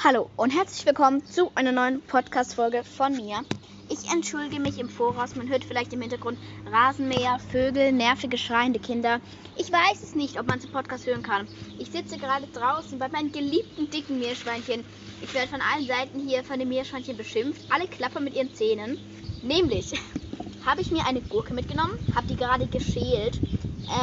Hallo 0.00 0.30
und 0.36 0.50
herzlich 0.50 0.86
willkommen 0.86 1.26
zu 1.26 1.50
einer 1.56 1.72
neuen 1.72 2.00
Podcast-Folge 2.00 2.84
von 2.84 3.16
mir. 3.16 3.40
Ich 3.88 4.08
entschuldige 4.12 4.60
mich 4.60 4.78
im 4.78 4.88
Voraus. 4.88 5.34
Man 5.34 5.48
hört 5.48 5.64
vielleicht 5.64 5.92
im 5.92 6.00
Hintergrund 6.00 6.38
Rasenmäher, 6.70 7.40
Vögel, 7.50 7.90
nervige, 7.90 8.38
schreiende 8.38 8.78
Kinder. 8.78 9.20
Ich 9.56 9.72
weiß 9.72 10.04
es 10.04 10.14
nicht, 10.14 10.38
ob 10.38 10.46
man 10.46 10.60
den 10.60 10.70
Podcast 10.70 11.04
hören 11.04 11.24
kann. 11.24 11.48
Ich 11.80 11.90
sitze 11.90 12.16
gerade 12.16 12.46
draußen 12.46 12.96
bei 13.00 13.08
meinen 13.08 13.32
geliebten 13.32 13.90
dicken 13.90 14.20
Meerschweinchen. 14.20 14.84
Ich 15.20 15.34
werde 15.34 15.48
von 15.48 15.60
allen 15.60 15.88
Seiten 15.88 16.20
hier 16.20 16.44
von 16.44 16.60
den 16.60 16.68
Meerschweinchen 16.68 17.16
beschimpft. 17.16 17.62
Alle 17.68 17.88
klappern 17.88 18.22
mit 18.22 18.36
ihren 18.36 18.54
Zähnen. 18.54 18.98
Nämlich 19.42 19.94
habe 20.64 20.80
ich 20.80 20.92
mir 20.92 21.04
eine 21.08 21.22
Gurke 21.22 21.54
mitgenommen, 21.54 21.98
habe 22.14 22.28
die 22.28 22.36
gerade 22.36 22.68
geschält 22.68 23.40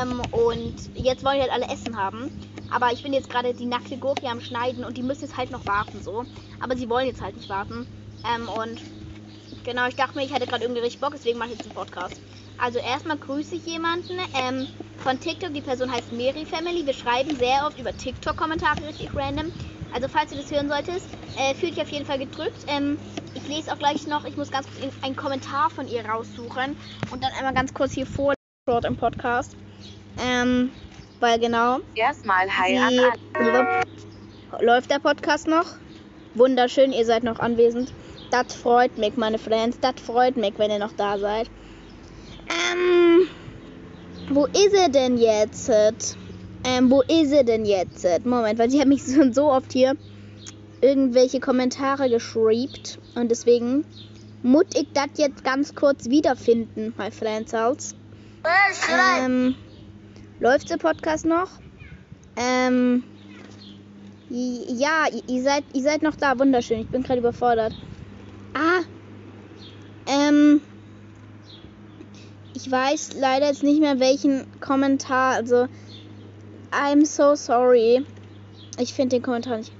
ähm, 0.02 0.22
und 0.34 0.76
jetzt 0.96 1.24
wollen 1.24 1.38
die 1.38 1.42
halt 1.44 1.54
alle 1.54 1.74
Essen 1.74 1.96
haben. 1.96 2.32
Aber 2.76 2.92
ich 2.92 3.02
bin 3.02 3.14
jetzt 3.14 3.30
gerade 3.30 3.54
die 3.54 3.66
nackte 3.66 3.96
Gurke 3.96 4.28
am 4.28 4.42
Schneiden 4.42 4.84
und 4.84 4.98
die 4.98 5.02
müssen 5.02 5.22
jetzt 5.22 5.38
halt 5.38 5.50
noch 5.50 5.66
warten 5.66 6.04
so. 6.04 6.26
Aber 6.60 6.76
sie 6.76 6.90
wollen 6.90 7.08
jetzt 7.08 7.22
halt 7.22 7.38
nicht 7.38 7.48
warten. 7.48 7.88
Ähm, 8.36 8.50
und 8.50 8.82
genau, 9.64 9.88
ich 9.88 9.96
dachte 9.96 10.18
mir, 10.18 10.26
ich 10.26 10.34
hätte 10.34 10.46
gerade 10.46 10.66
irgendwie 10.66 10.82
richtig 10.82 11.00
Bock, 11.00 11.14
deswegen 11.14 11.40
mache 11.40 11.52
ich 11.52 11.56
jetzt 11.56 11.68
einen 11.68 11.74
Podcast. 11.74 12.20
Also 12.58 12.80
erstmal 12.80 13.16
grüße 13.16 13.56
ich 13.56 13.66
jemanden 13.66 14.20
ähm, 14.34 14.68
von 14.98 15.18
TikTok. 15.18 15.54
Die 15.54 15.62
Person 15.62 15.90
heißt 15.90 16.12
Mary 16.12 16.46
Family. 16.46 16.86
Wir 16.86 16.94
schreiben 16.94 17.34
sehr 17.38 17.66
oft 17.66 17.80
über 17.80 17.96
TikTok-Kommentare 17.96 18.86
richtig 18.86 19.10
random. 19.16 19.54
Also 19.94 20.10
falls 20.10 20.32
du 20.32 20.36
das 20.36 20.52
hören 20.52 20.68
solltest, 20.68 21.08
äh, 21.38 21.56
fühlt 21.56 21.78
dich 21.78 21.82
auf 21.82 21.90
jeden 21.90 22.06
Fall 22.06 22.20
gedrückt. 22.20 22.66
Ähm, 22.68 22.98
ich 23.36 23.48
lese 23.48 23.72
auch 23.72 23.80
gleich 23.80 24.06
noch, 24.06 24.26
ich 24.26 24.36
muss 24.36 24.52
ganz 24.52 24.68
kurz 24.68 24.94
einen 25.02 25.16
Kommentar 25.16 25.70
von 25.70 25.88
ihr 25.88 26.06
raussuchen 26.06 26.76
und 27.10 27.24
dann 27.24 27.32
einmal 27.38 27.54
ganz 27.54 27.74
kurz 27.74 27.94
hier 27.94 28.06
vor 28.06 28.34
im 28.68 28.98
Podcast. 28.98 29.56
Ähm, 30.20 30.72
weil 31.20 31.40
genau. 31.40 31.80
Erstmal 31.96 32.48
Hi 32.50 32.78
alle. 32.78 33.12
Läuft 34.62 34.92
der 34.92 35.00
Podcast 35.00 35.48
noch? 35.48 35.66
Wunderschön, 36.34 36.92
ihr 36.92 37.06
seid 37.06 37.24
noch 37.24 37.40
anwesend. 37.40 37.94
Das 38.32 38.54
freut 38.54 38.98
mich, 38.98 39.16
meine 39.16 39.38
Friends. 39.38 39.80
Das 39.80 40.02
freut 40.02 40.38
mich, 40.38 40.54
wenn 40.58 40.72
ihr 40.72 40.80
noch 40.80 40.94
da 40.94 41.18
seid. 41.18 41.50
Ähm, 42.50 43.28
wo 44.30 44.46
ist 44.46 44.74
er 44.74 44.90
denn 44.90 45.18
jetzt? 45.18 45.70
Ähm, 46.64 46.90
wo 46.90 47.02
ist 47.02 47.32
er 47.32 47.44
denn 47.44 47.66
jetzt? 47.66 48.06
Moment, 48.26 48.60
weil 48.60 48.70
sie 48.70 48.80
hat 48.80 48.88
mich 48.88 49.04
schon 49.16 49.34
so 49.34 49.52
oft 49.52 49.72
hier 49.72 49.96
irgendwelche 50.82 51.40
Kommentare 51.40 52.10
geschrieben 52.10 52.74
und 53.16 53.30
deswegen 53.30 53.86
muss 54.44 54.66
ich 54.76 54.88
das 54.94 55.08
jetzt 55.16 55.44
ganz 55.44 55.74
kurz 55.74 56.10
wiederfinden, 56.10 56.94
my 56.98 57.10
friends. 57.10 57.54
Ähm, 57.54 59.56
Läuft 60.40 60.70
der 60.70 60.78
Podcast 60.78 61.26
noch? 61.26 61.50
Ähm. 62.36 63.04
Ja, 64.30 65.06
ihr 65.28 65.44
seid, 65.44 65.64
ihr 65.74 65.82
seid 65.82 66.02
noch 66.02 66.16
da. 66.16 66.38
Wunderschön. 66.38 66.82
Ich 66.82 66.90
bin 66.90 67.04
gerade 67.04 67.20
überfordert. 67.20 67.74
Ah. 68.54 68.82
Ähm. 70.08 70.62
Ich 72.54 72.70
weiß 72.70 73.16
leider 73.18 73.48
jetzt 73.48 73.64
nicht 73.64 73.80
mehr 73.80 74.00
welchen 74.00 74.46
Kommentar. 74.60 75.36
Also. 75.36 75.68
I'm 76.72 77.06
so 77.06 77.36
sorry. 77.36 78.06
Ich 78.78 78.94
finde 78.94 79.16
den 79.16 79.24
Kommentar 79.24 79.58
nicht. 79.58 79.72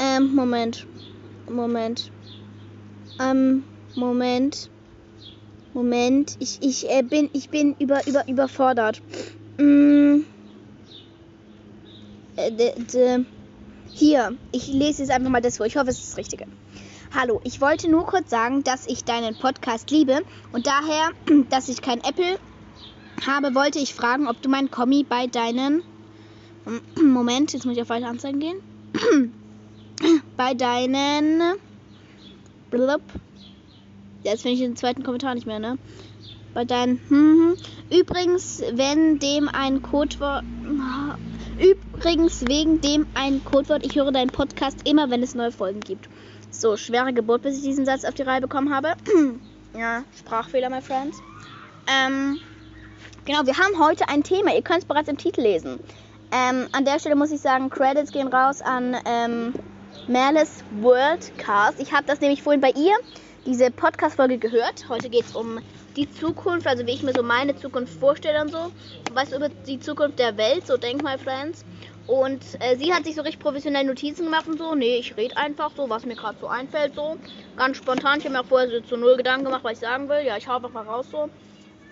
Ähm, 0.00 0.32
Moment. 0.32 0.86
Moment. 1.50 2.12
Ähm, 3.20 3.64
Moment. 3.96 4.70
Moment. 5.74 6.36
Ich, 6.38 6.62
ich 6.62 6.88
äh, 6.88 7.02
bin, 7.02 7.30
ich 7.32 7.48
bin 7.48 7.74
über, 7.80 8.06
über, 8.06 8.28
überfordert. 8.28 9.02
Mm. 9.58 10.24
Äh, 12.36 13.24
hier, 13.92 14.36
ich 14.52 14.68
lese 14.68 15.02
jetzt 15.02 15.10
einfach 15.10 15.30
mal 15.30 15.42
das 15.42 15.58
vor. 15.58 15.66
Ich 15.66 15.76
hoffe, 15.76 15.90
es 15.90 15.98
ist 15.98 16.10
das 16.10 16.16
Richtige. 16.16 16.46
Hallo, 17.14 17.40
ich 17.44 17.60
wollte 17.60 17.90
nur 17.90 18.06
kurz 18.06 18.30
sagen, 18.30 18.64
dass 18.64 18.86
ich 18.86 19.04
deinen 19.04 19.34
Podcast 19.34 19.90
liebe 19.90 20.22
und 20.52 20.66
daher, 20.66 21.10
dass 21.50 21.68
ich 21.68 21.82
kein 21.82 21.98
Apple 21.98 22.38
habe, 23.26 23.54
wollte 23.54 23.78
ich 23.78 23.94
fragen, 23.94 24.28
ob 24.28 24.40
du 24.40 24.48
mein 24.48 24.70
Kommi 24.70 25.04
bei 25.04 25.26
deinen. 25.26 25.82
Moment, 27.02 27.52
jetzt 27.52 27.66
muss 27.66 27.76
ich 27.76 27.82
auf 27.82 27.90
weiter 27.90 28.08
Anzeigen 28.08 28.40
gehen. 28.40 28.56
bei 30.36 30.54
deinen. 30.54 31.58
Blub. 32.70 33.02
Jetzt 34.24 34.42
finde 34.42 34.54
ich 34.54 34.60
den 34.60 34.76
zweiten 34.76 35.02
Kommentar 35.02 35.34
nicht 35.34 35.46
mehr, 35.46 35.58
ne? 35.58 35.76
Bei 36.54 36.64
deinen. 36.64 37.00
Hm, 37.08 37.56
übrigens, 37.90 38.62
wenn 38.72 39.18
dem 39.18 39.48
ein 39.48 39.82
Codewort. 39.82 40.44
Übrigens, 41.58 42.42
wegen 42.46 42.80
dem 42.80 43.06
ein 43.14 43.44
Codewort. 43.44 43.84
Ich 43.84 43.96
höre 43.96 44.12
deinen 44.12 44.30
Podcast 44.30 44.88
immer, 44.88 45.10
wenn 45.10 45.22
es 45.22 45.34
neue 45.34 45.52
Folgen 45.52 45.80
gibt. 45.80 46.08
So, 46.50 46.76
schwere 46.76 47.12
Geburt, 47.12 47.42
bis 47.42 47.56
ich 47.56 47.62
diesen 47.62 47.86
Satz 47.86 48.04
auf 48.04 48.14
die 48.14 48.22
Reihe 48.22 48.40
bekommen 48.40 48.74
habe. 48.74 48.94
ja, 49.78 50.04
Sprachfehler, 50.18 50.70
my 50.70 50.82
friends. 50.82 51.18
Ähm, 51.86 52.38
genau, 53.24 53.46
wir 53.46 53.56
haben 53.56 53.78
heute 53.78 54.08
ein 54.08 54.22
Thema. 54.22 54.54
Ihr 54.54 54.62
könnt 54.62 54.80
es 54.80 54.84
bereits 54.84 55.08
im 55.08 55.16
Titel 55.16 55.42
lesen. 55.42 55.80
Ähm, 56.30 56.68
an 56.72 56.84
der 56.84 56.98
Stelle 56.98 57.16
muss 57.16 57.30
ich 57.30 57.40
sagen, 57.40 57.68
Credits 57.68 58.10
gehen 58.12 58.28
raus 58.28 58.62
an 58.62 58.96
ähm, 59.04 59.54
Merles 60.08 60.64
Worldcast. 60.80 61.78
Ich 61.78 61.92
habe 61.92 62.04
das 62.06 62.20
nämlich 62.20 62.42
vorhin 62.42 62.60
bei 62.60 62.70
ihr, 62.70 62.94
diese 63.44 63.70
Podcast-Folge 63.70 64.38
gehört. 64.38 64.88
Heute 64.88 65.10
geht 65.10 65.24
es 65.24 65.34
um 65.34 65.58
die 65.96 66.10
Zukunft, 66.10 66.66
also 66.66 66.86
wie 66.86 66.92
ich 66.92 67.02
mir 67.02 67.12
so 67.12 67.22
meine 67.22 67.56
Zukunft 67.56 67.98
vorstelle 67.98 68.40
und 68.40 68.50
so. 68.50 68.72
Was 69.12 69.32
über 69.32 69.48
die 69.48 69.80
Zukunft 69.80 70.18
der 70.18 70.36
Welt, 70.36 70.66
so 70.66 70.76
denk 70.76 71.02
mal, 71.02 71.18
Friends. 71.18 71.64
Und 72.06 72.42
äh, 72.60 72.76
sie 72.76 72.92
hat 72.92 73.04
sich 73.04 73.14
so 73.14 73.22
richtig 73.22 73.40
professionell 73.40 73.84
Notizen 73.84 74.24
gemacht 74.24 74.46
und 74.48 74.58
so. 74.58 74.74
Nee, 74.74 74.96
ich 74.96 75.16
rede 75.16 75.36
einfach 75.36 75.70
so, 75.76 75.88
was 75.88 76.04
mir 76.04 76.16
gerade 76.16 76.36
so 76.40 76.48
einfällt, 76.48 76.94
so. 76.94 77.16
Ganz 77.56 77.76
spontan. 77.76 78.18
Ich 78.18 78.24
habe 78.24 78.34
mir 78.34 78.40
auch 78.40 78.46
vorher 78.46 78.68
so 78.68 78.80
zu 78.80 78.96
null 78.96 79.16
Gedanken 79.16 79.44
gemacht, 79.44 79.64
was 79.64 79.72
ich 79.72 79.78
sagen 79.78 80.08
will. 80.08 80.24
Ja, 80.24 80.36
ich 80.36 80.48
hau 80.48 80.56
einfach 80.56 80.72
mal 80.72 80.84
raus 80.84 81.06
so. 81.10 81.28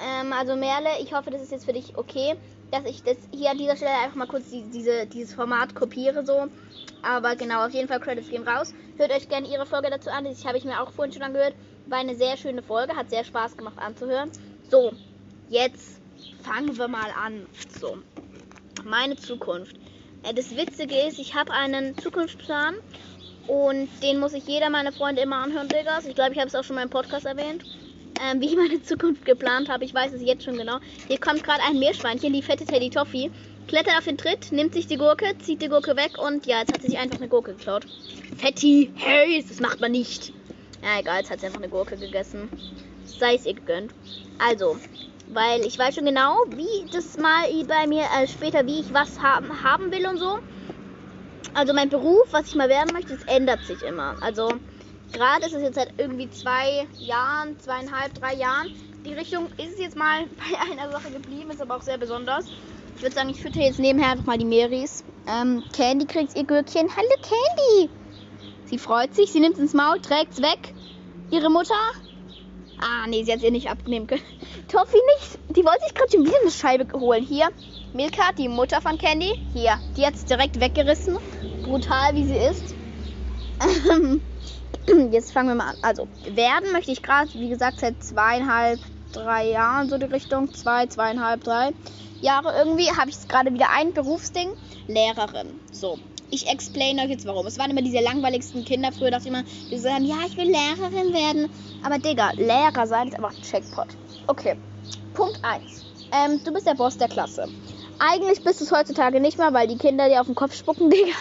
Ähm, 0.00 0.32
also 0.32 0.56
Merle, 0.56 0.88
ich 1.00 1.12
hoffe, 1.12 1.30
das 1.30 1.42
ist 1.42 1.52
jetzt 1.52 1.64
für 1.64 1.72
dich 1.72 1.96
okay, 1.96 2.36
dass 2.70 2.84
ich 2.84 3.02
das 3.02 3.16
hier 3.32 3.50
an 3.50 3.58
dieser 3.58 3.76
Stelle 3.76 3.98
einfach 4.02 4.16
mal 4.16 4.26
kurz 4.26 4.50
die, 4.50 4.62
diese, 4.62 5.06
dieses 5.06 5.34
Format 5.34 5.74
kopiere 5.74 6.24
so. 6.24 6.48
Aber 7.02 7.36
genau, 7.36 7.66
auf 7.66 7.72
jeden 7.72 7.88
Fall 7.88 8.00
Credits 8.00 8.28
gehen 8.28 8.46
raus. 8.46 8.74
Hört 8.96 9.12
euch 9.12 9.28
gerne 9.28 9.48
ihre 9.48 9.66
Folge 9.66 9.90
dazu 9.90 10.10
an. 10.10 10.24
Das 10.24 10.44
habe 10.44 10.58
ich 10.58 10.64
mir 10.64 10.80
auch 10.80 10.92
vorhin 10.92 11.12
schon 11.12 11.22
angehört. 11.22 11.54
War 11.86 11.98
eine 11.98 12.14
sehr 12.14 12.36
schöne 12.36 12.62
Folge, 12.62 12.94
hat 12.94 13.10
sehr 13.10 13.24
Spaß 13.24 13.56
gemacht 13.56 13.78
anzuhören. 13.78 14.30
So, 14.70 14.92
jetzt 15.48 16.00
fangen 16.42 16.76
wir 16.76 16.88
mal 16.88 17.10
an. 17.22 17.46
So, 17.80 17.98
meine 18.84 19.16
Zukunft. 19.16 19.76
Äh, 20.22 20.34
das 20.34 20.56
Witzige 20.56 20.96
ist, 21.06 21.18
ich 21.18 21.34
habe 21.34 21.52
einen 21.52 21.96
Zukunftsplan 21.98 22.74
und 23.46 23.88
den 24.02 24.20
muss 24.20 24.34
ich 24.34 24.46
jeder 24.46 24.70
meiner 24.70 24.92
Freunde 24.92 25.22
immer 25.22 25.36
anhören, 25.36 25.68
Diggas. 25.68 26.06
Ich 26.06 26.14
glaube, 26.14 26.32
ich 26.32 26.38
habe 26.38 26.48
es 26.48 26.54
auch 26.54 26.64
schon 26.64 26.76
mal 26.76 26.82
im 26.82 26.90
Podcast 26.90 27.26
erwähnt. 27.26 27.64
Ähm, 28.22 28.40
wie 28.40 28.46
ich 28.46 28.56
meine 28.56 28.82
Zukunft 28.82 29.24
geplant 29.24 29.68
habe. 29.68 29.84
Ich 29.84 29.94
weiß 29.94 30.12
es 30.12 30.22
jetzt 30.22 30.44
schon 30.44 30.58
genau. 30.58 30.78
Hier 31.08 31.18
kommt 31.18 31.42
gerade 31.42 31.62
ein 31.62 31.78
Meerschweinchen, 31.78 32.32
die 32.32 32.42
fette 32.42 32.66
Teddy 32.66 32.90
Toffee. 32.90 33.30
Klettert 33.66 33.96
auf 33.96 34.04
den 34.04 34.18
Tritt, 34.18 34.52
nimmt 34.52 34.74
sich 34.74 34.86
die 34.86 34.96
Gurke, 34.96 35.26
zieht 35.38 35.62
die 35.62 35.68
Gurke 35.68 35.96
weg 35.96 36.18
und 36.18 36.44
ja, 36.46 36.60
jetzt 36.60 36.72
hat 36.72 36.82
sie 36.82 36.88
sich 36.88 36.98
einfach 36.98 37.18
eine 37.18 37.28
Gurke 37.28 37.54
geklaut. 37.54 37.86
Fetti, 38.36 38.92
hey, 38.96 39.44
das 39.48 39.60
macht 39.60 39.80
man 39.80 39.92
nicht. 39.92 40.32
Ja, 40.82 40.98
egal, 40.98 41.18
jetzt 41.18 41.30
hat 41.30 41.40
sie 41.40 41.46
einfach 41.46 41.60
eine 41.60 41.68
Gurke 41.68 41.96
gegessen. 41.96 42.48
Sei 43.04 43.34
es 43.34 43.46
ihr 43.46 43.54
gegönnt. 43.54 43.92
Also, 44.38 44.76
weil 45.32 45.64
ich 45.64 45.78
weiß 45.78 45.94
schon 45.94 46.04
genau, 46.04 46.36
wie 46.56 46.86
das 46.90 47.16
mal 47.16 47.44
bei 47.66 47.86
mir 47.86 48.02
äh, 48.02 48.26
später, 48.26 48.66
wie 48.66 48.80
ich 48.80 48.92
was 48.92 49.20
haben, 49.20 49.62
haben 49.62 49.92
will 49.92 50.06
und 50.06 50.18
so. 50.18 50.38
Also 51.54 51.72
mein 51.72 51.88
Beruf, 51.88 52.28
was 52.32 52.48
ich 52.48 52.54
mal 52.54 52.68
werden 52.68 52.92
möchte, 52.92 53.14
das 53.14 53.24
ändert 53.24 53.60
sich 53.64 53.82
immer. 53.82 54.16
Also 54.20 54.50
gerade 55.12 55.46
ist 55.46 55.54
es 55.54 55.62
jetzt 55.62 55.74
seit 55.74 55.92
irgendwie 55.98 56.30
zwei 56.30 56.86
Jahren, 56.98 57.58
zweieinhalb, 57.58 58.14
drei 58.14 58.34
Jahren. 58.34 58.74
Die 59.04 59.12
Richtung 59.14 59.46
ist 59.56 59.74
es 59.74 59.78
jetzt 59.78 59.96
mal 59.96 60.24
bei 60.36 60.72
einer 60.72 60.90
Sache 60.90 61.10
geblieben, 61.10 61.50
ist 61.50 61.62
aber 61.62 61.76
auch 61.76 61.82
sehr 61.82 61.98
besonders. 61.98 62.46
Ich 62.96 63.02
würde 63.02 63.14
sagen, 63.14 63.30
ich 63.30 63.40
fütter 63.40 63.60
jetzt 63.60 63.78
nebenher 63.78 64.10
einfach 64.10 64.26
mal 64.26 64.38
die 64.38 64.44
Meris. 64.44 65.04
Ähm, 65.26 65.62
Candy 65.74 66.06
kriegt 66.06 66.36
ihr 66.36 66.44
Gürkchen. 66.44 66.88
Hallo 66.94 67.08
Candy! 67.22 67.90
Sie 68.66 68.78
freut 68.78 69.14
sich, 69.14 69.32
sie 69.32 69.40
nimmt 69.40 69.54
es 69.54 69.60
ins 69.60 69.74
Maul, 69.74 70.00
trägt 70.00 70.34
es 70.34 70.42
weg. 70.42 70.74
Ihre 71.30 71.50
Mutter? 71.50 71.74
Ah, 72.78 73.06
nee, 73.08 73.24
sie 73.24 73.32
hat 73.32 73.42
ihr 73.42 73.50
nicht 73.50 73.70
abnehmen 73.70 74.06
können. 74.06 74.22
Toffee 74.68 75.00
nicht. 75.18 75.38
Die 75.56 75.64
wollte 75.64 75.84
sich 75.84 75.94
gerade 75.94 76.12
schon 76.12 76.24
wieder 76.24 76.40
eine 76.40 76.50
Scheibe 76.50 76.98
holen. 76.98 77.24
Hier, 77.24 77.48
Milka, 77.92 78.32
die 78.36 78.48
Mutter 78.48 78.80
von 78.80 78.98
Candy. 78.98 79.32
Hier, 79.52 79.78
die 79.96 80.06
hat 80.06 80.14
es 80.14 80.24
direkt 80.24 80.60
weggerissen. 80.60 81.18
Brutal, 81.62 82.14
wie 82.14 82.24
sie 82.24 82.36
ist. 82.36 82.74
Jetzt 85.10 85.32
fangen 85.32 85.48
wir 85.48 85.54
mal 85.54 85.70
an. 85.70 85.76
Also, 85.82 86.08
werden 86.24 86.72
möchte 86.72 86.92
ich 86.92 87.02
gerade, 87.02 87.28
wie 87.34 87.48
gesagt, 87.48 87.80
seit 87.80 88.02
zweieinhalb, 88.02 88.80
drei 89.12 89.48
Jahren 89.50 89.88
so 89.88 89.98
die 89.98 90.06
Richtung. 90.06 90.52
Zwei, 90.54 90.86
zweieinhalb, 90.86 91.44
drei 91.44 91.70
Jahre 92.20 92.52
irgendwie 92.56 92.90
habe 92.90 93.10
ich 93.10 93.28
gerade 93.28 93.52
wieder 93.52 93.70
ein 93.70 93.92
Berufsding. 93.92 94.50
Lehrerin. 94.86 95.60
So, 95.72 95.98
ich 96.30 96.48
explain 96.48 96.98
euch 97.00 97.10
jetzt 97.10 97.26
warum. 97.26 97.46
Es 97.46 97.58
waren 97.58 97.70
immer 97.70 97.82
diese 97.82 98.00
langweiligsten 98.00 98.64
Kinder 98.64 98.92
früher, 98.92 99.10
dachte 99.10 99.28
ich 99.28 99.34
immer, 99.34 99.44
die 99.70 99.78
sagen, 99.78 100.04
ja, 100.04 100.16
ich 100.26 100.36
will 100.36 100.46
Lehrerin 100.46 101.12
werden. 101.12 101.48
Aber 101.82 101.98
Digga, 101.98 102.32
Lehrer 102.36 102.86
sein 102.86 103.08
ist 103.08 103.14
einfach 103.14 103.34
ein 103.34 103.42
Checkpot. 103.42 103.88
Okay, 104.26 104.56
Punkt 105.14 105.38
1. 105.42 105.84
Ähm, 106.12 106.40
du 106.44 106.52
bist 106.52 106.66
der 106.66 106.74
Boss 106.74 106.96
der 106.96 107.08
Klasse. 107.08 107.48
Eigentlich 107.98 108.42
bist 108.42 108.60
du 108.60 108.64
es 108.64 108.72
heutzutage 108.72 109.20
nicht 109.20 109.38
mehr, 109.38 109.52
weil 109.52 109.68
die 109.68 109.76
Kinder 109.76 110.08
dir 110.08 110.20
auf 110.20 110.26
den 110.26 110.34
Kopf 110.34 110.54
spucken, 110.54 110.90
Digga. 110.90 111.16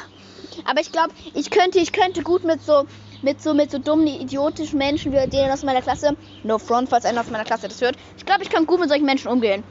Aber 0.65 0.81
ich 0.81 0.91
glaube, 0.91 1.13
ich 1.33 1.49
könnte, 1.49 1.79
ich 1.79 1.91
könnte 1.91 2.23
gut 2.23 2.43
mit 2.43 2.61
so, 2.63 2.85
mit 3.21 3.41
so, 3.41 3.53
mit 3.53 3.71
so 3.71 3.79
dummen, 3.79 4.07
idiotischen 4.07 4.77
Menschen 4.77 5.11
wie 5.11 5.27
denen 5.27 5.51
aus 5.51 5.63
meiner 5.63 5.81
Klasse, 5.81 6.15
no 6.43 6.57
front, 6.57 6.89
falls 6.89 7.05
einer 7.05 7.21
aus 7.21 7.29
meiner 7.29 7.43
Klasse 7.43 7.67
das 7.67 7.81
hört, 7.81 7.95
ich 8.17 8.25
glaube, 8.25 8.43
ich 8.43 8.49
kann 8.49 8.65
gut 8.65 8.79
mit 8.79 8.89
solchen 8.89 9.05
Menschen 9.05 9.29
umgehen. 9.29 9.63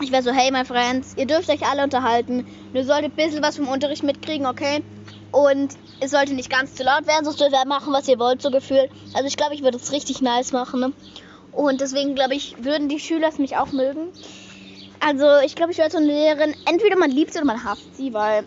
Ich 0.00 0.12
wäre 0.12 0.22
so, 0.22 0.30
hey, 0.30 0.52
my 0.52 0.64
friends, 0.64 1.14
ihr 1.16 1.26
dürft 1.26 1.50
euch 1.50 1.66
alle 1.66 1.82
unterhalten. 1.82 2.46
Ihr 2.72 2.84
solltet 2.84 3.12
ein 3.12 3.16
bisschen 3.16 3.42
was 3.42 3.56
vom 3.56 3.66
Unterricht 3.66 4.04
mitkriegen, 4.04 4.46
okay? 4.46 4.82
Und 5.32 5.74
es 6.00 6.12
sollte 6.12 6.34
nicht 6.34 6.50
ganz 6.50 6.74
zu 6.74 6.84
laut 6.84 7.06
werden, 7.08 7.24
sonst 7.24 7.40
dürft 7.40 7.52
ihr 7.52 7.66
machen, 7.66 7.92
was 7.92 8.06
ihr 8.06 8.18
wollt, 8.18 8.40
so 8.40 8.50
gefühlt. 8.50 8.90
Also 9.12 9.26
ich 9.26 9.36
glaube, 9.36 9.54
ich 9.54 9.62
würde 9.62 9.76
es 9.76 9.90
richtig 9.90 10.20
nice 10.22 10.52
machen, 10.52 10.80
ne? 10.80 10.92
Und 11.50 11.80
deswegen, 11.80 12.14
glaube 12.14 12.34
ich, 12.34 12.54
würden 12.62 12.88
die 12.88 13.00
Schüler 13.00 13.30
mich 13.38 13.56
auch 13.56 13.72
mögen. 13.72 14.12
Also 15.00 15.26
ich 15.44 15.56
glaube, 15.56 15.72
ich 15.72 15.78
werde 15.78 15.90
so 15.90 15.98
eine 15.98 16.06
Lehrerin, 16.06 16.54
entweder 16.64 16.96
man 16.96 17.10
liebt 17.10 17.32
sie 17.32 17.38
oder 17.38 17.46
man 17.46 17.64
hasst 17.64 17.96
sie, 17.96 18.12
weil 18.12 18.44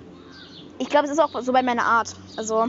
ich 0.79 0.89
glaube, 0.89 1.05
es 1.05 1.11
ist 1.11 1.19
auch 1.19 1.29
so 1.41 1.51
bei 1.51 1.61
meiner 1.61 1.85
Art. 1.85 2.13
Also 2.37 2.67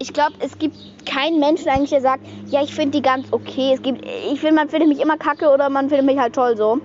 ich 0.00 0.12
glaube, 0.14 0.32
es 0.40 0.58
gibt 0.58 0.76
keinen 1.06 1.38
Menschen 1.38 1.68
eigentlich, 1.68 1.90
der 1.90 2.00
sagt, 2.00 2.26
ja, 2.46 2.62
ich 2.62 2.74
finde 2.74 2.98
die 2.98 3.02
ganz 3.02 3.28
okay. 3.32 3.72
Es 3.74 3.82
gibt, 3.82 4.04
ich 4.04 4.40
finde, 4.40 4.56
man 4.56 4.68
findet 4.68 4.88
mich 4.88 4.98
immer 4.98 5.16
kacke 5.16 5.48
oder 5.50 5.68
man 5.68 5.88
findet 5.88 6.06
mich 6.06 6.18
halt 6.18 6.34
toll 6.34 6.56
so. 6.56 6.80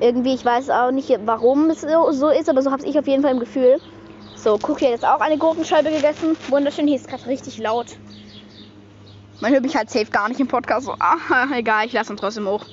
Irgendwie, 0.00 0.34
ich 0.34 0.44
weiß 0.44 0.70
auch 0.70 0.92
nicht, 0.92 1.10
warum 1.24 1.70
es 1.70 1.80
so, 1.80 2.12
so 2.12 2.28
ist, 2.28 2.48
aber 2.48 2.62
so 2.62 2.70
habe 2.70 2.86
ich 2.86 2.98
auf 2.98 3.06
jeden 3.06 3.22
Fall 3.22 3.32
im 3.32 3.40
Gefühl. 3.40 3.80
So, 4.36 4.58
guck 4.60 4.78
hier, 4.78 4.90
jetzt 4.90 5.04
auch 5.04 5.20
eine 5.20 5.38
Gurkenscheibe 5.38 5.90
gegessen. 5.90 6.36
Wunderschön, 6.48 6.86
hier 6.86 6.96
ist 6.96 7.08
gerade 7.08 7.26
richtig 7.26 7.58
laut. 7.58 7.86
Man 9.40 9.52
hört 9.52 9.62
mich 9.62 9.74
halt 9.74 9.90
safe 9.90 10.06
gar 10.06 10.28
nicht 10.28 10.38
im 10.38 10.46
Podcast. 10.46 10.86
So, 10.86 10.92
ah, 11.00 11.46
egal, 11.56 11.86
ich 11.86 11.92
lasse 11.92 12.12
ihn 12.12 12.16
trotzdem 12.16 12.46
hoch. 12.46 12.64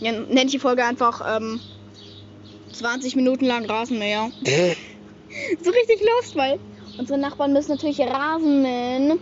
Nenne 0.00 0.44
ich 0.44 0.52
die 0.52 0.58
Folge 0.58 0.84
einfach 0.84 1.36
ähm, 1.36 1.58
20 2.72 3.16
Minuten 3.16 3.46
lang 3.46 3.64
Rasenmäher. 3.64 4.30
so 4.44 5.70
richtig 5.70 6.00
lost, 6.00 6.36
weil 6.36 6.60
unsere 6.98 7.18
Nachbarn 7.18 7.52
müssen 7.52 7.72
natürlich 7.72 8.00
Rasen 8.00 8.62
mähen. 8.62 9.18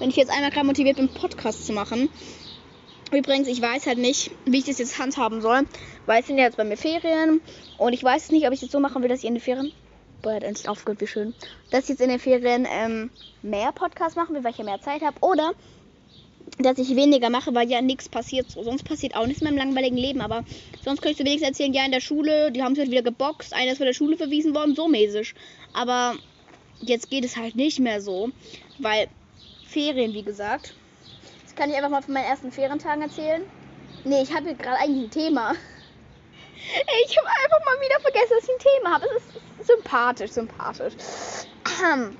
Wenn 0.00 0.08
ich 0.08 0.16
jetzt 0.16 0.30
einmal 0.30 0.50
gerade 0.50 0.66
motiviert 0.66 0.96
bin, 0.96 1.08
Podcast 1.08 1.66
zu 1.66 1.74
machen. 1.74 2.08
Übrigens, 3.12 3.48
ich 3.48 3.60
weiß 3.60 3.86
halt 3.86 3.98
nicht, 3.98 4.30
wie 4.46 4.58
ich 4.58 4.64
das 4.64 4.78
jetzt 4.78 4.98
handhaben 4.98 5.42
soll, 5.42 5.66
weil 6.06 6.20
es 6.20 6.26
sind 6.26 6.38
ja 6.38 6.44
jetzt 6.44 6.56
bei 6.56 6.64
mir 6.64 6.78
Ferien 6.78 7.42
und 7.76 7.92
ich 7.92 8.02
weiß 8.02 8.30
nicht, 8.30 8.46
ob 8.46 8.54
ich 8.54 8.60
das 8.60 8.70
so 8.70 8.80
machen 8.80 9.02
will, 9.02 9.10
dass 9.10 9.18
ich 9.18 9.26
in 9.26 9.34
den 9.34 9.42
Ferien. 9.42 9.72
Boah, 10.22 10.34
hat 10.34 10.42
endlich 10.42 10.68
aufgehört, 10.70 11.02
wie 11.02 11.06
schön. 11.06 11.34
Dass 11.70 11.84
ich 11.84 11.90
jetzt 11.90 12.00
in 12.00 12.08
den 12.08 12.18
Ferien 12.18 12.66
ähm, 12.70 13.10
mehr 13.42 13.72
Podcasts 13.72 14.16
machen 14.16 14.34
will, 14.34 14.42
weil 14.42 14.52
ich 14.52 14.58
ja 14.58 14.64
mehr 14.64 14.80
Zeit 14.80 15.02
habe. 15.02 15.16
Oder 15.20 15.52
dass 16.58 16.78
ich 16.78 16.96
weniger 16.96 17.28
mache, 17.28 17.54
weil 17.54 17.68
ja 17.68 17.82
nichts 17.82 18.08
passiert. 18.08 18.50
So. 18.50 18.62
Sonst 18.62 18.84
passiert 18.84 19.14
auch 19.16 19.26
nichts 19.26 19.42
in 19.42 19.48
meinem 19.48 19.58
langweiligen 19.58 19.96
Leben. 19.98 20.22
Aber 20.22 20.44
sonst 20.82 21.02
könntest 21.02 21.20
du 21.20 21.24
wenigstens 21.24 21.50
erzählen, 21.50 21.74
ja, 21.74 21.84
in 21.84 21.92
der 21.92 22.00
Schule, 22.00 22.52
die 22.52 22.62
haben 22.62 22.74
sich 22.74 22.82
halt 22.82 22.90
wieder 22.90 23.02
geboxt, 23.02 23.52
einer 23.52 23.72
ist 23.72 23.78
von 23.78 23.86
der 23.86 23.92
Schule 23.92 24.16
verwiesen 24.16 24.54
worden, 24.54 24.74
so 24.74 24.88
mäßig. 24.88 25.34
Aber 25.74 26.14
jetzt 26.80 27.10
geht 27.10 27.24
es 27.24 27.36
halt 27.36 27.54
nicht 27.54 27.80
mehr 27.80 28.00
so, 28.00 28.30
weil 28.78 29.08
Ferien, 29.70 30.12
wie 30.12 30.22
gesagt. 30.22 30.74
Das 31.44 31.54
kann 31.54 31.70
ich 31.70 31.76
einfach 31.76 31.90
mal 31.90 32.02
von 32.02 32.14
meinen 32.14 32.24
ersten 32.24 32.50
Ferientagen 32.50 33.02
erzählen. 33.02 33.42
Nee, 34.04 34.22
ich 34.22 34.34
habe 34.34 34.54
gerade 34.54 34.78
eigentlich 34.78 35.06
ein 35.06 35.10
Thema. 35.10 35.54
Ich 37.06 37.16
habe 37.16 37.26
einfach 37.26 37.64
mal 37.64 37.80
wieder 37.80 37.98
vergessen, 38.00 38.34
dass 38.36 38.44
ich 38.44 38.50
ein 38.50 38.78
Thema 38.78 38.94
habe. 38.94 39.06
Es 39.16 39.22
ist 39.60 39.66
sympathisch, 39.66 40.30
sympathisch. 40.32 40.94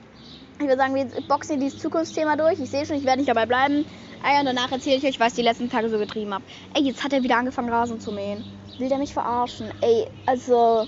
Ich 0.58 0.66
würde 0.66 0.76
sagen, 0.76 0.94
wir 0.94 1.06
boxen 1.26 1.56
hier 1.58 1.68
dieses 1.68 1.80
Zukunftsthema 1.80 2.36
durch. 2.36 2.58
Ich 2.60 2.70
sehe 2.70 2.84
schon, 2.84 2.96
ich 2.96 3.04
werde 3.04 3.18
nicht 3.18 3.30
dabei 3.30 3.46
bleiben. 3.46 3.86
Ah 4.22 4.34
ja, 4.34 4.40
und 4.40 4.46
danach 4.46 4.70
erzähle 4.70 4.96
ich 4.96 5.04
euch, 5.04 5.18
was 5.18 5.28
ich 5.28 5.36
die 5.36 5.42
letzten 5.42 5.70
Tage 5.70 5.88
so 5.88 5.98
getrieben 5.98 6.34
habe. 6.34 6.44
Ey, 6.74 6.82
jetzt 6.82 7.02
hat 7.02 7.14
er 7.14 7.22
wieder 7.22 7.38
angefangen, 7.38 7.70
Rasen 7.70 7.98
zu 7.98 8.12
mähen. 8.12 8.44
Will 8.78 8.90
der 8.90 8.98
mich 8.98 9.14
verarschen? 9.14 9.70
Ey, 9.80 10.06
also. 10.26 10.86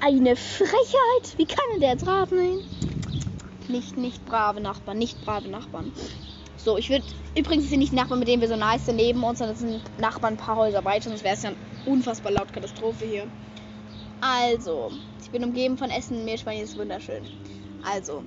Eine 0.00 0.34
Frechheit. 0.34 1.36
Wie 1.36 1.46
kann 1.46 1.64
denn 1.72 1.80
der 1.80 1.90
jetzt 1.90 2.06
Rasen 2.06 2.38
mähen? 2.38 3.29
Nicht, 3.70 3.96
nicht 3.96 4.24
brave 4.26 4.60
Nachbarn, 4.60 4.98
nicht 4.98 5.20
brave 5.24 5.48
Nachbarn. 5.48 5.92
So, 6.56 6.76
ich 6.76 6.90
würde. 6.90 7.04
Übrigens 7.36 7.70
sind 7.70 7.78
nicht 7.78 7.92
Nachbarn, 7.92 8.18
mit 8.18 8.28
denen 8.28 8.42
wir 8.42 8.48
so 8.48 8.56
nice 8.56 8.88
neben 8.88 9.22
uns, 9.22 9.38
sondern 9.38 9.54
das 9.54 9.60
sind 9.60 10.00
Nachbarn 10.00 10.34
ein 10.34 10.36
paar 10.36 10.56
Häuser 10.56 10.84
weiter, 10.84 11.08
sonst 11.08 11.22
wäre 11.22 11.36
es 11.36 11.42
ja 11.42 11.52
unfassbar 11.86 12.32
laut 12.32 12.52
Katastrophe 12.52 13.04
hier. 13.04 13.30
Also, 14.20 14.90
ich 15.22 15.30
bin 15.30 15.44
umgeben 15.44 15.78
von 15.78 15.90
Essen, 15.90 16.24
Meerschwein, 16.24 16.60
ist 16.60 16.76
wunderschön. 16.76 17.22
Also, 17.82 18.24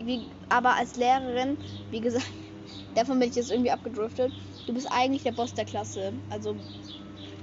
wie, 0.00 0.20
aber 0.48 0.74
als 0.76 0.96
Lehrerin, 0.96 1.58
wie 1.90 2.00
gesagt, 2.00 2.26
Davon 2.94 3.20
bin 3.20 3.28
ich 3.28 3.36
jetzt 3.36 3.50
irgendwie 3.50 3.70
abgedriftet. 3.70 4.32
Du 4.66 4.74
bist 4.74 4.88
eigentlich 4.90 5.22
der 5.22 5.32
Boss 5.32 5.54
der 5.54 5.64
Klasse. 5.64 6.12
Also, 6.30 6.56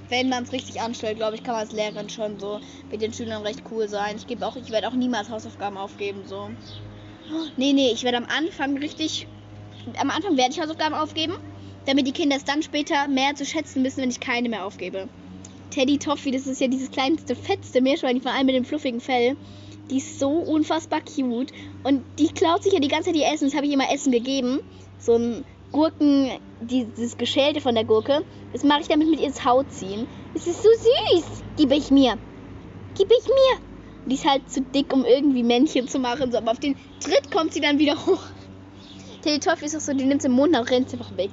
wenn 0.08 0.28
man 0.28 0.44
es 0.44 0.52
richtig 0.52 0.80
anstellt, 0.80 1.16
glaube 1.16 1.36
ich, 1.36 1.42
kann 1.42 1.54
man 1.54 1.62
als 1.62 1.72
Lehrerin 1.72 2.10
schon 2.10 2.38
so 2.38 2.60
mit 2.90 3.00
den 3.00 3.12
Schülern 3.12 3.42
recht 3.42 3.62
cool 3.70 3.88
sein. 3.88 4.16
Ich 4.16 4.26
gebe 4.26 4.46
auch, 4.46 4.56
ich 4.56 4.70
werde 4.70 4.88
auch 4.88 4.92
niemals 4.92 5.30
Hausaufgaben 5.30 5.78
aufgeben. 5.78 6.26
So. 6.26 6.50
Nee, 7.56 7.72
nee, 7.72 7.90
ich 7.92 8.04
werde 8.04 8.18
am 8.18 8.26
Anfang 8.26 8.76
richtig. 8.78 9.26
Am 9.98 10.10
Anfang 10.10 10.36
werde 10.36 10.52
ich 10.52 10.60
Hausaufgaben 10.60 10.94
aufgeben, 10.94 11.34
damit 11.86 12.06
die 12.06 12.12
Kinder 12.12 12.36
es 12.36 12.44
dann 12.44 12.62
später 12.62 13.08
mehr 13.08 13.34
zu 13.34 13.44
schätzen 13.44 13.84
wissen, 13.84 14.02
wenn 14.02 14.10
ich 14.10 14.20
keine 14.20 14.48
mehr 14.48 14.64
aufgebe. 14.64 15.08
Teddy 15.70 15.98
Toffee, 15.98 16.30
das 16.30 16.46
ist 16.46 16.60
ja 16.60 16.68
dieses 16.68 16.90
kleinste, 16.90 17.34
fettste 17.34 17.80
Meerschwein, 17.80 18.20
vor 18.20 18.32
allem 18.32 18.46
mit 18.46 18.54
dem 18.54 18.64
fluffigen 18.64 19.00
Fell. 19.00 19.36
Die 19.90 19.98
ist 19.98 20.18
so 20.18 20.30
unfassbar 20.30 21.00
cute. 21.00 21.52
Und 21.84 22.02
die 22.18 22.28
klaut 22.28 22.62
sich 22.62 22.72
ja 22.72 22.80
die 22.80 22.88
ganze 22.88 23.10
Zeit 23.10 23.16
die 23.16 23.22
Essen. 23.22 23.46
Das 23.46 23.54
habe 23.54 23.66
ich 23.66 23.72
immer 23.72 23.92
Essen 23.92 24.12
gegeben 24.12 24.60
so 24.98 25.14
ein 25.14 25.44
Gurken, 25.72 26.30
dieses 26.60 27.18
Geschälte 27.18 27.60
von 27.60 27.74
der 27.74 27.84
Gurke. 27.84 28.22
Das 28.52 28.64
mache 28.64 28.82
ich 28.82 28.88
damit 28.88 29.08
mit 29.08 29.20
ins 29.20 29.44
Haut 29.44 29.70
ziehen. 29.72 30.06
Es 30.34 30.46
ist 30.46 30.62
so 30.62 30.68
süß. 30.68 31.42
Gib 31.56 31.72
ich 31.72 31.90
mir. 31.90 32.18
Gib 32.96 33.10
ich 33.10 33.26
mir. 33.26 33.65
Die 34.06 34.14
ist 34.14 34.24
halt 34.24 34.48
zu 34.50 34.62
dick, 34.62 34.92
um 34.92 35.04
irgendwie 35.04 35.42
Männchen 35.42 35.88
zu 35.88 35.98
machen. 35.98 36.32
So, 36.32 36.38
aber 36.38 36.52
auf 36.52 36.60
den 36.60 36.76
Tritt 37.00 37.30
kommt 37.30 37.52
sie 37.52 37.60
dann 37.60 37.78
wieder 37.78 37.94
hoch. 38.06 38.22
Teletubby 39.22 39.66
ist 39.66 39.76
auch 39.76 39.80
so, 39.80 39.92
die 39.92 40.04
nimmt 40.04 40.22
sie 40.22 40.28
im 40.28 40.34
Mund 40.34 40.56
und 40.56 40.70
rennt 40.70 40.88
sie 40.88 40.96
einfach 40.96 41.16
weg. 41.16 41.32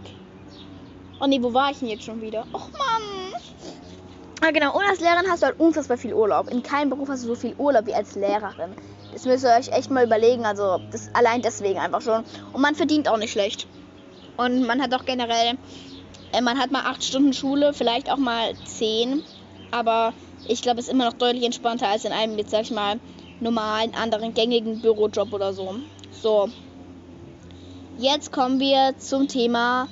Oh 1.22 1.28
ne, 1.28 1.42
wo 1.42 1.54
war 1.54 1.72
ich 1.72 1.78
denn 1.78 1.90
jetzt 1.90 2.04
schon 2.04 2.22
wieder? 2.22 2.46
Och 2.54 2.70
Mann. 2.72 3.42
Ah, 4.42 4.52
genau. 4.52 4.76
Und 4.76 4.84
als 4.90 5.00
Lehrerin 5.00 5.30
hast 5.30 5.42
du 5.42 5.46
halt 5.46 5.60
unfassbar 5.60 5.98
viel 5.98 6.14
Urlaub. 6.14 6.50
In 6.50 6.64
keinem 6.64 6.90
Beruf 6.90 7.08
hast 7.08 7.24
du 7.24 7.28
so 7.28 7.36
viel 7.36 7.56
Urlaub 7.58 7.86
wie 7.86 7.94
als 7.94 8.16
Lehrerin. 8.16 8.76
Das 9.14 9.26
müsst 9.26 9.46
ihr 9.46 9.56
euch 9.58 9.70
echt 9.70 9.90
mal 9.90 10.04
überlegen. 10.04 10.44
Also 10.46 10.82
das 10.92 11.10
allein 11.14 11.42
deswegen 11.42 11.80
einfach 11.80 12.02
schon. 12.02 12.26
Und 12.52 12.62
man 12.62 12.76
verdient 12.76 13.08
auch 13.08 13.18
nicht 13.18 13.32
schlecht. 13.32 13.68
Und 14.36 14.66
man 14.66 14.82
hat 14.82 14.94
auch 14.94 15.06
generell, 15.06 15.54
äh, 16.34 16.42
man 16.42 16.60
hat 16.60 16.72
mal 16.72 16.82
acht 16.82 17.04
Stunden 17.04 17.32
Schule, 17.32 17.74
vielleicht 17.74 18.12
auch 18.12 18.18
mal 18.18 18.54
zehn. 18.66 19.24
Aber 19.72 20.14
ich 20.48 20.62
glaube, 20.62 20.80
es 20.80 20.88
ist 20.88 20.94
immer 20.94 21.06
noch 21.06 21.14
deutlich 21.14 21.44
entspannter 21.44 21.88
als 21.88 22.06
in 22.06 22.12
einem, 22.12 22.38
jetzt 22.38 22.52
sag 22.52 22.62
ich 22.62 22.72
mal, 22.72 23.00
normalen, 23.40 23.94
anderen 23.94 24.34
gängigen 24.34 24.82
Bürojob 24.82 25.34
oder 25.34 25.54
so. 25.54 25.76
So. 26.12 26.50
Jetzt 27.98 28.32
kommen 28.32 28.60
wir 28.60 28.96
zum 28.98 29.28
Thema 29.28 29.88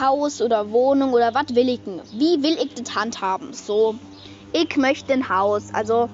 Haus 0.00 0.40
oder 0.40 0.70
Wohnung 0.72 1.12
oder 1.12 1.34
was 1.34 1.54
will 1.54 1.68
ich 1.68 1.80
denn? 1.82 2.00
Wie 2.12 2.42
will 2.42 2.58
ich 2.60 2.74
das 2.74 2.94
handhaben? 2.94 3.52
So, 3.52 3.94
ich 4.52 4.76
möchte 4.76 5.12
ein 5.12 5.28
Haus. 5.28 5.72
Also, 5.72 6.08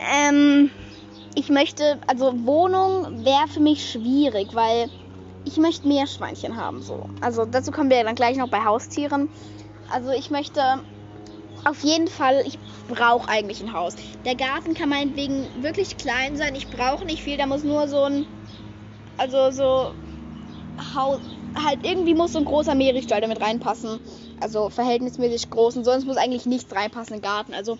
ähm, 0.00 0.70
ich 1.34 1.50
möchte, 1.50 1.98
also 2.06 2.32
Wohnung 2.44 3.24
wäre 3.24 3.46
für 3.48 3.60
mich 3.60 3.90
schwierig, 3.90 4.54
weil 4.54 4.90
ich 5.44 5.56
möchte 5.56 5.86
Meerschweinchen 5.86 6.56
haben. 6.56 6.82
So. 6.82 7.08
Also 7.20 7.44
dazu 7.44 7.70
kommen 7.70 7.90
wir 7.90 8.02
dann 8.02 8.14
gleich 8.14 8.36
noch 8.36 8.48
bei 8.48 8.64
Haustieren. 8.64 9.28
Also 9.90 10.10
ich 10.10 10.30
möchte 10.30 10.60
auf 11.64 11.82
jeden 11.82 12.08
Fall, 12.08 12.42
ich 12.46 12.58
brauche 12.88 13.28
eigentlich 13.28 13.62
ein 13.62 13.72
Haus. 13.72 13.94
Der 14.24 14.34
Garten 14.34 14.74
kann 14.74 14.88
meinetwegen 14.88 15.46
wirklich 15.62 15.96
klein 15.96 16.36
sein. 16.36 16.54
Ich 16.54 16.68
brauche 16.68 17.04
nicht 17.04 17.22
viel. 17.22 17.36
Da 17.36 17.46
muss 17.46 17.64
nur 17.64 17.88
so 17.88 18.04
ein, 18.04 18.26
also 19.16 19.50
so 19.50 19.94
Haus, 20.94 21.20
halt 21.54 21.80
irgendwie 21.84 22.14
muss 22.14 22.32
so 22.32 22.38
ein 22.38 22.44
großer 22.44 22.74
Meeresstall 22.74 23.20
damit 23.20 23.40
reinpassen. 23.40 24.00
Also 24.40 24.70
verhältnismäßig 24.70 25.50
groß 25.50 25.76
und 25.76 25.84
sonst 25.84 26.06
muss 26.06 26.16
eigentlich 26.16 26.46
nichts 26.46 26.74
reinpassen 26.74 27.16
im 27.16 27.22
Garten. 27.22 27.52
Also 27.52 27.78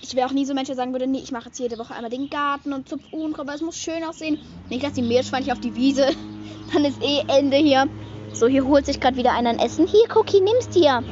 ich 0.00 0.14
wäre 0.14 0.28
auch 0.28 0.32
nie 0.32 0.44
so 0.44 0.52
ein 0.52 0.56
Mensch, 0.56 0.68
der 0.68 0.76
sagen 0.76 0.92
würde, 0.92 1.06
nee, 1.06 1.20
ich 1.22 1.32
mache 1.32 1.46
jetzt 1.46 1.58
jede 1.58 1.78
Woche 1.78 1.94
einmal 1.94 2.10
den 2.10 2.30
Garten 2.30 2.72
und 2.72 2.88
zupf 2.88 3.02
Unkraut, 3.10 3.46
weil 3.46 3.56
es 3.56 3.62
muss 3.62 3.76
schön 3.76 4.04
aussehen. 4.04 4.38
Nicht, 4.68 4.84
dass 4.84 4.92
die 4.94 5.02
Meerschweinchen 5.02 5.52
auf 5.52 5.60
die 5.60 5.74
Wiese, 5.74 6.08
dann 6.72 6.84
ist 6.84 7.02
eh 7.02 7.22
Ende 7.28 7.56
hier. 7.56 7.86
So, 8.32 8.46
hier 8.46 8.66
holt 8.66 8.86
sich 8.86 9.00
gerade 9.00 9.16
wieder 9.16 9.32
einer 9.32 9.50
ein 9.50 9.58
Essen. 9.58 9.86
Hier, 9.86 10.04
Cookie, 10.14 10.40
nimm's 10.40 10.68
dir. 10.68 11.02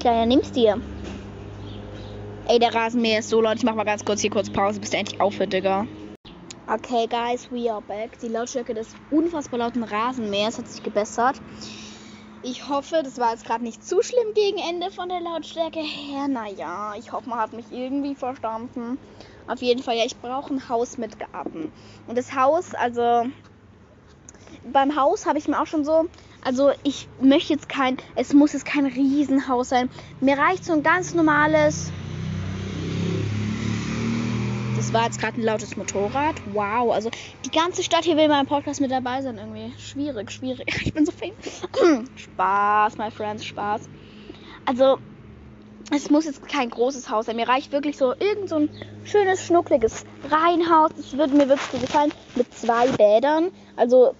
Kleiner, 0.00 0.26
nimm's 0.26 0.52
dir. 0.52 0.80
Ey, 2.48 2.60
der 2.60 2.72
Rasenmäher 2.72 3.18
ist 3.18 3.28
so 3.28 3.40
laut. 3.40 3.56
Ich 3.56 3.64
mach 3.64 3.74
mal 3.74 3.82
ganz 3.82 4.04
kurz 4.04 4.20
hier 4.20 4.30
kurz 4.30 4.48
Pause, 4.50 4.78
bis 4.78 4.90
der 4.90 5.00
endlich 5.00 5.20
aufhört, 5.20 5.52
Digga. 5.52 5.84
Okay, 6.68 7.08
guys, 7.08 7.50
we 7.50 7.68
are 7.68 7.82
back. 7.82 8.20
Die 8.20 8.28
Lautstärke 8.28 8.72
des 8.72 8.94
unfassbar 9.10 9.58
lauten 9.58 9.82
Rasenmähers 9.82 10.56
hat 10.56 10.68
sich 10.68 10.80
gebessert. 10.80 11.40
Ich 12.42 12.68
hoffe, 12.68 13.00
das 13.02 13.18
war 13.18 13.32
jetzt 13.32 13.44
gerade 13.44 13.64
nicht 13.64 13.84
zu 13.84 14.00
schlimm 14.00 14.32
gegen 14.34 14.58
Ende 14.58 14.92
von 14.92 15.08
der 15.08 15.20
Lautstärke 15.20 15.80
her. 15.80 16.28
Naja, 16.28 16.94
ich 16.96 17.10
hoffe, 17.10 17.28
man 17.28 17.40
hat 17.40 17.52
mich 17.52 17.66
irgendwie 17.72 18.14
verstanden. 18.14 18.96
Auf 19.48 19.60
jeden 19.60 19.82
Fall, 19.82 19.96
ja, 19.96 20.04
ich 20.04 20.16
brauche 20.16 20.54
ein 20.54 20.68
Haus 20.68 20.98
mit 20.98 21.18
Garten. 21.18 21.72
Und 22.06 22.16
das 22.16 22.32
Haus, 22.32 22.74
also 22.74 23.24
beim 24.72 24.94
Haus 24.94 25.26
habe 25.26 25.38
ich 25.40 25.48
mir 25.48 25.60
auch 25.60 25.66
schon 25.66 25.84
so, 25.84 26.06
also 26.44 26.70
ich 26.84 27.08
möchte 27.20 27.54
jetzt 27.54 27.68
kein, 27.68 27.96
es 28.14 28.32
muss 28.32 28.52
jetzt 28.52 28.66
kein 28.66 28.86
Riesenhaus 28.86 29.70
sein. 29.70 29.90
Mir 30.20 30.38
reicht 30.38 30.64
so 30.64 30.74
ein 30.74 30.84
ganz 30.84 31.12
normales. 31.12 31.90
Das 34.76 34.92
war 34.92 35.04
jetzt 35.04 35.18
gerade 35.18 35.40
ein 35.40 35.44
lautes 35.44 35.74
Motorrad. 35.78 36.34
Wow, 36.52 36.92
also 36.92 37.10
die 37.46 37.50
ganze 37.50 37.82
Stadt 37.82 38.04
hier 38.04 38.16
will 38.16 38.24
in 38.24 38.30
meinem 38.30 38.46
Podcast 38.46 38.82
mit 38.82 38.90
dabei 38.90 39.22
sein 39.22 39.38
irgendwie. 39.38 39.72
Schwierig, 39.78 40.30
schwierig. 40.30 40.66
Ich 40.84 40.92
bin 40.92 41.06
so 41.06 41.12
famous. 41.12 41.62
Spaß, 42.16 42.98
my 42.98 43.10
friends, 43.10 43.44
Spaß. 43.46 43.88
Also, 44.66 44.98
es 45.90 46.10
muss 46.10 46.26
jetzt 46.26 46.46
kein 46.46 46.68
großes 46.68 47.08
Haus 47.08 47.24
sein. 47.24 47.36
Mir 47.36 47.48
reicht 47.48 47.72
wirklich 47.72 47.96
so 47.96 48.12
irgend 48.18 48.50
so 48.50 48.56
ein 48.56 48.68
schönes, 49.04 49.46
schnuckliges 49.46 50.04
Reihenhaus. 50.30 50.90
Das 50.94 51.16
würde 51.16 51.34
mir 51.34 51.48
wirklich 51.48 51.80
gefallen. 51.80 52.12
Mit 52.34 52.52
zwei 52.52 52.88
Bädern. 52.88 53.52
Also 53.76 54.14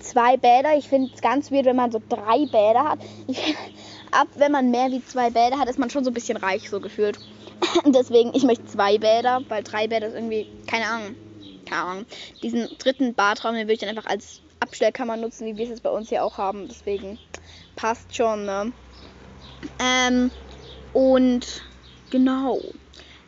zwei 0.00 0.36
Bäder. 0.36 0.76
Ich 0.76 0.88
finde 0.88 1.12
es 1.14 1.20
ganz 1.20 1.52
weird, 1.52 1.66
wenn 1.66 1.76
man 1.76 1.92
so 1.92 2.02
drei 2.08 2.46
Bäder 2.46 2.84
hat. 2.84 2.98
Ich, 3.28 3.54
ab, 4.10 4.26
wenn 4.34 4.50
man 4.50 4.72
mehr 4.72 4.90
wie 4.90 5.04
zwei 5.04 5.30
Bäder 5.30 5.58
hat, 5.60 5.68
ist 5.68 5.78
man 5.78 5.90
schon 5.90 6.02
so 6.02 6.10
ein 6.10 6.14
bisschen 6.14 6.36
reich, 6.36 6.68
so 6.68 6.80
gefühlt. 6.80 7.20
Deswegen, 7.86 8.32
ich 8.34 8.44
möchte 8.44 8.64
zwei 8.64 8.98
Bäder, 8.98 9.42
weil 9.48 9.62
drei 9.62 9.86
Bäder 9.88 10.08
ist 10.08 10.14
irgendwie, 10.14 10.46
keine 10.66 10.86
Ahnung, 10.86 11.16
keine 11.66 11.82
Ahnung. 11.82 12.06
Diesen 12.42 12.68
dritten 12.78 13.14
Badraum, 13.14 13.54
den 13.54 13.64
würde 13.66 13.74
ich 13.74 13.80
dann 13.80 13.90
einfach 13.90 14.06
als 14.06 14.40
Abstellkammer 14.60 15.16
nutzen, 15.16 15.46
wie 15.46 15.56
wir 15.56 15.64
es 15.64 15.70
jetzt 15.70 15.82
bei 15.82 15.90
uns 15.90 16.08
hier 16.08 16.24
auch 16.24 16.38
haben. 16.38 16.68
Deswegen 16.68 17.18
passt 17.76 18.14
schon, 18.14 18.44
ne? 18.44 18.72
Ähm, 19.78 20.30
und 20.92 21.62
genau. 22.10 22.60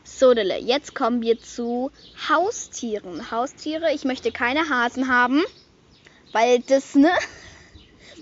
So, 0.05 0.35
Dille, 0.35 0.59
jetzt 0.59 0.95
kommen 0.95 1.23
wir 1.23 1.39
zu 1.39 1.91
Haustieren. 2.29 3.31
Haustiere, 3.31 3.93
ich 3.95 4.05
möchte 4.05 4.33
keine 4.33 4.69
Hasen 4.69 5.09
haben, 5.09 5.43
weil 6.33 6.61
das, 6.61 6.95
ne? 6.95 7.11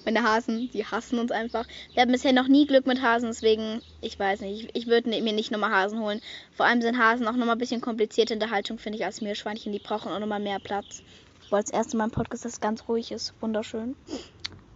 Meine 0.05 0.23
Hasen, 0.23 0.71
die 0.73 0.85
hassen 0.85 1.19
uns 1.19 1.31
einfach. 1.31 1.67
Wir 1.93 2.03
haben 2.03 2.13
bisher 2.13 2.33
noch 2.33 2.49
nie 2.49 2.67
Glück 2.67 2.87
mit 2.87 3.03
Hasen, 3.03 3.29
deswegen, 3.29 3.83
ich 4.01 4.19
weiß 4.19 4.41
nicht, 4.41 4.65
ich, 4.65 4.77
ich 4.77 4.87
würde 4.87 5.11
mir 5.11 5.33
nicht 5.33 5.51
nochmal 5.51 5.71
Hasen 5.73 6.01
holen. 6.01 6.21
Vor 6.53 6.67
allem 6.67 6.81
sind 6.81 6.99
Hasen 6.99 7.27
auch 7.29 7.37
nochmal 7.37 7.57
ein 7.57 7.59
bisschen 7.59 7.81
komplizierter 7.81 8.35
in 8.35 8.41
der 8.41 8.51
Haltung, 8.51 8.79
finde 8.79 8.99
ich, 8.99 9.05
als 9.05 9.21
Meerschweinchen. 9.21 9.73
Die 9.73 9.79
brauchen 9.79 10.11
auch 10.11 10.19
nochmal 10.19 10.41
mehr 10.41 10.59
Platz. 10.59 11.03
Weil 11.51 11.63
das 11.63 11.71
erste 11.71 11.97
Mal 11.97 12.05
im 12.05 12.11
Podcast 12.13 12.45
das 12.45 12.61
ganz 12.61 12.89
ruhig 12.89 13.11
ist. 13.13 13.35
Wunderschön. 13.41 13.97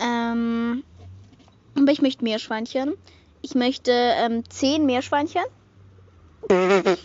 Ähm, 0.01 0.83
aber 1.77 1.93
ich 1.93 2.03
möchte 2.03 2.25
Meerschweinchen. 2.25 2.95
Ich 3.43 3.55
möchte 3.55 3.93
ähm, 3.93 4.49
10 4.49 4.85
Meerschweinchen. 4.85 5.45
Bonbon 6.49 6.99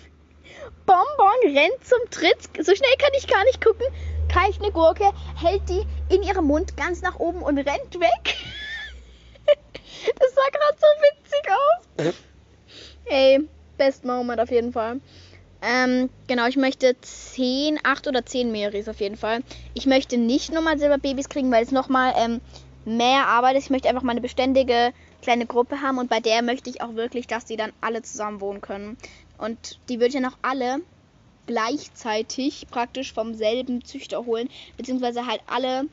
rennt 1.44 1.84
zum 1.84 2.00
Tritt. 2.10 2.38
So 2.66 2.76
schnell 2.76 2.96
kann 2.98 3.12
ich 3.18 3.28
gar 3.28 3.44
nicht 3.46 3.64
gucken. 3.64 3.86
Keicht 4.30 4.62
eine 4.62 4.72
Gurke, 4.72 5.12
hält 5.36 5.68
die 5.70 5.84
in 6.14 6.24
ihrem 6.24 6.46
Mund 6.46 6.78
ganz 6.78 7.02
nach 7.02 7.20
oben 7.20 7.42
und 7.42 7.58
rennt 7.58 8.00
weg. 8.00 8.36
das 10.20 10.34
sah 10.34 10.50
gerade 10.52 10.78
so 10.80 10.88
witzig 11.02 11.52
aus. 11.52 12.14
Ey, 13.06 13.48
best 13.78 14.06
Moment 14.06 14.40
auf 14.40 14.52
jeden 14.52 14.72
Fall. 14.72 15.02
Ähm, 15.62 16.10
genau, 16.28 16.48
ich 16.48 16.56
möchte 16.56 16.96
10, 17.02 17.80
8 17.84 18.08
oder 18.08 18.26
10 18.26 18.52
Meeres 18.52 18.88
auf 18.88 19.02
jeden 19.02 19.18
Fall. 19.18 19.42
Ich 19.74 19.86
möchte 19.86 20.18
nicht 20.18 20.54
nochmal 20.54 20.80
Silberbabys 20.80 21.28
kriegen, 21.28 21.52
weil 21.52 21.64
es 21.64 21.72
nochmal 21.72 22.14
ähm, 22.18 22.40
mehr 22.86 23.28
Arbeit 23.28 23.58
ist. 23.58 23.66
Ich 23.66 23.70
möchte 23.70 23.90
einfach 23.90 24.04
mal 24.04 24.12
eine 24.12 24.22
beständige 24.22 24.94
kleine 25.22 25.46
Gruppe 25.46 25.82
haben 25.82 25.98
und 25.98 26.10
bei 26.10 26.22
der 26.22 26.42
möchte 26.42 26.70
ich 26.70 26.82
auch 26.82 26.96
wirklich, 26.96 27.28
dass 27.28 27.46
die 27.46 27.58
dann 27.58 27.74
alle 27.82 28.02
zusammen 28.04 28.40
wohnen 28.40 28.62
können. 28.62 28.98
Und 29.38 29.80
die 29.90 29.96
würde 29.96 30.08
ich 30.08 30.14
dann 30.14 30.26
auch 30.26 30.38
alle 30.42 30.82
gleichzeitig 31.50 32.68
praktisch 32.70 33.12
vom 33.12 33.34
selben 33.34 33.84
Züchter 33.84 34.24
holen, 34.24 34.50
beziehungsweise 34.78 35.26
halt 35.26 35.42
alle, 35.48 35.90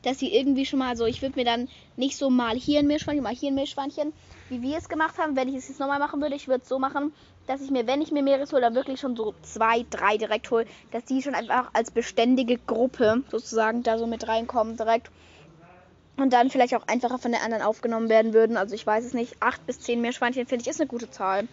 dass 0.00 0.18
sie 0.18 0.34
irgendwie 0.34 0.64
schon 0.64 0.78
mal 0.78 0.96
so, 0.96 1.04
ich 1.04 1.20
würde 1.20 1.38
mir 1.38 1.44
dann 1.44 1.68
nicht 1.96 2.16
so 2.16 2.30
mal 2.30 2.56
hier 2.56 2.78
ein 2.78 2.86
Meerschweinchen, 2.86 3.22
mal 3.22 3.34
hier 3.34 3.50
ein 3.50 3.54
Meerschweinchen, 3.54 4.14
wie 4.48 4.62
wir 4.62 4.78
es 4.78 4.88
gemacht 4.88 5.18
haben, 5.18 5.36
wenn 5.36 5.48
ich 5.48 5.56
es 5.56 5.68
jetzt 5.68 5.78
nochmal 5.78 5.98
machen 5.98 6.22
würde, 6.22 6.36
ich 6.36 6.48
würde 6.48 6.62
es 6.62 6.70
so 6.70 6.78
machen, 6.78 7.12
dass 7.44 7.60
ich 7.60 7.70
mir, 7.70 7.86
wenn 7.86 8.00
ich 8.00 8.12
mir 8.12 8.22
Meeres 8.22 8.50
hole, 8.50 8.62
dann 8.62 8.74
wirklich 8.74 8.98
schon 8.98 9.14
so 9.14 9.34
zwei, 9.42 9.84
drei 9.90 10.16
direkt 10.16 10.50
hole, 10.50 10.64
dass 10.90 11.04
die 11.04 11.20
schon 11.20 11.34
einfach 11.34 11.68
als 11.74 11.90
beständige 11.90 12.56
Gruppe 12.56 13.24
sozusagen 13.30 13.82
da 13.82 13.98
so 13.98 14.06
mit 14.06 14.26
reinkommen 14.26 14.78
direkt 14.78 15.10
und 16.20 16.32
dann 16.32 16.50
vielleicht 16.50 16.74
auch 16.74 16.86
einfacher 16.86 17.18
von 17.18 17.32
den 17.32 17.40
anderen 17.40 17.62
aufgenommen 17.62 18.08
werden 18.08 18.34
würden. 18.34 18.56
Also 18.56 18.74
ich 18.74 18.86
weiß 18.86 19.04
es 19.04 19.14
nicht. 19.14 19.36
Acht 19.40 19.64
bis 19.66 19.80
zehn 19.80 20.00
Meerschweinchen 20.00 20.46
finde 20.46 20.62
ich 20.62 20.68
ist 20.68 20.80
eine 20.80 20.88
gute 20.88 21.10
Zahl. 21.10 21.48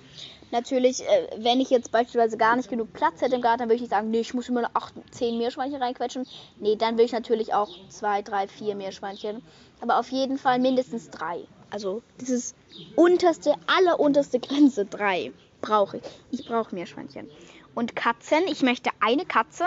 Natürlich, 0.52 1.02
äh, 1.02 1.28
wenn 1.38 1.60
ich 1.60 1.70
jetzt 1.70 1.92
beispielsweise 1.92 2.38
gar 2.38 2.56
nicht 2.56 2.70
genug 2.70 2.94
Platz 2.94 3.22
hätte 3.22 3.36
im 3.36 3.42
Garten, 3.42 3.60
dann 3.60 3.68
würde 3.68 3.76
ich 3.76 3.82
nicht 3.82 3.92
sagen, 3.92 4.12
nee, 4.12 4.20
ich 4.20 4.34
muss 4.34 4.48
immer 4.48 4.62
noch 4.62 4.72
acht, 4.74 4.94
zehn 5.12 5.38
Meerschweinchen 5.38 5.82
reinquetschen. 5.82 6.26
Nee, 6.60 6.76
dann 6.76 6.94
würde 6.94 7.04
ich 7.04 7.12
natürlich 7.12 7.54
auch 7.54 7.70
zwei, 7.90 8.22
drei, 8.22 8.48
vier 8.48 8.76
Meerschweinchen. 8.76 9.42
Aber 9.82 10.00
auf 10.00 10.10
jeden 10.10 10.38
Fall 10.38 10.60
mindestens 10.60 11.10
drei. 11.10 11.42
Also 11.70 12.04
dieses 12.22 12.56
unterste, 12.96 13.56
allerunterste 13.68 14.40
Grenze, 14.40 14.86
drei 14.86 15.32
brauche 15.62 15.98
ich. 15.98 16.04
Ich 16.32 16.46
brauche 16.46 16.74
Meerschweinchen. 16.74 17.30
Und 17.74 17.96
Katzen, 17.96 18.48
ich 18.48 18.62
möchte 18.62 18.92
eine 19.02 19.26
Katze 19.26 19.66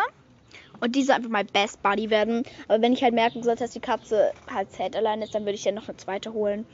und 0.80 0.94
diese 0.94 1.14
einfach 1.14 1.30
mal 1.30 1.44
Best 1.44 1.82
Buddy 1.82 2.10
werden. 2.10 2.44
Aber 2.68 2.82
wenn 2.82 2.92
ich 2.92 3.02
halt 3.02 3.14
merken 3.14 3.42
sollte, 3.42 3.64
dass 3.64 3.72
die 3.72 3.80
Katze 3.80 4.32
halt 4.52 4.72
sad 4.72 4.96
allein 4.96 5.22
ist, 5.22 5.34
dann 5.34 5.44
würde 5.44 5.54
ich 5.54 5.64
ja 5.64 5.72
noch 5.72 5.88
eine 5.88 5.96
zweite 5.96 6.32
holen. 6.32 6.66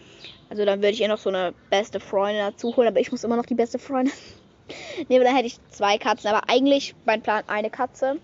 Also 0.50 0.64
dann 0.64 0.80
würde 0.80 0.90
ich 0.90 1.00
ihr 1.00 1.08
noch 1.08 1.18
so 1.18 1.30
eine 1.30 1.54
beste 1.70 2.00
Freundin 2.00 2.42
dazu 2.42 2.76
holen, 2.76 2.88
aber 2.88 3.00
ich 3.00 3.10
muss 3.10 3.24
immer 3.24 3.36
noch 3.36 3.46
die 3.46 3.54
beste 3.54 3.78
Freundin. 3.78 4.12
ne, 5.08 5.16
aber 5.16 5.24
dann 5.24 5.36
hätte 5.36 5.46
ich 5.46 5.58
zwei 5.70 5.98
Katzen. 5.98 6.30
Aber 6.30 6.48
eigentlich 6.48 6.94
mein 7.04 7.22
Plan 7.22 7.44
eine 7.46 7.70
Katze. 7.70 8.18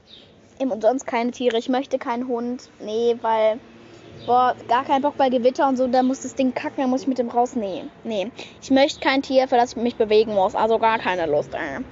Und 0.58 0.82
sonst 0.82 1.06
keine 1.06 1.30
Tiere. 1.30 1.56
Ich 1.56 1.70
möchte 1.70 1.98
keinen 1.98 2.28
Hund. 2.28 2.68
Nee, 2.80 3.16
weil. 3.22 3.58
Boah, 4.26 4.54
gar 4.68 4.84
keinen 4.84 5.00
Bock 5.00 5.16
bei 5.16 5.30
Gewitter 5.30 5.66
und 5.66 5.78
so, 5.78 5.86
da 5.86 6.02
muss 6.02 6.20
das 6.20 6.34
Ding 6.34 6.52
kacken, 6.52 6.82
dann 6.82 6.90
muss 6.90 7.02
ich 7.02 7.06
mit 7.06 7.16
dem 7.16 7.30
raus. 7.30 7.56
Nee, 7.56 7.84
nee. 8.04 8.30
Ich 8.60 8.70
möchte 8.70 9.00
kein 9.00 9.22
Tier, 9.22 9.48
für 9.48 9.56
das 9.56 9.72
ich 9.72 9.76
mich 9.82 9.96
bewegen 9.96 10.34
muss. 10.34 10.54
Also 10.54 10.78
gar 10.78 10.98
keine 10.98 11.24
Lust, 11.24 11.54
ey. 11.54 11.82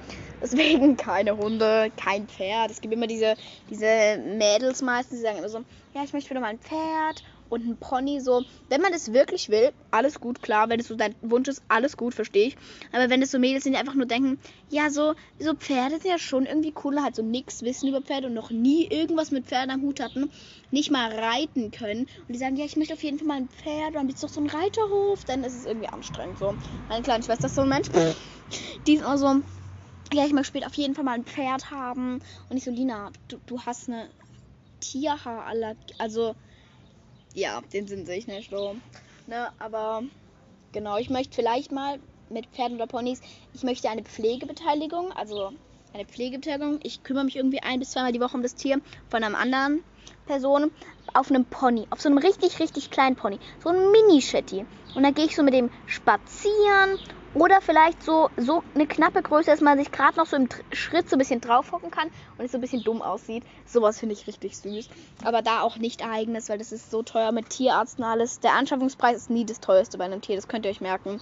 Deswegen 0.41 0.97
keine 0.97 1.37
Hunde, 1.37 1.91
kein 1.97 2.27
Pferd. 2.27 2.71
Es 2.71 2.81
gibt 2.81 2.93
immer 2.93 3.07
diese, 3.07 3.35
diese 3.69 4.17
Mädels 4.37 4.81
meistens, 4.81 5.17
die 5.19 5.23
sagen 5.23 5.39
immer 5.39 5.49
so, 5.49 5.59
ja, 5.93 6.03
ich 6.03 6.13
möchte 6.13 6.29
wieder 6.29 6.39
mal 6.39 6.47
ein 6.47 6.59
Pferd 6.59 7.23
und 7.49 7.65
ein 7.65 7.77
Pony. 7.77 8.21
So, 8.21 8.43
wenn 8.69 8.81
man 8.81 8.91
das 8.91 9.11
wirklich 9.11 9.49
will, 9.49 9.73
alles 9.91 10.19
gut, 10.19 10.41
klar. 10.41 10.69
Wenn 10.69 10.79
es 10.79 10.87
so 10.87 10.95
dein 10.95 11.15
Wunsch 11.21 11.47
ist, 11.47 11.63
alles 11.67 11.97
gut, 11.97 12.13
verstehe 12.13 12.47
ich. 12.47 12.57
Aber 12.91 13.09
wenn 13.09 13.21
es 13.21 13.31
so 13.31 13.39
Mädels 13.39 13.63
sind, 13.63 13.73
die 13.73 13.79
einfach 13.79 13.95
nur 13.95 14.05
denken, 14.05 14.39
ja, 14.69 14.89
so, 14.89 15.15
so 15.39 15.53
Pferde 15.55 15.99
sind 15.99 16.05
ja 16.05 16.19
schon 16.19 16.45
irgendwie 16.45 16.73
cool, 16.83 17.01
halt 17.01 17.15
so 17.15 17.23
nichts 17.23 17.63
wissen 17.63 17.89
über 17.89 18.01
Pferde 18.01 18.27
und 18.27 18.33
noch 18.33 18.51
nie 18.51 18.87
irgendwas 18.87 19.31
mit 19.31 19.47
Pferden 19.47 19.71
am 19.71 19.81
Hut 19.81 19.99
hatten, 19.99 20.31
nicht 20.71 20.91
mal 20.91 21.11
reiten 21.11 21.71
können. 21.71 22.01
Und 22.01 22.29
die 22.29 22.37
sagen, 22.37 22.55
ja, 22.55 22.65
ich 22.65 22.77
möchte 22.77 22.93
auf 22.93 23.03
jeden 23.03 23.17
Fall 23.17 23.27
mal 23.27 23.37
ein 23.37 23.49
Pferd, 23.49 23.95
dann 23.95 24.07
bist 24.07 24.21
du 24.21 24.27
doch 24.27 24.33
so 24.33 24.41
ein 24.41 24.49
Reiterhof, 24.49 25.25
dann 25.25 25.43
ist 25.43 25.55
es 25.55 25.65
irgendwie 25.65 25.89
anstrengend. 25.89 26.37
So, 26.37 26.55
meine 26.87 27.01
kleine 27.01 27.23
Schwester 27.23 27.47
ist 27.47 27.55
so 27.55 27.61
ein 27.61 27.69
Mensch. 27.69 27.89
Die 28.87 28.93
ist 28.93 29.03
auch 29.03 29.17
so, 29.17 29.41
ja, 30.13 30.25
ich 30.25 30.33
möchte 30.33 30.47
später 30.47 30.67
auf 30.67 30.73
jeden 30.75 30.95
Fall 30.95 31.03
mal 31.03 31.13
ein 31.13 31.25
Pferd 31.25 31.71
haben. 31.71 32.21
Und 32.49 32.57
ich 32.57 32.63
so, 32.63 32.71
Lina, 32.71 33.11
du, 33.27 33.37
du 33.45 33.61
hast 33.61 33.89
eine 33.89 34.09
Tierhaarallergie. 34.79 35.93
Also, 35.97 36.35
ja, 37.33 37.61
den 37.73 37.87
Sinn 37.87 38.05
sehe 38.05 38.17
ich 38.17 38.27
nicht 38.27 38.49
so. 38.49 38.75
Ne, 39.27 39.49
aber 39.59 40.03
genau, 40.71 40.97
ich 40.97 41.09
möchte 41.09 41.35
vielleicht 41.35 41.71
mal 41.71 41.99
mit 42.29 42.47
Pferden 42.47 42.77
oder 42.77 42.87
Ponys, 42.87 43.21
ich 43.53 43.63
möchte 43.63 43.89
eine 43.89 44.03
Pflegebeteiligung, 44.03 45.11
also 45.11 45.51
eine 45.93 46.05
Pflegebeteiligung. 46.05 46.79
Ich 46.83 47.03
kümmere 47.03 47.25
mich 47.25 47.35
irgendwie 47.35 47.61
ein 47.61 47.79
bis 47.79 47.91
zweimal 47.91 48.11
die 48.11 48.19
Woche 48.19 48.35
um 48.35 48.43
das 48.43 48.55
Tier 48.55 48.81
von 49.09 49.23
einer 49.23 49.37
anderen 49.37 49.83
Person 50.25 50.71
auf 51.13 51.29
einem 51.29 51.45
Pony, 51.45 51.87
auf 51.89 52.01
so 52.01 52.09
einem 52.09 52.19
richtig, 52.19 52.59
richtig 52.59 52.91
kleinen 52.91 53.15
Pony. 53.15 53.39
So 53.63 53.69
ein 53.69 53.91
Mini-Shetty. 53.91 54.65
Und 54.95 55.03
dann 55.03 55.13
gehe 55.13 55.25
ich 55.25 55.35
so 55.35 55.43
mit 55.43 55.53
dem 55.53 55.69
spazieren 55.85 56.99
oder 57.33 57.61
vielleicht 57.61 58.03
so, 58.03 58.29
so 58.37 58.63
eine 58.73 58.87
knappe 58.87 59.21
Größe, 59.21 59.51
dass 59.51 59.61
man 59.61 59.77
sich 59.77 59.91
gerade 59.91 60.17
noch 60.17 60.25
so 60.25 60.35
im 60.35 60.49
Schritt 60.71 61.09
so 61.09 61.15
ein 61.15 61.19
bisschen 61.19 61.41
draufhocken 61.41 61.91
kann 61.91 62.09
und 62.37 62.45
es 62.45 62.51
so 62.51 62.57
ein 62.57 62.61
bisschen 62.61 62.83
dumm 62.83 63.01
aussieht. 63.01 63.43
Sowas 63.65 63.99
finde 63.99 64.13
ich 64.13 64.27
richtig 64.27 64.57
süß. 64.57 64.89
Aber 65.23 65.41
da 65.41 65.61
auch 65.61 65.77
nicht 65.77 66.03
eigenes, 66.03 66.49
weil 66.49 66.57
das 66.57 66.71
ist 66.71 66.89
so 66.89 67.03
teuer 67.03 67.31
mit 67.31 67.49
Tierarzt 67.49 67.99
und 67.99 68.05
alles. 68.05 68.39
Der 68.39 68.53
Anschaffungspreis 68.53 69.17
ist 69.17 69.29
nie 69.29 69.45
das 69.45 69.59
teuerste 69.59 69.97
bei 69.97 70.05
einem 70.05 70.21
Tier, 70.21 70.35
das 70.35 70.47
könnt 70.47 70.65
ihr 70.65 70.71
euch 70.71 70.81
merken. 70.81 71.21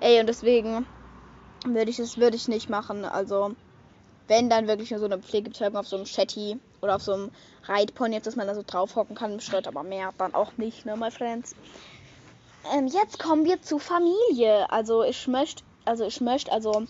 Ey, 0.00 0.20
und 0.20 0.28
deswegen 0.28 0.86
würde 1.64 1.90
ich 1.90 1.98
es 1.98 2.18
würde 2.18 2.36
ich 2.36 2.48
nicht 2.48 2.68
machen. 2.68 3.04
Also, 3.04 3.52
wenn 4.28 4.48
dann 4.48 4.68
wirklich 4.68 4.90
nur 4.90 5.00
so 5.00 5.06
eine 5.06 5.18
Pflegebetäubung 5.18 5.78
auf 5.78 5.88
so 5.88 5.96
einem 5.96 6.06
Shetty 6.06 6.58
oder 6.80 6.96
auf 6.96 7.02
so 7.02 7.12
einem 7.14 7.30
Reitpony, 7.64 8.20
dass 8.20 8.36
man 8.36 8.46
da 8.46 8.54
so 8.54 8.62
draufhocken 8.66 9.16
kann 9.16 9.32
im 9.32 9.66
aber 9.66 9.82
mehr 9.82 10.12
dann 10.18 10.34
auch 10.34 10.56
nicht, 10.56 10.86
ne, 10.86 10.96
my 10.96 11.10
friends. 11.10 11.54
Ähm, 12.70 12.86
jetzt 12.86 13.18
kommen 13.18 13.44
wir 13.44 13.60
zu 13.60 13.78
Familie. 13.78 14.70
Also 14.70 15.02
ich 15.02 15.26
möchte, 15.26 15.64
also 15.84 16.04
ich 16.04 16.20
möchte, 16.20 16.52
also 16.52 16.86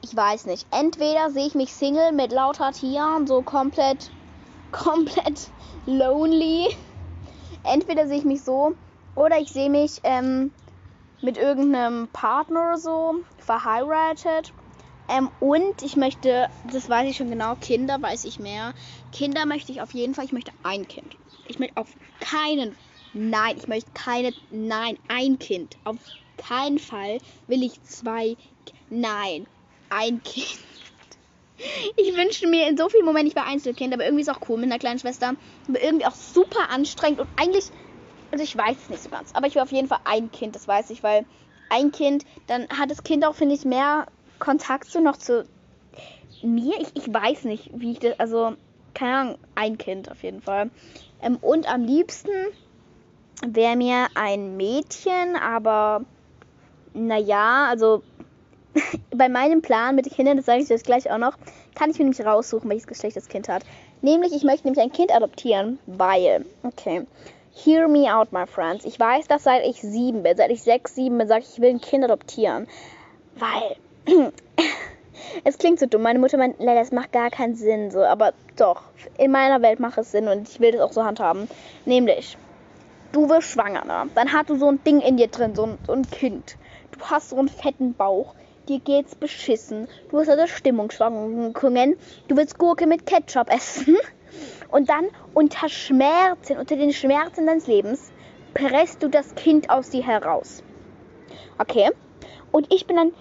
ich 0.00 0.14
weiß 0.14 0.46
nicht. 0.46 0.66
Entweder 0.70 1.30
sehe 1.30 1.46
ich 1.46 1.54
mich 1.54 1.74
Single 1.74 2.12
mit 2.12 2.32
lauter 2.32 2.72
Tieren, 2.72 3.26
so 3.26 3.42
komplett, 3.42 4.12
komplett 4.70 5.50
lonely. 5.84 6.68
Entweder 7.64 8.06
sehe 8.06 8.18
ich 8.18 8.24
mich 8.24 8.44
so, 8.44 8.74
oder 9.14 9.38
ich 9.38 9.50
sehe 9.50 9.70
mich 9.70 10.00
ähm, 10.04 10.52
mit 11.20 11.38
irgendeinem 11.38 12.08
Partner 12.08 12.68
oder 12.68 12.78
so, 12.78 13.14
verheiratet. 13.38 14.52
Ähm, 15.08 15.30
und 15.40 15.82
ich 15.82 15.96
möchte, 15.96 16.48
das 16.64 16.88
weiß 16.88 17.08
ich 17.08 17.16
schon 17.16 17.30
genau, 17.30 17.56
Kinder 17.56 18.00
weiß 18.00 18.24
ich 18.24 18.38
mehr. 18.38 18.74
Kinder 19.12 19.46
möchte 19.46 19.72
ich 19.72 19.80
auf 19.80 19.94
jeden 19.94 20.14
Fall, 20.14 20.24
ich 20.24 20.32
möchte 20.32 20.52
ein 20.62 20.86
Kind. 20.86 21.16
Ich 21.48 21.58
möchte 21.58 21.76
auf 21.76 21.88
keinen 22.20 22.76
Nein, 23.18 23.56
ich 23.56 23.66
möchte 23.66 23.90
keine. 23.94 24.34
Nein, 24.50 24.98
ein 25.08 25.38
Kind. 25.38 25.78
Auf 25.84 25.96
keinen 26.36 26.78
Fall 26.78 27.18
will 27.46 27.62
ich 27.62 27.82
zwei. 27.82 28.36
Nein, 28.90 29.46
ein 29.88 30.22
Kind. 30.22 30.58
ich 31.96 32.14
wünschte 32.14 32.46
mir 32.46 32.68
in 32.68 32.76
so 32.76 32.90
vielen 32.90 33.06
Momenten, 33.06 33.28
ich 33.28 33.36
war 33.36 33.46
Einzelkind, 33.46 33.94
aber 33.94 34.04
irgendwie 34.04 34.20
ist 34.20 34.28
auch 34.28 34.46
cool 34.50 34.58
mit 34.58 34.66
einer 34.66 34.78
kleinen 34.78 34.98
Schwester. 34.98 35.34
Aber 35.66 35.82
irgendwie 35.82 36.04
auch 36.04 36.14
super 36.14 36.68
anstrengend 36.68 37.20
und 37.20 37.28
eigentlich, 37.36 37.64
also 38.32 38.44
ich 38.44 38.54
weiß 38.54 38.76
es 38.82 38.90
nicht 38.90 39.02
so 39.02 39.08
ganz, 39.08 39.34
aber 39.34 39.46
ich 39.46 39.54
will 39.54 39.62
auf 39.62 39.72
jeden 39.72 39.88
Fall 39.88 40.00
ein 40.04 40.30
Kind, 40.30 40.54
das 40.54 40.68
weiß 40.68 40.90
ich, 40.90 41.02
weil 41.02 41.24
ein 41.70 41.92
Kind, 41.92 42.26
dann 42.48 42.68
hat 42.68 42.90
das 42.90 43.02
Kind 43.02 43.24
auch, 43.24 43.34
finde 43.34 43.54
ich, 43.54 43.64
mehr 43.64 44.06
Kontakt 44.38 44.90
so 44.90 45.00
noch 45.00 45.16
zu 45.16 45.46
mir. 46.42 46.78
Ich, 46.80 46.88
ich 46.94 47.12
weiß 47.12 47.44
nicht, 47.44 47.70
wie 47.72 47.92
ich 47.92 47.98
das, 47.98 48.20
also, 48.20 48.56
keine 48.92 49.16
Ahnung, 49.16 49.38
ein 49.54 49.78
Kind 49.78 50.10
auf 50.10 50.22
jeden 50.22 50.42
Fall. 50.42 50.70
Ähm, 51.22 51.38
und 51.40 51.66
am 51.72 51.82
liebsten 51.82 52.30
wäre 53.44 53.76
mir 53.76 54.06
ein 54.14 54.56
Mädchen, 54.56 55.36
aber 55.36 56.04
naja, 56.94 57.66
also 57.68 58.02
bei 59.14 59.28
meinem 59.28 59.62
Plan 59.62 59.94
mit 59.94 60.06
den 60.06 60.12
Kindern, 60.12 60.36
das 60.36 60.46
sage 60.46 60.62
ich 60.62 60.68
jetzt 60.68 60.86
gleich 60.86 61.10
auch 61.10 61.18
noch, 61.18 61.36
kann 61.74 61.90
ich 61.90 61.98
mir 61.98 62.04
nämlich 62.04 62.24
raussuchen, 62.24 62.68
welches 62.70 62.86
Geschlecht 62.86 63.16
das 63.16 63.28
Kind 63.28 63.48
hat. 63.48 63.62
Nämlich, 64.02 64.32
ich 64.34 64.44
möchte 64.44 64.66
nämlich 64.66 64.82
ein 64.82 64.92
Kind 64.92 65.14
adoptieren, 65.14 65.78
weil, 65.86 66.44
okay, 66.62 67.06
hear 67.52 67.88
me 67.88 68.14
out, 68.14 68.32
my 68.32 68.46
friends. 68.46 68.84
Ich 68.84 68.98
weiß, 68.98 69.26
dass 69.28 69.44
seit 69.44 69.64
ich 69.64 69.80
sieben 69.80 70.22
bin, 70.22 70.36
seit 70.36 70.50
ich 70.50 70.62
sechs, 70.62 70.94
sieben 70.94 71.18
bin, 71.18 71.28
sage 71.28 71.42
ich, 71.42 71.54
ich 71.54 71.60
will 71.60 71.70
ein 71.70 71.80
Kind 71.80 72.04
adoptieren. 72.04 72.66
Weil, 73.36 73.76
es 75.44 75.58
klingt 75.58 75.78
so 75.78 75.86
dumm. 75.86 76.02
Meine 76.02 76.18
Mutter 76.18 76.38
meint, 76.38 76.56
leider, 76.58 76.80
das 76.80 76.92
macht 76.92 77.12
gar 77.12 77.30
keinen 77.30 77.56
Sinn, 77.56 77.90
so, 77.90 78.00
aber 78.00 78.32
doch, 78.56 78.82
in 79.18 79.30
meiner 79.30 79.62
Welt 79.62 79.80
macht 79.80 79.98
es 79.98 80.12
Sinn 80.12 80.28
und 80.28 80.48
ich 80.48 80.60
will 80.60 80.72
das 80.72 80.80
auch 80.80 80.92
so 80.92 81.04
handhaben. 81.04 81.48
Nämlich, 81.84 82.36
du 83.16 83.28
wirst 83.30 83.48
schwanger, 83.48 83.84
ne? 83.84 84.10
Dann 84.14 84.32
hast 84.32 84.50
du 84.50 84.56
so 84.56 84.68
ein 84.68 84.82
Ding 84.84 85.00
in 85.00 85.16
dir 85.16 85.28
drin, 85.28 85.54
so 85.54 85.64
ein, 85.64 85.78
so 85.86 85.92
ein 85.92 86.08
Kind. 86.10 86.56
Du 86.92 87.00
hast 87.06 87.30
so 87.30 87.36
einen 87.36 87.48
fetten 87.48 87.94
Bauch 87.94 88.34
dir 88.68 88.80
geht's 88.80 89.14
beschissen. 89.14 89.88
Du 90.10 90.18
hast 90.18 90.28
also 90.28 90.46
Stimmungsschwankungen. 90.46 91.96
Du 92.28 92.36
willst 92.36 92.58
Gurke 92.58 92.86
mit 92.86 93.06
Ketchup 93.06 93.52
essen. 93.52 93.96
Und 94.70 94.88
dann 94.88 95.06
unter 95.34 95.68
Schmerzen, 95.68 96.58
unter 96.58 96.76
den 96.76 96.92
Schmerzen 96.92 97.46
deines 97.46 97.66
Lebens, 97.66 98.10
presst 98.54 99.02
du 99.02 99.08
das 99.08 99.34
Kind 99.34 99.70
aus 99.70 99.90
dir 99.90 100.04
heraus. 100.04 100.62
Okay? 101.58 101.90
Und 102.50 102.72
ich 102.72 102.86
bin 102.86 102.98
ein 102.98 103.12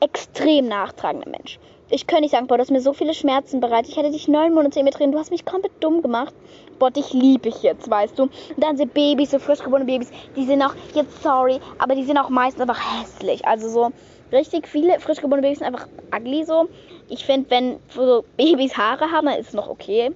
extrem 0.00 0.66
nachtragender 0.66 1.28
Mensch. 1.28 1.58
Ich 1.90 2.06
könnte 2.06 2.22
nicht 2.22 2.30
sagen, 2.30 2.46
boah, 2.46 2.56
du 2.56 2.62
hast 2.62 2.70
mir 2.70 2.80
so 2.80 2.92
viele 2.92 3.12
Schmerzen 3.12 3.60
bereitet. 3.60 3.90
Ich 3.90 3.98
hatte 3.98 4.10
dich 4.10 4.26
neun 4.26 4.54
Monate 4.54 4.78
in 4.78 4.84
mir 4.84 4.90
drin. 4.90 5.12
Du 5.12 5.18
hast 5.18 5.30
mich 5.30 5.44
komplett 5.44 5.72
dumm 5.80 6.00
gemacht. 6.00 6.34
Boah, 6.78 6.90
dich 6.90 7.12
liebe 7.12 7.50
ich 7.50 7.62
jetzt, 7.62 7.88
weißt 7.88 8.18
du. 8.18 8.24
Und 8.24 8.32
dann 8.56 8.76
sind 8.76 8.94
Babys, 8.94 9.30
so 9.30 9.38
frisch 9.38 9.60
geborene 9.60 9.84
Babys, 9.84 10.10
die 10.34 10.44
sind 10.44 10.62
auch, 10.62 10.74
jetzt 10.94 11.22
sorry, 11.22 11.60
aber 11.78 11.94
die 11.94 12.04
sind 12.04 12.18
auch 12.18 12.30
meistens 12.30 12.62
einfach 12.62 12.80
hässlich. 13.00 13.46
Also 13.46 13.68
so, 13.68 13.92
richtig 14.32 14.66
viele 14.66 14.98
frisch 14.98 15.20
geborene 15.20 15.42
Babys 15.42 15.58
sind 15.58 15.68
einfach 15.68 15.86
ugly 16.14 16.44
so. 16.44 16.68
Ich 17.08 17.24
finde, 17.24 17.50
wenn 17.50 17.76
so 17.94 18.24
Babys 18.36 18.76
Haare 18.76 19.10
haben, 19.10 19.26
dann 19.26 19.38
ist 19.38 19.48
es 19.48 19.54
noch 19.54 19.68
okay. 19.68 20.10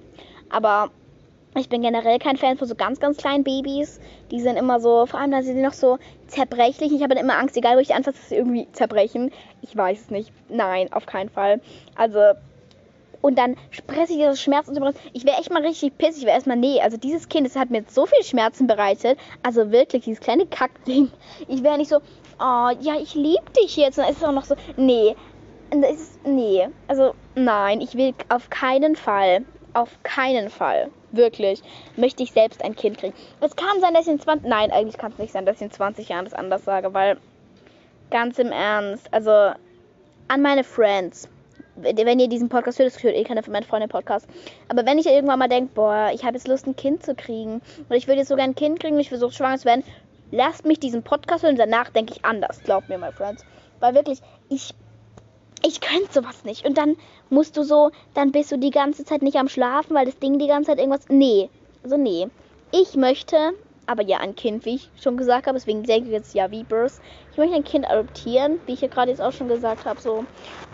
Aber 0.49 0.89
ich 1.55 1.69
bin 1.69 1.81
generell 1.81 2.19
kein 2.19 2.37
Fan 2.37 2.57
von 2.57 2.67
so 2.67 2.75
ganz, 2.75 2.99
ganz 2.99 3.17
kleinen 3.17 3.43
Babys. 3.43 3.99
Die 4.31 4.39
sind 4.39 4.55
immer 4.55 4.79
so, 4.79 5.05
vor 5.05 5.19
allem, 5.19 5.31
da 5.31 5.41
sind 5.41 5.55
sie 5.55 5.61
noch 5.61 5.73
so 5.73 5.97
zerbrechlich. 6.27 6.91
Ich 6.91 7.01
habe 7.01 7.15
dann 7.15 7.23
immer 7.23 7.37
Angst, 7.37 7.57
egal 7.57 7.75
wo 7.75 7.79
ich 7.79 7.93
anfasse, 7.93 8.17
dass 8.17 8.29
sie 8.29 8.35
irgendwie 8.35 8.67
zerbrechen. 8.71 9.31
Ich 9.61 9.75
weiß 9.75 9.99
es 9.99 10.09
nicht. 10.11 10.31
Nein, 10.47 10.93
auf 10.93 11.05
keinen 11.05 11.29
Fall. 11.29 11.59
Also, 11.95 12.19
und 13.21 13.37
dann 13.37 13.55
spreche 13.71 14.13
ich 14.13 14.19
das 14.19 14.41
Schmerz 14.41 14.67
und 14.67 14.95
Ich 15.13 15.25
wäre 15.25 15.37
echt 15.37 15.51
mal 15.51 15.65
richtig 15.65 15.97
pissig. 15.97 16.19
Ich 16.19 16.25
wäre 16.25 16.35
erstmal, 16.35 16.57
nee, 16.57 16.79
also 16.81 16.97
dieses 16.97 17.27
Kind, 17.27 17.47
das 17.47 17.55
hat 17.55 17.71
mir 17.71 17.83
so 17.87 18.05
viel 18.05 18.23
Schmerzen 18.23 18.67
bereitet. 18.67 19.19
Also 19.43 19.71
wirklich, 19.71 20.03
dieses 20.05 20.21
kleine 20.21 20.45
Kackding. 20.45 21.11
Ich 21.47 21.63
wäre 21.63 21.77
nicht 21.77 21.89
so, 21.89 21.97
oh, 22.39 22.69
ja, 22.79 22.95
ich 23.01 23.15
liebe 23.15 23.43
dich 23.57 23.75
jetzt. 23.75 23.97
Und 23.97 24.03
dann 24.03 24.13
ist 24.13 24.21
es 24.21 24.23
auch 24.23 24.31
noch 24.31 24.45
so, 24.45 24.55
nee, 24.77 25.15
ist, 25.71 26.25
nee, 26.25 26.67
also 26.87 27.13
nein, 27.35 27.81
ich 27.81 27.95
will 27.95 28.13
auf 28.29 28.49
keinen 28.49 28.95
Fall, 28.95 29.45
auf 29.73 29.89
keinen 30.03 30.49
Fall, 30.49 30.89
wirklich, 31.11 31.61
möchte 31.95 32.23
ich 32.23 32.31
selbst 32.31 32.63
ein 32.63 32.75
Kind 32.75 32.97
kriegen. 32.97 33.13
Es 33.41 33.55
kann 33.55 33.79
sein, 33.79 33.93
dass 33.93 34.07
ich 34.07 34.13
in 34.13 34.19
20, 34.19 34.47
nein, 34.47 34.71
eigentlich 34.71 34.97
kann 34.97 35.11
es 35.11 35.17
nicht 35.17 35.33
sein, 35.33 35.45
dass 35.45 35.57
ich 35.57 35.63
in 35.63 35.71
20 35.71 36.09
Jahren 36.09 36.25
das 36.25 36.33
anders 36.33 36.65
sage, 36.65 36.93
weil, 36.93 37.17
ganz 38.11 38.39
im 38.39 38.51
Ernst, 38.51 39.11
also 39.13 39.31
an 40.27 40.41
meine 40.41 40.63
Friends, 40.63 41.29
wenn 41.75 42.19
ihr 42.19 42.27
diesen 42.27 42.49
Podcast 42.49 42.79
hört, 42.79 42.93
das 42.93 43.01
hört 43.03 43.15
eh 43.15 43.23
keiner 43.23 43.43
von 43.43 43.53
meinen 43.53 43.63
Freunden 43.63 43.89
Podcast. 43.89 44.27
Aber 44.67 44.85
wenn 44.85 44.97
ich 44.97 45.05
irgendwann 45.05 45.39
mal 45.39 45.47
denke, 45.47 45.71
boah, 45.73 46.11
ich 46.13 46.23
habe 46.25 46.35
jetzt 46.35 46.47
Lust, 46.47 46.67
ein 46.67 46.75
Kind 46.75 47.03
zu 47.03 47.15
kriegen, 47.15 47.61
oder 47.87 47.97
ich 47.97 48.07
würde 48.07 48.19
jetzt 48.19 48.29
sogar 48.29 48.43
ein 48.43 48.55
Kind 48.55 48.79
kriegen, 48.79 48.99
ich 48.99 49.09
versuche 49.09 49.31
schwanger 49.31 49.57
zu 49.57 49.65
werden, 49.65 49.83
lasst 50.31 50.65
mich 50.65 50.79
diesen 50.79 51.03
Podcast 51.03 51.43
hören 51.43 51.53
und 51.53 51.59
danach 51.59 51.89
denke 51.89 52.13
ich 52.13 52.25
anders. 52.25 52.61
Glaubt 52.63 52.89
mir, 52.89 52.97
my 52.97 53.11
friends. 53.11 53.45
Weil 53.79 53.95
wirklich, 53.95 54.19
ich, 54.49 54.73
ich 55.63 55.81
könnte 55.81 56.11
sowas 56.11 56.43
nicht. 56.43 56.65
Und 56.65 56.77
dann 56.77 56.95
musst 57.29 57.57
du 57.57 57.63
so, 57.63 57.91
dann 58.13 58.31
bist 58.31 58.51
du 58.51 58.57
die 58.57 58.71
ganze 58.71 59.05
Zeit 59.05 59.21
nicht 59.21 59.37
am 59.37 59.49
Schlafen, 59.49 59.95
weil 59.95 60.05
das 60.05 60.19
Ding 60.19 60.39
die 60.39 60.47
ganze 60.47 60.71
Zeit 60.71 60.79
irgendwas. 60.79 61.07
Nee. 61.09 61.49
Also 61.83 61.97
nee. 61.97 62.27
Ich 62.71 62.95
möchte, 62.95 63.53
aber 63.85 64.03
ja, 64.03 64.17
ein 64.17 64.35
Kind, 64.35 64.65
wie 64.65 64.75
ich 64.75 64.89
schon 65.01 65.17
gesagt 65.17 65.47
habe, 65.47 65.57
deswegen 65.57 65.83
denke 65.83 66.07
ich 66.07 66.13
jetzt 66.13 66.35
ja 66.35 66.51
wie 66.51 66.63
Birth. 66.63 67.01
Ich 67.31 67.37
möchte 67.37 67.55
ein 67.55 67.63
Kind 67.63 67.89
adoptieren, 67.89 68.59
wie 68.65 68.73
ich 68.73 68.81
ja 68.81 68.87
gerade 68.87 69.11
jetzt 69.11 69.21
auch 69.21 69.33
schon 69.33 69.47
gesagt 69.47 69.85
habe, 69.85 69.99
so. 69.99 70.25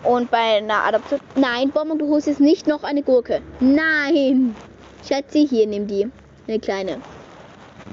Und 0.04 0.30
bei 0.30 0.58
einer 0.58 0.84
Adoption. 0.84 1.20
Nein, 1.34 1.70
Bonbon, 1.70 1.98
du 1.98 2.08
holst 2.08 2.26
jetzt 2.26 2.40
nicht 2.40 2.66
noch 2.66 2.82
eine 2.82 3.02
Gurke. 3.02 3.40
Nein! 3.60 4.54
Schätze, 5.06 5.38
hier, 5.38 5.66
nimm 5.66 5.86
die. 5.86 6.10
Eine 6.48 6.60
kleine. 6.60 7.00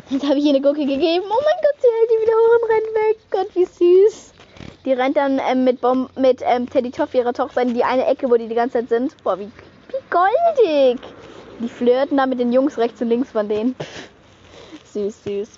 Jetzt 0.09 0.25
habe 0.25 0.37
ich 0.37 0.45
ihr 0.45 0.49
eine 0.49 0.61
Gurke 0.61 0.85
gegeben. 0.85 1.25
Oh 1.25 1.41
mein 1.43 1.59
Gott, 1.61 1.79
sie 1.79 1.87
hält 1.87 2.09
die 2.09 2.21
wieder 2.23 2.33
hoch 2.33 2.61
und 2.61 2.69
rennt 2.69 2.95
weg. 2.95 3.17
Gott, 3.31 3.55
wie 3.55 3.65
süß. 3.65 4.32
Die 4.85 4.93
rennt 4.93 5.15
dann 5.15 5.39
ähm, 5.49 5.63
mit, 5.63 5.79
Bom 5.81 6.09
mit 6.15 6.41
ähm, 6.43 6.69
Teddy 6.69 6.91
Toff, 6.91 7.13
ihrer 7.13 7.33
Tochter, 7.33 7.61
in 7.61 7.73
die 7.73 7.83
eine 7.83 8.05
Ecke, 8.05 8.29
wo 8.29 8.35
die 8.35 8.47
die 8.47 8.55
ganze 8.55 8.79
Zeit 8.79 8.89
sind. 8.89 9.15
Boah, 9.23 9.39
wie, 9.39 9.49
wie 9.89 10.03
goldig. 10.09 10.99
Die 11.59 11.69
flirten 11.69 12.17
da 12.17 12.25
mit 12.25 12.39
den 12.39 12.51
Jungs 12.51 12.77
rechts 12.77 13.01
und 13.01 13.09
links 13.09 13.31
von 13.31 13.47
denen. 13.47 13.75
süß, 14.93 15.23
süß. 15.23 15.49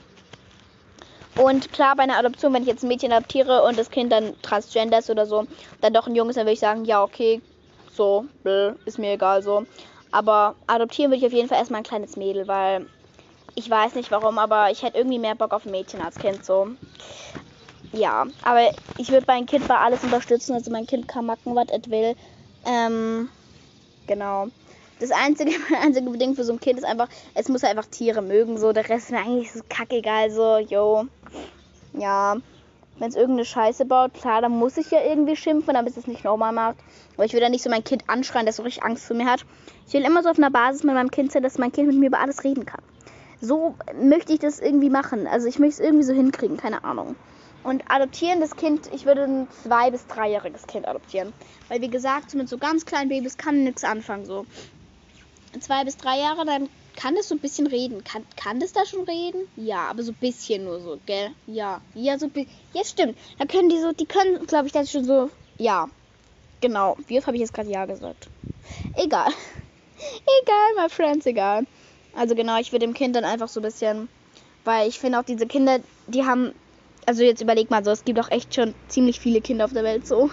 Und 1.37 1.73
klar, 1.73 1.95
bei 1.95 2.03
einer 2.03 2.17
Adoption, 2.17 2.53
wenn 2.53 2.61
ich 2.61 2.67
jetzt 2.67 2.83
ein 2.83 2.87
Mädchen 2.87 3.11
adoptiere 3.11 3.63
und 3.63 3.77
das 3.77 3.89
Kind 3.89 4.11
dann 4.11 4.35
transgender 4.41 4.99
ist 4.99 5.09
oder 5.09 5.25
so, 5.25 5.45
dann 5.81 5.93
doch 5.93 6.07
ein 6.07 6.15
Junge 6.15 6.29
ist, 6.29 6.37
dann 6.37 6.45
würde 6.45 6.53
ich 6.53 6.59
sagen, 6.59 6.85
ja, 6.85 7.03
okay, 7.03 7.41
so, 7.91 8.25
ist 8.85 8.99
mir 8.99 9.13
egal 9.13 9.41
so. 9.41 9.65
Aber 10.11 10.55
adoptieren 10.67 11.11
würde 11.11 11.19
ich 11.19 11.25
auf 11.25 11.33
jeden 11.33 11.49
Fall 11.49 11.57
erstmal 11.57 11.81
ein 11.81 11.85
kleines 11.85 12.15
Mädel, 12.15 12.47
weil 12.47 12.85
ich 13.55 13.69
weiß 13.69 13.95
nicht 13.95 14.11
warum, 14.11 14.37
aber 14.37 14.71
ich 14.71 14.83
hätte 14.83 14.97
irgendwie 14.97 15.19
mehr 15.19 15.35
Bock 15.35 15.53
auf 15.53 15.65
ein 15.65 15.71
Mädchen 15.71 16.01
als 16.01 16.17
Kind 16.17 16.45
so. 16.45 16.69
Ja, 17.95 18.25
aber 18.43 18.71
ich 18.97 19.09
würde 19.09 19.25
mein 19.25 19.45
Kind 19.45 19.69
bei 19.69 19.77
alles 19.77 20.03
unterstützen. 20.03 20.53
Also 20.53 20.69
mein 20.69 20.85
Kind 20.85 21.07
kann 21.07 21.25
machen, 21.25 21.55
was 21.55 21.67
es 21.71 21.89
will. 21.89 22.15
Ähm, 22.65 23.29
genau. 24.05 24.47
Das 24.99 25.11
einzige, 25.11 25.51
einzige 25.81 26.09
Bedingung 26.09 26.35
für 26.35 26.43
so 26.43 26.51
ein 26.51 26.59
Kind 26.59 26.77
ist 26.77 26.85
einfach, 26.85 27.07
es 27.33 27.47
muss 27.47 27.63
einfach 27.63 27.85
Tiere 27.85 28.21
mögen. 28.21 28.57
So, 28.57 28.73
der 28.73 28.89
Rest 28.89 29.05
ist 29.05 29.11
mir 29.11 29.19
eigentlich 29.19 29.51
so 29.53 29.61
kackegal. 29.69 30.29
So, 30.29 30.57
yo. 30.57 31.05
Ja. 31.93 32.35
Wenn 32.97 33.09
es 33.09 33.15
irgendeine 33.15 33.45
Scheiße 33.45 33.85
baut, 33.85 34.13
klar, 34.13 34.41
dann 34.41 34.53
muss 34.53 34.77
ich 34.77 34.89
ja 34.89 34.99
irgendwie 35.01 35.35
schimpfen, 35.35 35.73
damit 35.73 35.97
es 35.97 36.07
nicht 36.07 36.23
normal 36.23 36.53
macht. 36.53 36.77
Aber 37.15 37.25
ich 37.25 37.33
will 37.33 37.41
da 37.41 37.49
nicht 37.49 37.63
so 37.63 37.69
mein 37.69 37.83
Kind 37.83 38.09
anschreien, 38.09 38.45
das 38.45 38.57
so 38.57 38.63
richtig 38.63 38.83
Angst 38.83 39.05
vor 39.05 39.17
mir 39.17 39.25
hat. 39.25 39.45
Ich 39.87 39.93
will 39.93 40.05
immer 40.05 40.23
so 40.23 40.29
auf 40.29 40.37
einer 40.37 40.51
Basis 40.51 40.83
mit 40.83 40.95
meinem 40.95 41.11
Kind 41.11 41.31
sein, 41.31 41.43
dass 41.43 41.57
mein 41.57 41.73
Kind 41.73 41.87
mit 41.87 41.97
mir 41.97 42.07
über 42.07 42.19
alles 42.19 42.43
reden 42.43 42.65
kann 42.65 42.81
so 43.41 43.75
möchte 44.01 44.33
ich 44.33 44.39
das 44.39 44.59
irgendwie 44.59 44.89
machen. 44.89 45.27
Also 45.27 45.47
ich 45.47 45.59
möchte 45.59 45.81
es 45.81 45.87
irgendwie 45.87 46.03
so 46.05 46.13
hinkriegen, 46.13 46.57
keine 46.57 46.83
Ahnung. 46.83 47.15
Und 47.65 47.83
adoptieren 47.89 48.39
das 48.39 48.55
Kind, 48.55 48.89
ich 48.93 49.05
würde 49.05 49.23
ein 49.23 49.47
zwei- 49.63 49.89
bis 49.89 50.05
dreijähriges 50.05 50.67
Kind 50.67 50.87
adoptieren. 50.87 51.33
Weil 51.67 51.81
wie 51.81 51.89
gesagt, 51.89 52.33
mit 52.35 52.47
so 52.47 52.59
ganz 52.59 52.85
kleinen 52.85 53.09
Babys 53.09 53.37
kann 53.37 53.63
nichts 53.63 53.83
anfangen. 53.83 54.25
So 54.25 54.45
zwei 55.59 55.83
bis 55.83 55.97
drei 55.97 56.19
Jahre, 56.19 56.45
dann 56.45 56.69
kann 56.95 57.15
das 57.15 57.27
so 57.27 57.33
ein 57.35 57.39
bisschen 57.39 57.65
reden. 57.65 58.03
Kann, 58.03 58.23
kann 58.35 58.59
das 58.59 58.71
da 58.71 58.85
schon 58.85 59.03
reden? 59.05 59.41
Ja, 59.55 59.87
aber 59.87 60.03
so 60.03 60.11
ein 60.11 60.17
bisschen 60.19 60.63
nur 60.63 60.79
so, 60.79 60.99
gell? 61.07 61.31
Ja. 61.47 61.81
Ja, 61.95 62.19
so 62.19 62.29
Ja, 62.73 62.83
stimmt. 62.85 63.17
Da 63.39 63.45
können 63.45 63.69
die 63.69 63.79
so, 63.79 63.91
die 63.93 64.05
können, 64.05 64.45
glaube 64.45 64.67
ich, 64.67 64.71
das 64.71 64.91
schon 64.91 65.03
so. 65.03 65.31
Ja. 65.57 65.89
Genau. 66.61 66.95
Wie 67.07 67.17
oft 67.17 67.25
habe 67.25 67.35
ich 67.35 67.41
jetzt 67.41 67.53
gerade 67.53 67.69
Ja 67.69 67.85
gesagt? 67.85 68.29
Egal. 68.95 69.29
egal, 70.43 70.83
my 70.83 70.89
friends, 70.89 71.25
egal. 71.25 71.65
Also 72.15 72.35
genau, 72.35 72.59
ich 72.59 72.71
würde 72.71 72.85
dem 72.85 72.93
Kind 72.93 73.15
dann 73.15 73.25
einfach 73.25 73.47
so 73.47 73.59
ein 73.59 73.63
bisschen, 73.63 74.07
weil 74.63 74.87
ich 74.87 74.99
finde 74.99 75.19
auch 75.19 75.23
diese 75.23 75.47
Kinder, 75.47 75.79
die 76.07 76.25
haben, 76.25 76.53
also 77.05 77.23
jetzt 77.23 77.41
überleg 77.41 77.69
mal 77.69 77.83
so, 77.83 77.91
es 77.91 78.03
gibt 78.03 78.19
auch 78.19 78.31
echt 78.31 78.53
schon 78.55 78.73
ziemlich 78.87 79.19
viele 79.19 79.41
Kinder 79.41 79.65
auf 79.65 79.73
der 79.73 79.83
Welt 79.83 80.07
so. 80.07 80.29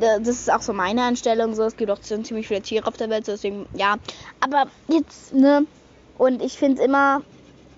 Das 0.00 0.26
ist 0.26 0.52
auch 0.52 0.62
so 0.62 0.72
meine 0.72 1.02
Einstellung 1.02 1.54
so, 1.54 1.64
es 1.64 1.76
gibt 1.76 1.90
auch 1.90 2.02
schon 2.02 2.24
ziemlich 2.24 2.48
viele 2.48 2.62
Tiere 2.62 2.86
auf 2.86 2.96
der 2.96 3.10
Welt 3.10 3.26
so, 3.26 3.32
deswegen 3.32 3.66
ja. 3.74 3.96
Aber 4.40 4.66
jetzt, 4.88 5.34
ne, 5.34 5.66
und 6.18 6.42
ich 6.42 6.58
finde 6.58 6.80
es 6.80 6.86
immer 6.86 7.22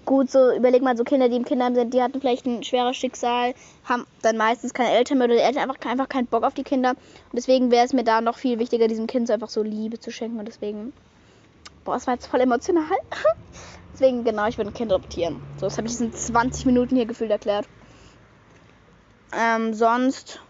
gut, 0.04 0.30
so 0.30 0.52
überleg 0.52 0.82
mal, 0.82 0.96
so 0.96 1.04
Kinder, 1.04 1.28
die 1.28 1.36
im 1.36 1.44
Kinderheim 1.44 1.74
sind, 1.74 1.94
die 1.94 2.02
hatten 2.02 2.20
vielleicht 2.20 2.44
ein 2.46 2.64
schweres 2.64 2.96
Schicksal, 2.96 3.54
haben 3.84 4.04
dann 4.22 4.36
meistens 4.36 4.74
keine 4.74 4.90
Eltern 4.90 5.18
mehr 5.18 5.26
oder 5.26 5.36
die 5.36 5.42
Eltern 5.42 5.62
einfach, 5.62 5.78
einfach 5.88 6.08
keinen 6.08 6.26
Bock 6.26 6.42
auf 6.42 6.54
die 6.54 6.64
Kinder. 6.64 6.90
Und 6.90 7.34
deswegen 7.34 7.70
wäre 7.70 7.86
es 7.86 7.92
mir 7.92 8.04
da 8.04 8.20
noch 8.20 8.36
viel 8.36 8.58
wichtiger, 8.58 8.88
diesem 8.88 9.06
Kind 9.06 9.28
so 9.28 9.32
einfach 9.32 9.48
so 9.48 9.62
Liebe 9.62 10.00
zu 10.00 10.10
schenken 10.10 10.38
und 10.38 10.46
deswegen 10.46 10.92
Boah, 11.84 11.94
das 11.94 12.06
war 12.06 12.14
jetzt 12.14 12.26
voll 12.26 12.40
emotional. 12.40 12.84
Deswegen, 13.92 14.24
genau, 14.24 14.46
ich 14.46 14.56
würde 14.56 14.70
ein 14.70 14.74
Kind 14.74 14.92
adoptieren. 14.92 15.40
So, 15.56 15.66
das 15.66 15.78
habe 15.78 15.88
ich 15.88 16.00
in 16.00 16.12
20 16.12 16.66
Minuten 16.66 16.96
hier 16.96 17.06
gefühlt 17.06 17.30
erklärt. 17.30 17.66
Ähm, 19.34 19.72
sonst. 19.74 20.40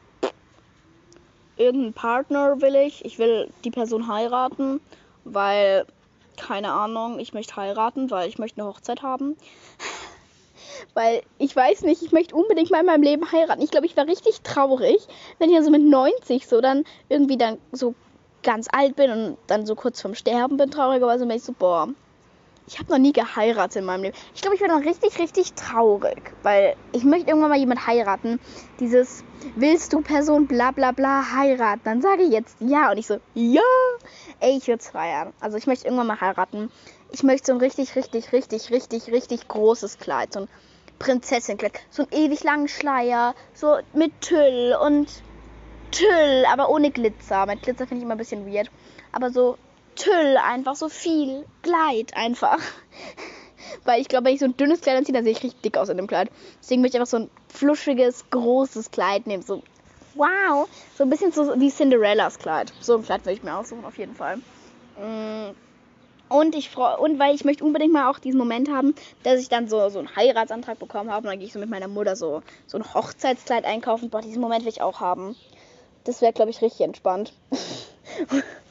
irgendeinen 1.57 1.93
Partner 1.93 2.61
will 2.61 2.75
ich. 2.75 3.05
Ich 3.05 3.19
will 3.19 3.51
die 3.65 3.71
Person 3.71 4.09
heiraten, 4.09 4.81
weil, 5.25 5.87
keine 6.37 6.73
Ahnung, 6.73 7.19
ich 7.19 7.33
möchte 7.33 7.57
heiraten, 7.57 8.11
weil 8.11 8.29
ich 8.29 8.39
möchte 8.39 8.61
eine 8.61 8.69
Hochzeit 8.69 9.03
haben. 9.03 9.37
weil 10.95 11.23
ich 11.39 11.55
weiß 11.55 11.83
nicht, 11.83 12.03
ich 12.03 12.13
möchte 12.13 12.35
unbedingt 12.35 12.71
mal 12.71 12.81
in 12.81 12.87
meinem 12.87 13.03
Leben 13.03 13.31
heiraten. 13.31 13.63
Ich 13.63 13.71
glaube, 13.71 13.87
ich 13.87 13.97
wäre 13.97 14.09
richtig 14.09 14.41
traurig, 14.43 14.99
wenn 15.39 15.51
ich 15.51 15.63
so 15.63 15.71
mit 15.71 15.83
90 15.83 16.47
so 16.47 16.61
dann 16.61 16.85
irgendwie 17.09 17.37
dann 17.37 17.59
so 17.71 17.95
ganz 18.43 18.67
alt 18.73 18.97
bin 18.97 19.11
und 19.11 19.39
dann 19.47 19.67
so 19.67 19.75
kurz 19.75 20.01
vorm 20.01 20.15
Sterben 20.15 20.57
bin, 20.57 20.71
traurigerweise, 20.71 21.27
bin 21.27 21.37
ich 21.37 21.45
so, 21.45 21.53
boah, 21.53 21.89
ich 22.73 22.79
habe 22.79 22.91
noch 22.91 22.99
nie 22.99 23.13
geheiratet 23.13 23.77
in 23.77 23.85
meinem 23.85 24.05
Leben. 24.05 24.17
Ich 24.35 24.41
glaube, 24.41 24.55
ich 24.55 24.63
wäre 24.63 24.71
dann 24.71 24.83
richtig, 24.83 25.19
richtig 25.19 25.53
traurig, 25.53 26.33
weil 26.43 26.75
ich 26.93 27.05
möchte 27.05 27.29
irgendwann 27.29 27.51
mal 27.51 27.59
jemand 27.59 27.87
heiraten. 27.87 28.41
Dieses, 28.81 29.25
willst 29.57 29.93
du 29.93 30.01
Person 30.01 30.47
bla 30.47 30.71
bla 30.71 30.93
bla 30.93 31.35
heiraten? 31.35 31.83
Dann 31.85 32.01
sage 32.01 32.23
ich 32.23 32.31
jetzt 32.31 32.57
ja 32.61 32.91
und 32.91 32.97
ich 32.97 33.07
so, 33.07 33.19
ja, 33.35 33.61
ey, 34.41 34.57
ich 34.57 34.69
würde 34.69 34.81
es 34.81 34.89
feiern. 34.89 35.35
Also 35.41 35.59
ich 35.59 35.67
möchte 35.67 35.85
irgendwann 35.85 36.07
mal 36.07 36.21
heiraten. 36.21 36.71
Ich 37.11 37.23
möchte 37.23 37.49
so 37.49 37.53
ein 37.53 37.59
richtig, 37.59 37.95
richtig, 37.95 38.33
richtig, 38.33 38.71
richtig, 38.71 39.13
richtig 39.13 39.49
großes 39.49 39.99
Kleid, 39.99 40.33
so 40.33 40.41
ein 40.41 40.49
Prinzessinnenkleid, 40.99 41.79
so 41.91 42.05
einen 42.05 42.25
ewig 42.25 42.43
langen 42.43 42.69
Schleier, 42.69 43.35
so 43.53 43.77
mit 43.93 44.19
Tüll 44.23 44.75
und 44.83 45.09
Tüll, 45.91 46.47
aber 46.51 46.71
ohne 46.71 46.91
Glitzer. 46.91 47.45
Mit 47.45 47.61
Glitzer 47.61 47.87
finde 47.87 47.99
ich 47.99 48.05
immer 48.05 48.15
ein 48.15 48.19
bisschen 48.19 48.51
weird. 48.51 48.71
Aber 49.13 49.31
so 49.31 49.59
Tüll 49.97 50.37
einfach, 50.37 50.75
so 50.75 50.89
viel 50.89 51.45
Kleid 51.63 52.17
einfach. 52.17 52.59
Weil 53.85 54.01
ich 54.01 54.09
glaube, 54.09 54.27
wenn 54.27 54.35
ich 54.35 54.41
so 54.41 54.47
ein 54.47 54.57
dünnes 54.57 54.81
Kleid 54.81 54.97
anziehe, 54.99 55.15
dann 55.15 55.25
sehe 55.25 55.33
ich 55.33 55.43
richtig 55.43 55.61
dick 55.63 55.77
aus 55.77 55.89
in 55.89 55.97
dem 55.97 56.07
Kleid. 56.07 56.31
Deswegen 56.61 56.83
möchte 56.83 56.97
ich 56.97 57.01
einfach 57.01 57.11
so 57.11 57.19
ein 57.19 57.31
fluschiges, 57.49 58.25
großes 58.31 58.91
Kleid 58.91 59.27
nehmen. 59.27 59.43
So, 59.43 59.63
wow. 60.15 60.69
So 60.97 61.05
ein 61.05 61.11
bisschen 61.11 61.33
so 61.33 61.59
wie 61.59 61.71
Cinderellas 61.71 62.39
Kleid. 62.39 62.73
So 62.81 62.97
ein 62.97 63.03
Kleid 63.03 63.25
würde 63.25 63.35
ich 63.35 63.43
mir 63.43 63.57
aussuchen, 63.57 63.85
auf 63.85 63.99
jeden 63.99 64.15
Fall. 64.15 64.39
Mm. 64.99 65.55
Und 66.29 66.55
ich 66.55 66.71
freue 66.71 66.97
und 66.97 67.19
weil 67.19 67.35
ich 67.35 67.45
möchte 67.45 67.63
unbedingt 67.63 67.93
mal 67.93 68.09
auch 68.09 68.19
diesen 68.19 68.39
Moment 68.39 68.71
haben, 68.71 68.95
dass 69.23 69.39
ich 69.39 69.51
dann 69.51 69.69
so, 69.69 69.91
so 69.91 69.99
einen 69.99 70.17
Heiratsantrag 70.17 70.79
bekommen 70.79 71.11
habe. 71.11 71.27
Und 71.27 71.31
dann 71.31 71.39
gehe 71.39 71.47
ich 71.47 71.53
so 71.53 71.59
mit 71.59 71.69
meiner 71.69 71.89
Mutter 71.89 72.17
so, 72.17 72.43
so 72.67 72.79
ein 72.79 72.95
Hochzeitskleid 72.95 73.67
einkaufen. 73.67 74.09
Boah, 74.09 74.23
diesen 74.23 74.41
Moment 74.41 74.65
will 74.65 74.71
ich 74.71 74.81
auch 74.81 75.01
haben. 75.01 75.37
Das 76.05 76.23
wäre, 76.23 76.33
glaube 76.33 76.51
ich, 76.51 76.63
richtig 76.63 76.81
entspannt. 76.81 77.35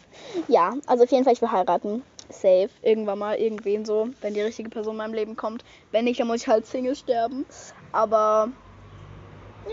ja, 0.48 0.76
also 0.86 1.04
auf 1.04 1.12
jeden 1.12 1.24
Fall, 1.24 1.34
ich 1.34 1.42
will 1.42 1.52
heiraten. 1.52 2.04
Safe. 2.30 2.70
Irgendwann 2.82 3.20
mal, 3.20 3.38
irgendwen 3.38 3.86
so, 3.86 4.10
wenn 4.22 4.34
die 4.34 4.42
richtige 4.42 4.70
Person 4.70 4.94
in 4.94 4.98
meinem 4.98 5.14
Leben 5.14 5.36
kommt. 5.36 5.64
Wenn 5.92 6.06
nicht, 6.06 6.20
dann 6.20 6.28
muss 6.28 6.42
ich 6.42 6.48
halt 6.48 6.66
Single 6.66 6.96
sterben. 6.96 7.46
Aber, 7.92 8.52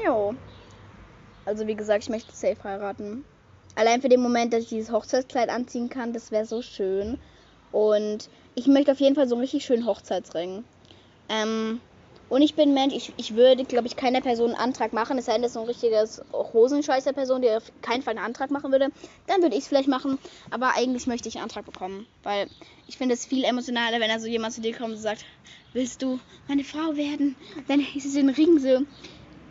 jo. 0.05 0.35
Also 1.45 1.67
wie 1.67 1.77
gesagt, 1.77 2.05
ich 2.05 2.11
möchte 2.11 2.35
safe 2.35 2.63
heiraten. 2.65 3.25
Allein 3.75 4.03
für 4.03 4.09
den 4.09 4.21
Moment, 4.21 4.53
dass 4.53 4.65
ich 4.65 4.69
dieses 4.71 4.93
Hochzeitskleid 4.93 5.49
anziehen 5.51 5.89
kann, 5.89 6.13
das 6.13 6.31
wäre 6.31 6.45
so 6.45 6.63
schön. 6.63 7.19
Und 7.71 8.29
ich 8.55 8.67
möchte 8.67 8.93
auf 8.93 9.01
jeden 9.01 9.15
Fall 9.15 9.29
so 9.29 9.37
einen 9.37 9.43
richtig 9.43 9.65
schönen 9.65 9.87
Hochzeitsring. 9.87 10.65
Ähm, 11.29 11.81
und 12.29 12.43
ich 12.43 12.55
bin 12.55 12.75
Mensch, 12.75 12.95
ich, 12.95 13.15
ich 13.17 13.35
würde, 13.35 13.65
glaube 13.65 13.87
ich, 13.87 13.97
keiner 13.97 14.21
Person 14.21 14.51
einen 14.51 14.61
Antrag 14.61 14.93
machen. 14.93 15.17
Es 15.17 15.25
sei 15.25 15.33
denn, 15.33 15.43
das 15.43 15.51
ist 15.51 15.55
so 15.55 15.61
ein 15.61 15.67
richtiges 15.67 16.23
Hosenscheißer 16.33 17.13
Person, 17.15 17.41
die 17.41 17.51
auf 17.51 17.73
keinen 17.81 18.03
Fall 18.03 18.17
einen 18.17 18.25
Antrag 18.25 18.51
machen 18.51 18.71
würde. 18.71 18.89
Dann 19.27 19.43
würde 19.43 19.57
ich 19.57 19.63
es 19.63 19.69
vielleicht 19.69 19.89
machen. 19.89 20.19
Aber 20.51 20.75
eigentlich 20.77 21.07
möchte 21.07 21.29
ich 21.29 21.37
einen 21.37 21.45
Antrag 21.45 21.65
bekommen. 21.65 22.07
Weil 22.23 22.49
ich 22.87 22.99
finde 22.99 23.15
es 23.15 23.25
viel 23.25 23.45
emotionaler, 23.45 24.01
wenn 24.01 24.11
also 24.11 24.27
jemand 24.27 24.53
zu 24.53 24.61
dir 24.61 24.75
kommt 24.75 24.93
und 24.95 24.99
sagt, 24.99 25.25
willst 25.73 26.03
du 26.03 26.21
meine 26.49 26.65
Frau 26.65 26.97
werden? 26.97 27.37
Dann 27.67 27.81
ist 27.95 28.05
es 28.05 28.13
den 28.15 28.29
Ring 28.29 28.59
so. 28.59 28.83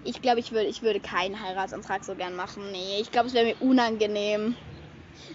Ich 0.03 0.21
glaube, 0.21 0.39
ich 0.39 0.51
würde, 0.51 0.67
ich 0.67 0.83
würde 0.83 0.99
keinen 0.99 1.41
Heiratsantrag 1.41 2.03
so 2.03 2.15
gern 2.15 2.35
machen. 2.35 2.71
Nee, 2.71 2.99
ich 3.01 3.11
glaube, 3.11 3.27
es 3.27 3.33
wäre 3.33 3.45
mir 3.45 3.55
unangenehm. 3.59 4.55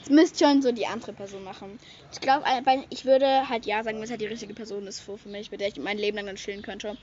Es 0.01 0.11
müsste 0.11 0.45
schon 0.45 0.63
so 0.63 0.73
die 0.73 0.87
andere 0.87 1.13
Person 1.13 1.43
machen. 1.45 1.79
Ich 2.13 2.21
glaube, 2.21 2.45
ich 2.91 3.05
würde 3.05 3.49
halt 3.49 3.67
ja 3.67 3.83
sagen, 3.83 3.97
wenn 3.97 4.05
es 4.05 4.11
halt 4.11 4.21
die 4.21 4.27
richtige 4.27 4.55
Person 4.55 4.87
ist 4.87 5.01
für 5.01 5.19
mich, 5.29 5.51
mit 5.51 5.61
der 5.61 5.69
ich 5.69 5.77
mein 5.77 5.99
Leben 5.99 6.17
lang 6.17 6.27
dann 6.27 6.37
chillen 6.37 6.63
könnte. 6.63 6.97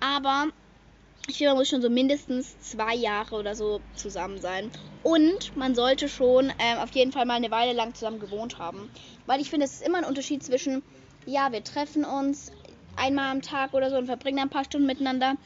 Aber 0.00 0.48
ich 1.28 1.38
finde, 1.38 1.50
man 1.50 1.58
muss 1.58 1.68
schon 1.68 1.82
so 1.82 1.90
mindestens 1.90 2.58
zwei 2.60 2.94
Jahre 2.94 3.36
oder 3.36 3.54
so 3.54 3.80
zusammen 3.94 4.40
sein. 4.40 4.70
Und 5.02 5.56
man 5.56 5.74
sollte 5.74 6.08
schon 6.08 6.52
ähm, 6.58 6.78
auf 6.78 6.94
jeden 6.94 7.12
Fall 7.12 7.26
mal 7.26 7.34
eine 7.34 7.50
Weile 7.50 7.72
lang 7.72 7.94
zusammen 7.94 8.20
gewohnt 8.20 8.58
haben. 8.58 8.90
Weil 9.26 9.40
ich 9.40 9.50
finde, 9.50 9.66
es 9.66 9.74
ist 9.74 9.86
immer 9.86 9.98
ein 9.98 10.04
Unterschied 10.04 10.42
zwischen, 10.42 10.82
ja, 11.24 11.52
wir 11.52 11.64
treffen 11.64 12.04
uns 12.04 12.50
einmal 12.96 13.30
am 13.30 13.42
Tag 13.42 13.74
oder 13.74 13.90
so 13.90 13.96
und 13.96 14.06
verbringen 14.06 14.40
ein 14.40 14.50
paar 14.50 14.64
Stunden 14.64 14.86
miteinander 14.86 15.36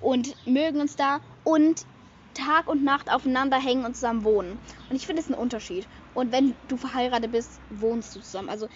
und 0.00 0.34
mögen 0.46 0.80
uns 0.80 0.96
da 0.96 1.20
und 1.44 1.86
Tag 2.34 2.68
und 2.68 2.82
Nacht 2.82 3.10
aufeinander 3.10 3.58
hängen 3.58 3.84
und 3.84 3.94
zusammen 3.94 4.24
wohnen. 4.24 4.58
Und 4.88 4.96
ich 4.96 5.06
finde, 5.06 5.20
es 5.20 5.28
ist 5.28 5.34
ein 5.34 5.38
Unterschied. 5.38 5.88
Und 6.14 6.32
wenn 6.32 6.56
du 6.68 6.76
verheiratet 6.76 7.30
bist, 7.30 7.60
wohnst 7.68 8.14
du 8.16 8.20
zusammen. 8.20 8.48
Also 8.48 8.68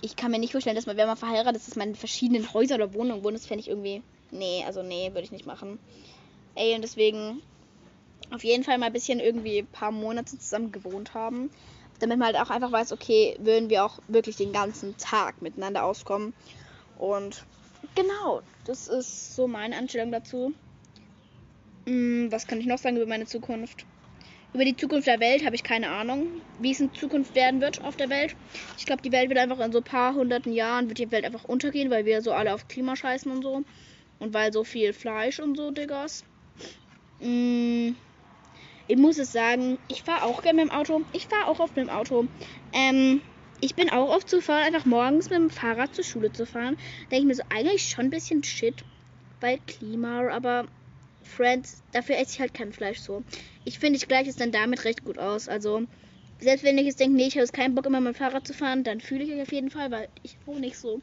ich 0.00 0.16
kann 0.16 0.30
mir 0.30 0.38
nicht 0.38 0.52
vorstellen, 0.52 0.76
dass 0.76 0.86
man, 0.86 0.96
wenn 0.96 1.06
man 1.06 1.16
verheiratet 1.16 1.56
ist, 1.56 1.68
dass 1.68 1.76
man 1.76 1.90
in 1.90 1.94
verschiedenen 1.94 2.52
Häusern 2.52 2.80
oder 2.80 2.94
Wohnungen 2.94 3.22
wohnt. 3.22 3.36
Das 3.36 3.46
fände 3.46 3.60
ich 3.60 3.68
irgendwie 3.68 4.02
Nee, 4.32 4.64
also 4.66 4.82
nee, 4.82 5.10
würde 5.10 5.22
ich 5.22 5.30
nicht 5.30 5.46
machen. 5.46 5.78
Ey, 6.54 6.74
und 6.74 6.82
deswegen 6.82 7.42
auf 8.30 8.42
jeden 8.42 8.64
Fall 8.64 8.78
mal 8.78 8.86
ein 8.86 8.92
bisschen 8.92 9.20
irgendwie 9.20 9.58
ein 9.58 9.66
paar 9.66 9.92
Monate 9.92 10.38
zusammen 10.38 10.72
gewohnt 10.72 11.14
haben. 11.14 11.50
Damit 12.00 12.18
man 12.18 12.28
halt 12.28 12.36
auch 12.36 12.50
einfach 12.50 12.72
weiß, 12.72 12.92
okay, 12.92 13.36
würden 13.38 13.70
wir 13.70 13.84
auch 13.84 14.00
wirklich 14.08 14.36
den 14.36 14.52
ganzen 14.52 14.96
Tag 14.96 15.42
miteinander 15.42 15.84
auskommen. 15.84 16.32
Und 16.96 17.44
genau, 17.94 18.42
das 18.64 18.88
ist 18.88 19.36
so 19.36 19.46
meine 19.46 19.76
Anstellung 19.76 20.10
dazu. 20.10 20.52
Hm, 21.86 22.32
was 22.32 22.46
kann 22.46 22.58
ich 22.58 22.66
noch 22.66 22.78
sagen 22.78 22.96
über 22.96 23.06
meine 23.06 23.26
Zukunft? 23.26 23.84
Über 24.54 24.64
die 24.64 24.76
Zukunft 24.76 25.06
der 25.06 25.20
Welt 25.20 25.44
habe 25.44 25.54
ich 25.54 25.62
keine 25.62 25.88
Ahnung, 25.88 26.26
wie 26.58 26.72
es 26.72 26.80
in 26.80 26.92
Zukunft 26.94 27.34
werden 27.34 27.60
wird 27.60 27.82
auf 27.84 27.96
der 27.96 28.10
Welt. 28.10 28.34
Ich 28.76 28.84
glaube, 28.84 29.02
die 29.02 29.12
Welt 29.12 29.28
wird 29.28 29.38
einfach 29.38 29.60
in 29.60 29.72
so 29.72 29.78
ein 29.78 29.84
paar 29.84 30.14
hunderten 30.14 30.52
Jahren, 30.52 30.88
wird 30.88 30.98
die 30.98 31.10
Welt 31.10 31.24
einfach 31.24 31.44
untergehen, 31.44 31.90
weil 31.90 32.04
wir 32.04 32.20
so 32.22 32.32
alle 32.32 32.52
auf 32.52 32.68
Klima 32.68 32.96
scheißen 32.96 33.30
und 33.30 33.42
so. 33.42 33.64
Und 34.22 34.34
weil 34.34 34.52
so 34.52 34.62
viel 34.62 34.92
Fleisch 34.92 35.40
und 35.40 35.56
so, 35.56 35.72
Diggas. 35.72 36.24
Mm, 37.18 37.90
ich 38.86 38.96
muss 38.96 39.18
es 39.18 39.32
sagen, 39.32 39.80
ich 39.88 40.04
fahre 40.04 40.26
auch 40.26 40.42
gerne 40.42 40.62
mit 40.62 40.70
dem 40.70 40.78
Auto. 40.78 41.02
Ich 41.12 41.26
fahre 41.26 41.48
auch 41.48 41.58
oft 41.58 41.74
mit 41.74 41.86
dem 41.86 41.90
Auto. 41.90 42.28
Ähm, 42.72 43.20
ich 43.60 43.74
bin 43.74 43.90
auch 43.90 44.14
oft 44.14 44.30
zu 44.30 44.40
fahren, 44.40 44.62
einfach 44.62 44.86
morgens 44.86 45.28
mit 45.28 45.40
dem 45.40 45.50
Fahrrad 45.50 45.96
zur 45.96 46.04
Schule 46.04 46.32
zu 46.32 46.46
fahren. 46.46 46.76
Denke 47.10 47.16
ich 47.16 47.24
mir 47.24 47.34
so, 47.34 47.42
eigentlich 47.48 47.88
schon 47.88 48.04
ein 48.04 48.10
bisschen 48.10 48.44
shit, 48.44 48.84
weil 49.40 49.58
Klima, 49.66 50.28
aber 50.28 50.68
Friends, 51.24 51.82
dafür 51.90 52.16
esse 52.16 52.34
ich 52.34 52.40
halt 52.40 52.54
kein 52.54 52.72
Fleisch 52.72 53.00
so. 53.00 53.24
Ich 53.64 53.80
finde, 53.80 53.96
ich 53.96 54.06
gleiche 54.06 54.30
es 54.30 54.36
dann 54.36 54.52
damit 54.52 54.84
recht 54.84 55.04
gut 55.04 55.18
aus. 55.18 55.48
Also, 55.48 55.82
selbst 56.38 56.64
wenn 56.64 56.78
ich 56.78 56.86
jetzt 56.86 57.00
denke, 57.00 57.16
nee, 57.16 57.26
ich 57.26 57.36
habe 57.36 57.48
keinen 57.48 57.74
Bock 57.74 57.86
immer 57.86 58.00
mit 58.00 58.14
dem 58.14 58.18
Fahrrad 58.18 58.46
zu 58.46 58.54
fahren, 58.54 58.84
dann 58.84 59.00
fühle 59.00 59.24
ich 59.24 59.32
euch 59.32 59.42
auf 59.42 59.52
jeden 59.52 59.70
Fall, 59.70 59.90
weil 59.90 60.08
ich 60.22 60.38
wohne 60.46 60.60
nicht 60.60 60.78
so. 60.78 61.02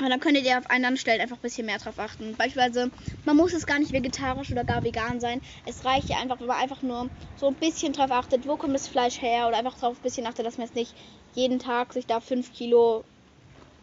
Und 0.00 0.10
dann 0.10 0.18
könntet 0.18 0.44
ihr 0.44 0.58
auf 0.58 0.68
anderen 0.70 0.96
Stellen 0.96 1.20
einfach 1.20 1.36
ein 1.36 1.42
bisschen 1.42 1.66
mehr 1.66 1.78
drauf 1.78 2.00
achten. 2.00 2.36
Beispielsweise, 2.36 2.90
man 3.24 3.36
muss 3.36 3.52
es 3.52 3.64
gar 3.64 3.78
nicht 3.78 3.92
vegetarisch 3.92 4.50
oder 4.50 4.64
gar 4.64 4.82
vegan 4.82 5.20
sein. 5.20 5.40
Es 5.66 5.84
reicht 5.84 6.08
ja 6.08 6.16
einfach, 6.18 6.40
wenn 6.40 6.48
man 6.48 6.56
einfach 6.60 6.82
nur 6.82 7.10
so 7.36 7.46
ein 7.46 7.54
bisschen 7.54 7.92
drauf 7.92 8.10
achtet, 8.10 8.48
wo 8.48 8.56
kommt 8.56 8.74
das 8.74 8.88
Fleisch 8.88 9.22
her 9.22 9.46
oder 9.46 9.56
einfach 9.56 9.78
drauf 9.78 9.98
ein 9.98 10.02
bisschen 10.02 10.26
achtet, 10.26 10.46
dass 10.46 10.58
man 10.58 10.66
jetzt 10.66 10.74
nicht 10.74 10.96
jeden 11.32 11.60
Tag 11.60 11.92
sich 11.92 12.06
da 12.08 12.18
5 12.18 12.52
Kilo, 12.52 13.04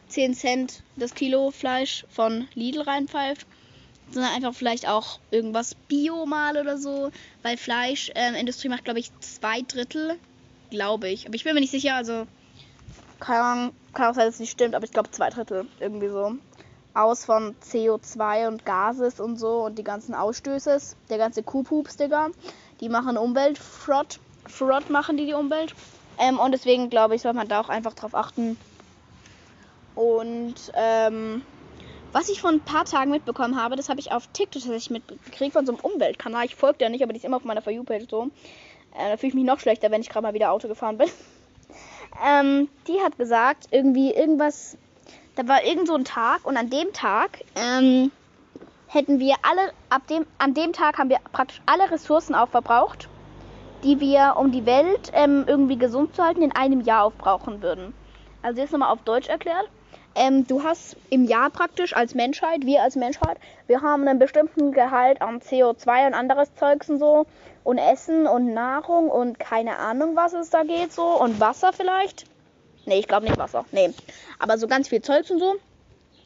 10 0.10 0.34
Cent 0.34 0.84
das 0.97 1.13
Kilo 1.13 1.50
Fleisch 1.52 2.06
von 2.10 2.50
Lidl 2.56 2.82
reinpfeift. 2.82 3.47
Sondern 4.10 4.34
einfach 4.34 4.54
vielleicht 4.54 4.89
auch 4.89 5.21
irgendwas 5.32 5.76
Bio 5.88 6.26
mal 6.26 6.58
oder 6.58 6.78
so. 6.78 7.10
Weil 7.41 7.56
Fleischindustrie 7.56 8.67
ähm, 8.67 8.71
macht, 8.71 8.84
glaube 8.84 9.00
ich, 9.00 9.17
zwei 9.21 9.62
Drittel. 9.62 10.19
Glaube 10.69 11.08
ich. 11.08 11.26
Aber 11.26 11.36
ich 11.36 11.45
bin 11.45 11.54
mir 11.54 11.62
nicht 11.62 11.71
sicher, 11.71 11.95
also 11.95 12.28
keine 13.21 13.43
Ahnung, 13.43 13.73
kann 13.93 14.10
auch 14.10 14.15
sein, 14.15 14.25
dass 14.25 14.36
es 14.36 14.39
nicht 14.41 14.51
stimmt, 14.51 14.75
aber 14.75 14.84
ich 14.84 14.91
glaube 14.91 15.12
zwei 15.12 15.29
Drittel 15.29 15.67
irgendwie 15.79 16.10
so. 16.10 16.34
Aus 16.93 17.23
von 17.23 17.55
CO2 17.63 18.49
und 18.49 18.65
Gases 18.65 19.21
und 19.21 19.38
so 19.38 19.63
und 19.63 19.77
die 19.77 19.84
ganzen 19.84 20.13
Ausstöße, 20.13 20.77
der 21.10 21.17
ganze 21.17 21.41
Kuhpups, 21.41 21.95
Digga. 21.95 22.27
Die 22.81 22.89
machen 22.89 23.17
Umweltfrott. 23.17 24.19
Frott 24.47 24.89
machen 24.89 25.15
die 25.15 25.27
die 25.27 25.34
Umwelt. 25.34 25.73
Ähm, 26.17 26.39
und 26.39 26.51
deswegen 26.51 26.89
glaube 26.89 27.15
ich, 27.15 27.21
soll 27.21 27.34
man 27.34 27.47
da 27.47 27.62
auch 27.62 27.69
einfach 27.69 27.93
drauf 27.93 28.13
achten. 28.13 28.57
Und 29.95 30.55
ähm, 30.73 31.43
was 32.12 32.27
ich 32.27 32.41
vor 32.41 32.49
ein 32.49 32.60
paar 32.60 32.86
Tagen 32.86 33.12
mitbekommen 33.12 33.62
habe, 33.62 33.77
das 33.77 33.88
habe 33.88 34.01
ich 34.01 34.12
auf 34.12 34.27
TikTok 34.27 34.63
tatsächlich 34.63 34.89
mitgekriegt 34.89 35.53
von 35.53 35.65
so 35.65 35.73
einem 35.73 35.81
Umweltkanal. 35.81 36.45
Ich 36.45 36.55
folge 36.55 36.79
der 36.79 36.89
nicht, 36.89 37.03
aber 37.03 37.13
die 37.13 37.19
ist 37.19 37.25
immer 37.25 37.38
auf 37.38 37.45
meiner 37.45 37.62
For 37.62 37.71
You-Page 37.71 38.07
so. 38.10 38.31
Äh, 38.97 39.12
da 39.12 39.17
fühle 39.17 39.29
ich 39.29 39.36
mich 39.36 39.45
noch 39.45 39.60
schlechter, 39.60 39.91
wenn 39.91 40.01
ich 40.01 40.10
gerade 40.10 40.23
mal 40.23 40.34
wieder 40.34 40.51
Auto 40.51 40.67
gefahren 40.67 40.97
bin. 40.97 41.10
Ähm, 42.23 42.69
die 42.88 43.01
hat 43.01 43.17
gesagt, 43.17 43.67
irgendwie 43.71 44.13
irgendwas, 44.13 44.77
da 45.36 45.47
war 45.47 45.63
irgend 45.63 45.88
so 45.88 45.95
ein 45.95 46.05
Tag 46.05 46.45
und 46.45 46.57
an 46.57 46.69
dem 46.69 46.93
Tag 46.93 47.39
ähm, 47.55 48.12
hätten 48.88 49.19
wir 49.19 49.36
alle, 49.41 49.71
ab 49.89 50.05
dem, 50.07 50.25
an 50.38 50.53
dem 50.53 50.73
Tag 50.73 50.97
haben 50.97 51.10
wir 51.10 51.19
praktisch 51.31 51.62
alle 51.65 51.89
Ressourcen 51.89 52.36
aufverbraucht, 52.36 53.07
die 53.84 53.99
wir, 53.99 54.36
um 54.38 54.51
die 54.51 54.65
Welt 54.65 55.12
ähm, 55.13 55.45
irgendwie 55.47 55.77
gesund 55.77 56.15
zu 56.15 56.23
halten, 56.23 56.41
in 56.41 56.51
einem 56.51 56.81
Jahr 56.81 57.05
aufbrauchen 57.05 57.62
würden. 57.62 57.93
Also 58.43 58.62
jetzt 58.62 58.71
nochmal 58.71 58.91
auf 58.91 59.01
Deutsch 59.03 59.29
erklärt. 59.29 59.69
Ähm, 60.13 60.45
du 60.45 60.63
hast 60.63 60.97
im 61.10 61.23
Jahr 61.23 61.49
praktisch 61.49 61.95
als 61.95 62.15
Menschheit, 62.15 62.65
wir 62.65 62.84
als 62.84 62.97
Menschheit, 62.97 63.38
wir 63.67 63.81
haben 63.81 64.05
einen 64.05 64.19
bestimmten 64.19 64.73
Gehalt 64.73 65.21
an 65.21 65.39
CO2 65.39 66.07
und 66.07 66.13
anderes 66.13 66.53
Zeugs 66.55 66.89
und 66.89 66.99
so 66.99 67.25
und 67.63 67.78
Essen 67.78 68.28
und 68.28 68.54
Nahrung 68.54 69.10
und 69.10 69.39
keine 69.39 69.78
Ahnung, 69.78 70.15
was 70.15 70.34
es 70.34 70.50
da 70.50 70.63
geht 70.63 70.91
so 70.91 71.04
und 71.04 71.39
Wasser 71.39 71.74
vielleicht. 71.74 72.26
Nee, 72.86 73.00
ich 73.00 73.08
glaube 73.08 73.26
nicht 73.26 73.38
Wasser. 73.38 73.65
Nee, 73.71 73.93
aber 74.39 74.58
so 74.58 74.67
ganz 74.67 74.88
viel 74.88 75.02
Zeugs 75.02 75.30
und 75.30 75.39
so, 75.39 75.56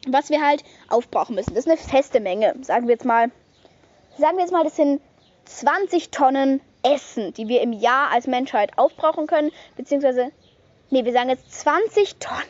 was 0.08 0.30
wir 0.30 0.44
halt 0.44 0.64
aufbrauchen 0.88 1.34
müssen. 1.34 1.54
Das 1.54 1.66
ist 1.66 1.70
eine 1.70 1.78
feste 1.78 2.20
Menge, 2.20 2.54
sagen 2.62 2.86
wir 2.86 2.94
jetzt 2.94 3.04
mal. 3.04 3.30
Sagen 4.18 4.36
wir 4.36 4.44
jetzt 4.44 4.52
mal, 4.52 4.64
das 4.64 4.76
sind 4.76 5.02
20 5.44 6.10
Tonnen 6.10 6.60
Essen, 6.82 7.34
die 7.34 7.48
wir 7.48 7.60
im 7.60 7.72
Jahr 7.72 8.10
als 8.10 8.26
Menschheit 8.26 8.78
aufbrauchen 8.78 9.26
können, 9.26 9.50
beziehungsweise, 9.76 10.30
nee, 10.90 11.04
wir 11.04 11.12
sagen 11.12 11.28
jetzt 11.28 11.52
20 11.60 12.16
Tonnen. 12.16 12.42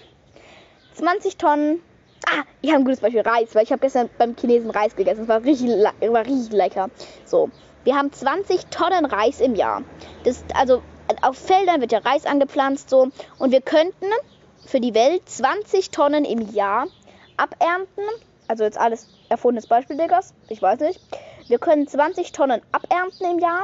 20 0.94 1.36
Tonnen. 1.36 1.82
Ah, 2.28 2.42
ich 2.62 2.70
habe 2.70 2.82
ein 2.82 2.84
gutes 2.84 3.00
Beispiel 3.00 3.20
Reis, 3.20 3.54
weil 3.54 3.64
ich 3.64 3.72
habe 3.72 3.80
gestern 3.80 4.08
beim 4.18 4.36
Chinesen 4.36 4.70
Reis 4.70 4.96
gegessen. 4.96 5.22
Es 5.22 5.28
war 5.28 5.42
richtig, 5.44 5.70
war 5.70 6.26
richtig 6.26 6.52
lecker. 6.52 6.88
So, 7.24 7.50
wir 7.86 7.94
haben 7.94 8.12
20 8.12 8.66
Tonnen 8.66 9.04
Reis 9.04 9.40
im 9.40 9.54
Jahr. 9.54 9.82
Das, 10.24 10.42
also 10.54 10.82
auf 11.22 11.38
Feldern 11.38 11.80
wird 11.80 11.92
ja 11.92 12.00
Reis 12.00 12.26
angepflanzt 12.26 12.90
so 12.90 13.08
und 13.38 13.52
wir 13.52 13.60
könnten 13.60 14.06
für 14.66 14.80
die 14.80 14.92
Welt 14.92 15.22
20 15.28 15.92
Tonnen 15.92 16.24
im 16.24 16.52
Jahr 16.52 16.88
abernten. 17.36 18.02
Also 18.48 18.64
jetzt 18.64 18.76
alles 18.76 19.08
erfundenes 19.28 19.68
Beispiel, 19.68 19.96
Diggas. 19.96 20.34
Ich 20.48 20.60
weiß 20.60 20.80
nicht. 20.80 21.00
Wir 21.46 21.58
können 21.58 21.86
20 21.86 22.32
Tonnen 22.32 22.60
abernten 22.72 23.30
im 23.30 23.38
Jahr 23.38 23.62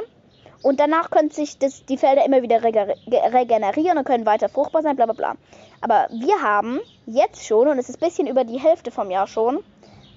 und 0.63 0.79
danach 0.79 1.11
können 1.11 1.31
sich 1.31 1.59
das, 1.59 1.85
die 1.85 1.97
Felder 1.97 2.25
immer 2.25 2.43
wieder 2.43 2.63
regenerieren 2.63 3.99
und 3.99 4.05
können 4.05 4.25
weiter 4.25 4.49
fruchtbar 4.49 4.83
sein, 4.83 4.95
bla 4.95 5.07
bla 5.07 5.15
bla. 5.15 5.35
Aber 5.81 6.07
wir 6.13 6.41
haben 6.41 6.79
jetzt 7.07 7.45
schon, 7.45 7.67
und 7.67 7.79
es 7.81 7.89
ist 7.89 8.01
ein 8.01 8.09
bisschen 8.09 8.29
über 8.29 8.45
die 8.45 8.61
Hälfte 8.61 8.93
vom 8.93 9.11
Jahr 9.11 9.27
schon, 9.27 9.65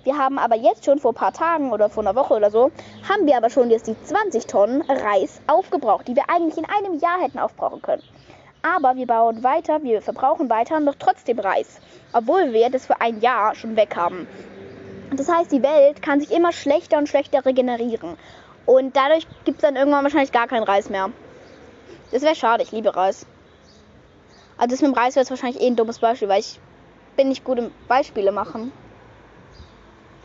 wir 0.06 0.18
haben 0.20 0.38
aber 0.38 0.56
jetzt 0.56 0.86
schon 0.86 1.00
vor 1.00 1.12
ein 1.12 1.16
paar 1.16 1.34
Tagen 1.34 1.72
oder 1.72 1.90
vor 1.90 2.04
einer 2.04 2.16
Woche 2.16 2.36
oder 2.36 2.52
so, 2.52 2.72
haben 3.10 3.26
wir 3.26 3.36
aber 3.36 3.50
schon 3.50 3.72
jetzt 3.72 3.88
die 3.88 3.96
20 4.04 4.46
Tonnen 4.46 4.82
Reis 4.84 5.42
aufgebraucht, 5.48 6.08
die 6.08 6.16
wir 6.16 6.30
eigentlich 6.30 6.58
in 6.58 6.66
einem 6.66 7.00
Jahr 7.00 7.20
hätten 7.22 7.40
aufbrauchen 7.40 7.82
können. 7.82 8.04
Aber 8.62 8.96
wir 8.96 9.08
bauen 9.08 9.44
weiter, 9.44 9.82
wir 9.82 10.04
verbrauchen 10.04 10.48
weiter 10.50 10.80
noch 10.80 10.94
trotzdem 11.00 11.40
Reis, 11.40 11.80
obwohl 12.14 12.54
wir 12.54 12.70
das 12.70 12.86
für 12.86 13.02
ein 13.02 13.20
Jahr 13.20 13.56
schon 13.56 13.76
weg 13.76 13.96
haben. 13.96 14.28
Das 15.12 15.28
heißt, 15.28 15.52
die 15.52 15.64
Welt 15.64 16.04
kann 16.04 16.20
sich 16.20 16.32
immer 16.32 16.52
schlechter 16.52 17.00
und 17.00 17.10
schlechter 17.10 17.44
regenerieren. 17.44 18.16
Und 18.68 18.96
dadurch 18.96 19.26
gibt 19.44 19.58
es 19.58 19.62
dann 19.64 19.76
irgendwann 19.76 20.04
wahrscheinlich 20.04 20.32
gar 20.32 20.48
keinen 20.48 20.64
Reis 20.64 20.90
mehr. 20.90 21.10
Das 22.12 22.22
wäre 22.22 22.36
schade, 22.36 22.62
ich 22.62 22.72
liebe 22.72 22.96
Reis. 22.96 23.26
Also 24.58 24.70
das 24.70 24.82
mit 24.82 24.92
dem 24.92 24.98
Reis 24.98 25.16
wäre 25.16 25.24
jetzt 25.24 25.32
wahrscheinlich 25.32 25.62
eh 25.62 25.68
ein 25.68 25.76
dummes 25.76 25.98
Beispiel, 25.98 26.30
weil 26.30 26.42
ich 26.42 26.60
bin 27.16 27.30
nicht 27.30 27.44
gut 27.44 27.58
im 27.58 27.72
Beispiele 27.88 28.32
machen. 28.32 28.72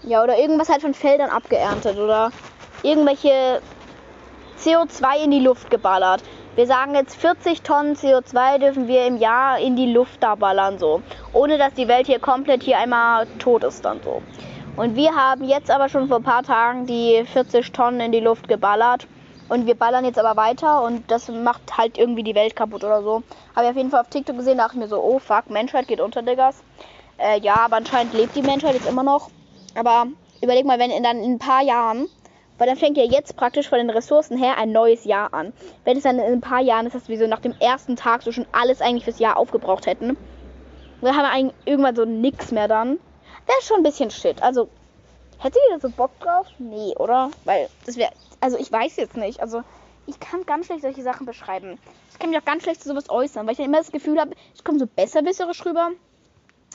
Ja, 0.03 0.23
oder 0.23 0.39
irgendwas 0.39 0.71
halt 0.71 0.81
von 0.81 0.95
Feldern 0.95 1.29
abgeerntet 1.29 1.99
oder 1.99 2.31
irgendwelche 2.83 3.61
CO2 4.59 5.25
in 5.25 5.31
die 5.31 5.41
Luft 5.41 5.71
geballert. 5.71 6.23
Wir 6.57 6.67
sagen 6.67 6.95
jetzt 6.95 7.17
40 7.17 7.63
Tonnen 7.63 7.95
CO2 7.95 8.59
dürfen 8.59 8.89
wir 8.89 9.07
im 9.07 9.19
Jahr 9.19 9.59
in 9.59 9.77
die 9.77 9.93
Luft 9.93 10.23
da 10.23 10.35
ballern 10.35 10.79
so, 10.79 11.03
ohne 11.33 11.59
dass 11.59 11.75
die 11.75 11.87
Welt 11.87 12.07
hier 12.07 12.19
komplett 12.19 12.63
hier 12.63 12.79
einmal 12.79 13.27
tot 13.39 13.63
ist 13.63 13.85
dann 13.85 14.01
so. 14.03 14.23
Und 14.77 14.97
wir 14.97 15.15
haben 15.15 15.45
jetzt 15.45 15.71
aber 15.71 15.89
schon 15.91 16.09
vor 16.09 16.17
ein 16.17 16.23
paar 16.23 16.43
Tagen 16.43 16.87
die 16.87 17.23
40 17.31 17.71
Tonnen 17.73 18.01
in 18.01 18.13
die 18.13 18.21
Luft 18.21 18.49
geballert. 18.49 19.07
Und 19.51 19.67
wir 19.67 19.75
ballern 19.75 20.05
jetzt 20.05 20.19
aber 20.19 20.41
weiter 20.41 20.83
und 20.83 21.11
das 21.11 21.29
macht 21.29 21.77
halt 21.77 21.99
irgendwie 21.99 22.23
die 22.23 22.37
Welt 22.37 22.55
kaputt 22.55 22.85
oder 22.85 23.03
so. 23.03 23.23
Habe 23.55 23.65
ich 23.65 23.71
auf 23.71 23.77
jeden 23.77 23.91
Fall 23.91 24.01
auf 24.01 24.09
TikTok 24.09 24.37
gesehen, 24.37 24.59
dachte 24.59 24.75
ich 24.75 24.81
mir 24.81 24.89
so, 24.89 25.03
oh 25.03 25.19
fuck, 25.19 25.51
Menschheit 25.51 25.89
geht 25.89 26.01
unter, 26.01 26.23
Diggas. 26.23 26.63
Äh, 27.19 27.41
ja, 27.41 27.57
aber 27.57 27.77
anscheinend 27.77 28.15
lebt 28.15 28.37
die 28.37 28.43
Menschheit 28.43 28.75
jetzt 28.75 28.89
immer 28.89 29.03
noch. 29.03 29.29
Aber 29.74 30.06
überleg 30.42 30.64
mal, 30.64 30.78
wenn 30.78 30.90
in, 30.90 31.02
dann 31.02 31.22
in 31.22 31.33
ein 31.33 31.38
paar 31.38 31.62
Jahren, 31.62 32.09
weil 32.59 32.66
dann 32.66 32.76
fängt 32.76 32.98
ja 32.98 33.04
jetzt 33.04 33.37
praktisch 33.37 33.68
von 33.68 33.78
den 33.78 33.90
Ressourcen 33.90 34.37
her 34.37 34.59
ein 34.59 34.72
neues 34.72 35.04
Jahr 35.04 35.33
an. 35.33 35.52
Wenn 35.85 35.96
es 35.96 36.02
dann 36.02 36.18
in 36.18 36.24
ein 36.24 36.40
paar 36.40 36.61
Jahren 36.61 36.87
ist, 36.87 36.94
dass 36.94 37.09
wir 37.09 37.18
so 37.18 37.26
nach 37.26 37.40
dem 37.40 37.54
ersten 37.59 37.96
Tag 37.96 38.22
so 38.22 38.33
schon 38.33 38.46
alles 38.52 38.80
eigentlich 38.80 39.04
fürs 39.04 39.18
Jahr 39.18 39.37
aufgebraucht 39.37 39.87
hätten. 39.87 40.16
dann 41.00 41.16
haben 41.16 41.22
wir 41.22 41.30
eigentlich 41.30 41.56
irgendwann 41.64 41.96
so 41.96 42.04
nix 42.04 42.52
mehr 42.52 42.68
dann. 42.68 42.98
Wäre 43.46 43.62
schon 43.62 43.78
ein 43.78 43.83
bisschen 43.83 44.11
shit. 44.11 44.42
Also, 44.42 44.68
hätte 45.38 45.59
ihr 45.68 45.78
da 45.78 45.80
so 45.80 45.94
Bock 45.94 46.18
drauf? 46.20 46.46
Nee, 46.59 46.94
oder? 46.98 47.30
Weil 47.44 47.68
das 47.87 47.96
wäre. 47.96 48.12
Also, 48.40 48.59
ich 48.59 48.70
weiß 48.70 48.96
jetzt 48.96 49.16
nicht. 49.16 49.40
Also, 49.40 49.62
ich 50.06 50.20
kann 50.20 50.44
ganz 50.44 50.66
schlecht 50.66 50.83
solche 50.83 51.02
Sachen 51.02 51.24
beschreiben. 51.24 51.78
Ich 52.12 52.18
kann 52.18 52.30
mich 52.30 52.38
auch 52.38 52.44
ganz 52.44 52.64
schlecht 52.64 52.83
zu 52.83 52.88
sowas 52.88 53.09
äußern, 53.09 53.46
weil 53.46 53.52
ich 53.52 53.59
dann 53.59 53.66
immer 53.66 53.78
das 53.78 53.92
Gefühl 53.92 54.20
habe, 54.20 54.33
ich 54.54 54.64
komme 54.64 54.78
so 54.78 54.87
besserwisserisch 54.87 55.64
rüber. 55.64 55.90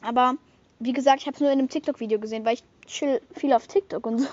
Aber, 0.01 0.35
wie 0.85 0.93
gesagt, 0.93 1.21
ich 1.21 1.27
habe 1.27 1.35
es 1.35 1.41
nur 1.41 1.51
in 1.51 1.59
einem 1.59 1.69
TikTok-Video 1.69 2.19
gesehen, 2.19 2.45
weil 2.45 2.55
ich 2.55 2.63
chill 2.85 3.21
viel 3.33 3.53
auf 3.53 3.67
TikTok 3.67 4.05
und 4.05 4.19
so. 4.19 4.27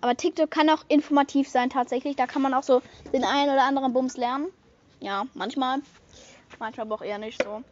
Aber 0.00 0.16
TikTok 0.16 0.50
kann 0.50 0.68
auch 0.68 0.84
informativ 0.88 1.48
sein, 1.48 1.70
tatsächlich. 1.70 2.16
Da 2.16 2.26
kann 2.26 2.42
man 2.42 2.54
auch 2.54 2.64
so 2.64 2.82
den 3.12 3.24
einen 3.24 3.50
oder 3.50 3.62
anderen 3.62 3.92
Bums 3.92 4.16
lernen. 4.16 4.48
Ja, 5.00 5.26
manchmal. 5.34 5.78
Manchmal 6.58 6.86
aber 6.86 6.96
auch 6.96 7.02
eher 7.02 7.18
nicht 7.18 7.42
so. 7.42 7.62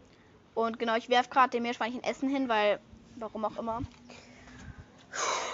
Und 0.55 0.79
genau, 0.79 0.97
ich 0.97 1.09
werfe 1.09 1.31
gerade 1.31 1.51
dem 1.51 1.65
Meerschweinchen 1.65 2.03
Essen 2.03 2.29
hin, 2.29 2.49
weil 2.49 2.81
Warum 3.21 3.45
auch 3.45 3.59
immer. 3.59 3.83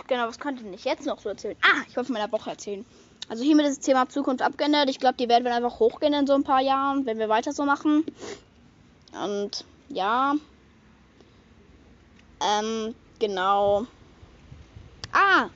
Genau, 0.06 0.28
was 0.28 0.38
könnte 0.38 0.64
ich 0.68 0.84
jetzt 0.84 1.04
noch 1.04 1.18
so 1.18 1.30
erzählen? 1.30 1.56
Ah, 1.62 1.82
ich 1.88 1.96
wollte 1.96 2.12
von 2.12 2.14
meiner 2.14 2.30
Woche 2.30 2.50
erzählen. 2.50 2.86
Also 3.28 3.42
hiermit 3.42 3.66
ist 3.66 3.78
das 3.78 3.84
Thema 3.86 4.08
Zukunft 4.08 4.40
abgeändert. 4.40 4.88
Ich 4.88 5.00
glaube, 5.00 5.16
die 5.18 5.28
werden 5.28 5.44
wir 5.44 5.52
einfach 5.52 5.80
hochgehen 5.80 6.12
in 6.12 6.28
so 6.28 6.34
ein 6.34 6.44
paar 6.44 6.60
Jahren, 6.60 7.06
wenn 7.06 7.18
wir 7.18 7.28
weiter 7.28 7.52
so 7.52 7.64
machen. 7.64 8.04
Und 9.12 9.64
ja. 9.88 10.34
Ähm, 12.42 12.94
genau. 13.18 13.86
Ah, 15.12 15.48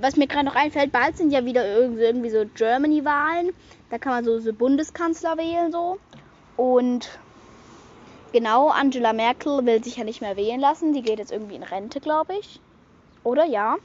was 0.00 0.16
mir 0.16 0.26
gerade 0.26 0.44
noch 0.44 0.56
einfällt, 0.56 0.92
bald 0.92 1.16
sind 1.16 1.30
ja 1.30 1.44
wieder 1.44 1.66
irgendwie 1.66 2.30
so 2.30 2.44
Germany-Wahlen. 2.54 3.50
Da 3.90 3.98
kann 3.98 4.12
man 4.12 4.24
so, 4.24 4.38
so 4.38 4.52
Bundeskanzler 4.52 5.36
wählen 5.38 5.72
so. 5.72 5.98
Und 6.56 7.08
Genau, 8.32 8.68
Angela 8.68 9.12
Merkel 9.12 9.66
will 9.66 9.82
sich 9.82 9.96
ja 9.96 10.04
nicht 10.04 10.20
mehr 10.20 10.36
wählen 10.36 10.60
lassen. 10.60 10.92
Die 10.92 11.02
geht 11.02 11.18
jetzt 11.18 11.32
irgendwie 11.32 11.56
in 11.56 11.64
Rente, 11.64 12.00
glaube 12.00 12.34
ich. 12.38 12.60
Oder 13.24 13.44
ja. 13.44 13.76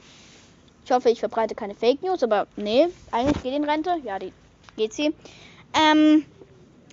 Ich 0.83 0.91
hoffe, 0.91 1.09
ich 1.09 1.19
verbreite 1.19 1.55
keine 1.55 1.73
Fake 1.73 2.03
News, 2.03 2.21
aber 2.21 2.47
nee, 2.55 2.87
eigentlich 3.11 3.41
geht 3.41 3.53
die 3.53 3.57
in 3.57 3.63
Rente. 3.63 3.95
Ja, 4.03 4.19
die 4.19 4.33
geht 4.77 4.93
sie. 4.93 5.15
Ähm, 5.73 6.25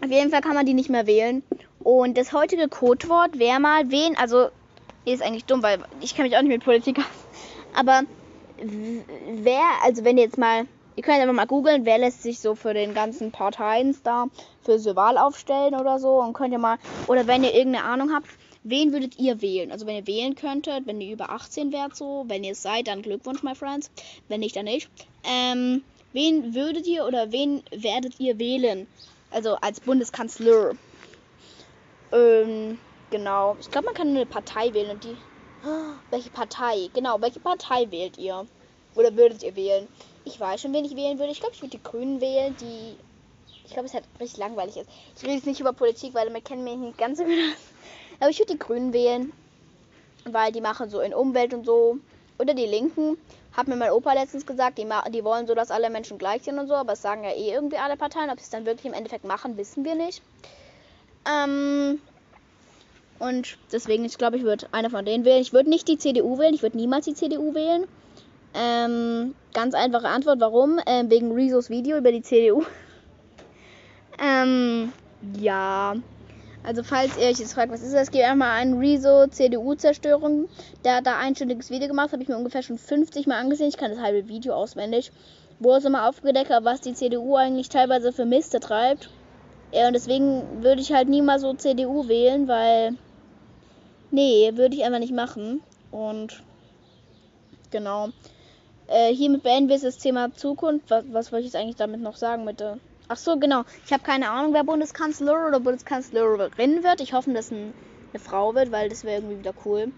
auf 0.03 0.11
jeden 0.11 0.31
Fall 0.31 0.41
kann 0.41 0.55
man 0.55 0.65
die 0.65 0.73
nicht 0.73 0.89
mehr 0.89 1.07
wählen. 1.07 1.43
Und 1.81 2.17
das 2.17 2.33
heutige 2.33 2.69
Codewort 2.69 3.39
wäre 3.39 3.61
mal 3.61 3.91
wen, 3.91 4.17
also, 4.17 4.49
nee, 5.05 5.13
ist 5.13 5.23
eigentlich 5.23 5.45
dumm, 5.45 5.63
weil 5.63 5.79
ich 6.01 6.15
kenne 6.15 6.29
mich 6.29 6.37
auch 6.37 6.43
nicht 6.43 6.53
mit 6.53 6.65
Politik 6.65 6.99
aus. 6.99 7.05
Aber 7.75 8.03
wer, 8.59 9.63
also 9.83 10.05
wenn 10.05 10.19
ihr 10.19 10.25
jetzt 10.25 10.39
mal 10.39 10.67
Ihr 10.95 11.03
könnt 11.03 11.21
einfach 11.21 11.35
mal 11.35 11.47
googeln, 11.47 11.87
wer 11.87 11.97
lässt 11.97 12.23
sich 12.23 12.39
so 12.39 12.55
für 12.55 12.75
den 12.75 12.93
ganzen 12.93 13.33
Parteien 13.33 13.97
da 14.05 14.27
für 14.63 14.79
so 14.79 14.95
Wahl 14.95 15.17
aufstellen 15.17 15.75
oder 15.75 15.99
so. 15.99 16.21
Und 16.21 16.35
könnt 16.35 16.53
ihr 16.53 16.59
mal, 16.59 16.77
oder 17.07 17.27
wenn 17.27 17.45
ihr 17.45 17.55
irgendeine 17.55 17.87
Ahnung 17.87 18.13
habt, 18.13 18.29
wen 18.63 18.93
würdet 18.93 19.19
ihr 19.19 19.41
wählen? 19.41 19.73
Also 19.73 19.87
wenn 19.87 19.97
ihr 19.97 20.07
wählen 20.07 20.35
könntet, 20.35 20.87
wenn 20.87 21.01
ihr 21.01 21.15
über 21.15 21.31
18 21.31 21.73
wärt 21.73 21.97
so, 21.97 22.25
wenn 22.29 22.45
ihr 22.45 22.53
es 22.53 22.63
seid, 22.63 22.89
dann 22.89 23.01
Glückwunsch, 23.01 23.43
my 23.43 23.55
friends. 23.55 23.91
Wenn 24.29 24.41
nicht, 24.41 24.55
dann 24.55 24.67
nicht. 24.67 24.91
Ähm, 25.25 25.83
wen 26.13 26.55
würdet 26.55 26.87
ihr 26.87 27.07
oder 27.07 27.33
wen 27.33 27.63
werdet 27.75 28.21
ihr 28.21 28.39
wählen? 28.39 28.87
Also 29.31 29.55
als 29.55 29.81
Bundeskanzler. 29.81 30.73
Ähm, 32.13 32.79
genau. 33.13 33.57
Ich 33.61 33.71
glaube, 33.71 33.87
man 33.87 33.95
kann 33.95 34.09
eine 34.09 34.27
Partei 34.27 34.75
wählen 34.75 34.91
und 34.91 35.05
die. 35.05 35.17
Welche 36.11 36.31
Partei? 36.31 36.91
Genau, 36.93 37.21
welche 37.21 37.39
Partei 37.39 37.89
wählt 37.93 38.19
ihr? 38.19 38.49
Oder 38.97 39.17
würdet 39.17 39.45
ihr 39.45 39.55
wählen? 39.55 39.87
Ich 40.25 40.41
weiß 40.41 40.61
schon, 40.61 40.73
wen 40.73 40.85
ich 40.85 40.97
wählen 40.97 41.21
würde. 41.21 41.31
Ich 41.31 41.39
glaube, 41.39 41.55
ich 41.55 41.63
würde 41.63 41.77
die 41.77 41.83
Grünen 41.83 42.21
wählen, 42.21 42.57
die. 42.57 42.97
Ich 43.65 43.73
glaube, 43.73 43.87
es 43.87 43.95
halt 43.95 44.05
richtig 44.19 44.39
langweilig 44.39 44.77
ist. 44.77 44.91
Ich 45.17 45.23
rede 45.23 45.35
jetzt 45.35 45.47
nicht 45.47 45.61
über 45.61 45.73
Politik, 45.73 46.15
weil 46.15 46.29
man 46.31 46.43
kennt 46.43 46.65
mich 46.65 46.77
nicht 46.77 46.99
ganz 46.99 47.19
so 47.19 47.25
gut 47.25 47.33
Aber 48.19 48.29
ich 48.29 48.39
würde 48.41 48.55
die 48.55 48.59
Grünen 48.59 48.93
wählen, 48.93 49.33
weil 50.25 50.51
die 50.51 50.61
machen 50.61 50.91
so 50.91 51.01
in 51.01 51.15
Umwelt 51.15 51.55
und 51.55 51.65
so. 51.65 51.99
Oder 52.39 52.55
die 52.55 52.67
Linken. 52.67 53.17
Hat 53.53 53.69
mir 53.69 53.77
mein 53.77 53.93
Opa 53.93 54.15
letztens 54.15 54.47
gesagt, 54.47 54.79
die, 54.79 54.89
die 55.11 55.25
wollen 55.25 55.47
so, 55.47 55.55
dass 55.55 55.71
alle 55.71 55.91
Menschen 55.91 56.19
gleich 56.19 56.43
sind 56.43 56.59
und 56.59 56.67
so. 56.67 56.75
Aber 56.75 56.95
es 56.95 57.03
sagen 57.03 57.23
ja 57.23 57.31
eh 57.31 57.53
irgendwie 57.53 57.77
alle 57.77 57.97
Parteien. 57.97 58.31
Ob 58.31 58.39
sie 58.39 58.45
es 58.45 58.51
dann 58.51 58.67
wirklich 58.67 58.87
im 58.87 58.95
Endeffekt 58.95 59.25
machen, 59.25 59.57
wissen 59.57 59.85
wir 59.85 59.95
nicht. 59.95 60.23
Ähm. 61.29 62.01
Und 63.23 63.57
deswegen, 63.71 64.05
ich 64.05 64.19
glaube, 64.19 64.37
ich 64.37 64.43
würde 64.43 64.67
eine 64.73 64.91
von 64.91 65.05
denen 65.05 65.25
wählen. 65.25 65.41
Ich 65.41 65.53
würde 65.53 65.71
nicht 65.71 65.87
die 65.87 65.97
CDU 65.97 66.41
wählen. 66.41 66.55
Ich 66.55 66.63
würde 66.65 66.77
niemals 66.77 67.05
die 67.05 67.15
CDU 67.15 67.55
wählen. 67.55 67.87
Ähm, 68.53 69.37
ganz 69.55 69.75
einfache 69.75 70.09
Antwort, 70.09 70.41
warum? 70.41 70.81
Ähm, 70.87 71.09
wegen 71.09 71.31
Rezos 71.31 71.71
Video 71.71 71.99
über 71.99 72.11
die 72.11 72.23
CDU. 72.23 72.65
ähm, 74.21 74.93
ja. 75.39 75.95
Also 76.65 76.83
falls 76.83 77.17
ihr 77.17 77.29
euch 77.29 77.39
jetzt 77.39 77.55
fragt, 77.55 77.71
was 77.71 77.83
ist 77.83 77.95
das, 77.95 78.11
gebt 78.11 78.25
einfach 78.25 78.39
mal 78.39 78.55
ein 78.55 78.79
Rezo 78.79 79.29
CDU-Zerstörung. 79.29 80.49
Der 80.85 80.97
hat 80.97 81.07
da 81.07 81.17
ein 81.19 81.29
einstündiges 81.29 81.71
Video 81.71 81.87
gemacht, 81.87 82.11
habe 82.11 82.25
ich 82.25 82.29
mir 82.29 82.37
ungefähr 82.37 82.65
schon 82.65 82.77
50 82.77 83.29
Mal 83.29 83.39
angesehen. 83.39 83.69
Ich 83.69 83.77
kann 83.77 83.93
das 83.93 84.01
halbe 84.01 84.27
Video 84.27 84.53
auswendig. 84.55 85.13
Wo 85.61 85.77
es 85.77 85.85
immer 85.85 86.09
aufgedeckt 86.09 86.51
hat, 86.51 86.65
was 86.65 86.81
die 86.81 86.95
CDU 86.95 87.37
eigentlich 87.37 87.69
teilweise 87.69 88.13
für 88.13 88.25
Miste 88.25 88.59
treibt. 88.59 89.11
Ja, 89.71 89.87
und 89.87 89.93
deswegen 89.93 90.65
würde 90.65 90.83
ich 90.83 90.93
halt 90.93 91.09
nie 91.09 91.23
mal 91.23 91.39
so 91.39 91.55
CDU 91.55 92.09
wählen, 92.09 92.49
weil 92.49 92.97
Nee, 94.13 94.53
würde 94.55 94.77
ich 94.77 94.85
einfach 94.85 95.01
nicht 95.01 95.13
machen. 95.13 95.61
Und 95.91 96.45
genau. 97.71 98.11
Äh, 98.89 99.15
hiermit 99.15 99.43
beenden 99.45 99.71
wir 99.71 99.81
das 99.81 99.99
Thema 99.99 100.33
Zukunft. 100.35 100.91
Was, 100.91 101.05
was 101.09 101.33
wollte 101.33 101.47
ich 101.47 101.53
jetzt 101.55 101.61
eigentlich 101.61 101.77
damit 101.77 102.01
noch 102.03 102.17
sagen 102.17 102.45
mit 102.45 102.61
der. 102.61 102.81
Ach 103.09 103.17
so, 103.19 103.39
genau. 103.39 103.65
Ich 103.87 103.93
habe 103.93 104.03
keine 104.05 104.31
Ahnung, 104.31 104.55
wer 104.55 104.65
Bundeskanzler 104.65 105.49
oder 105.49 105.61
Bundeskanzlerin 105.61 106.83
wird. 106.85 107.01
Ich 107.01 107.13
hoffe, 107.15 107.33
dass 107.35 107.51
ein, 107.53 107.75
eine 108.13 108.21
Frau 108.21 108.55
wird, 108.55 108.73
weil 108.73 108.89
das 108.91 109.05
wäre 109.05 109.19
irgendwie 109.19 109.39
wieder 109.39 109.55
cool. 109.67 109.93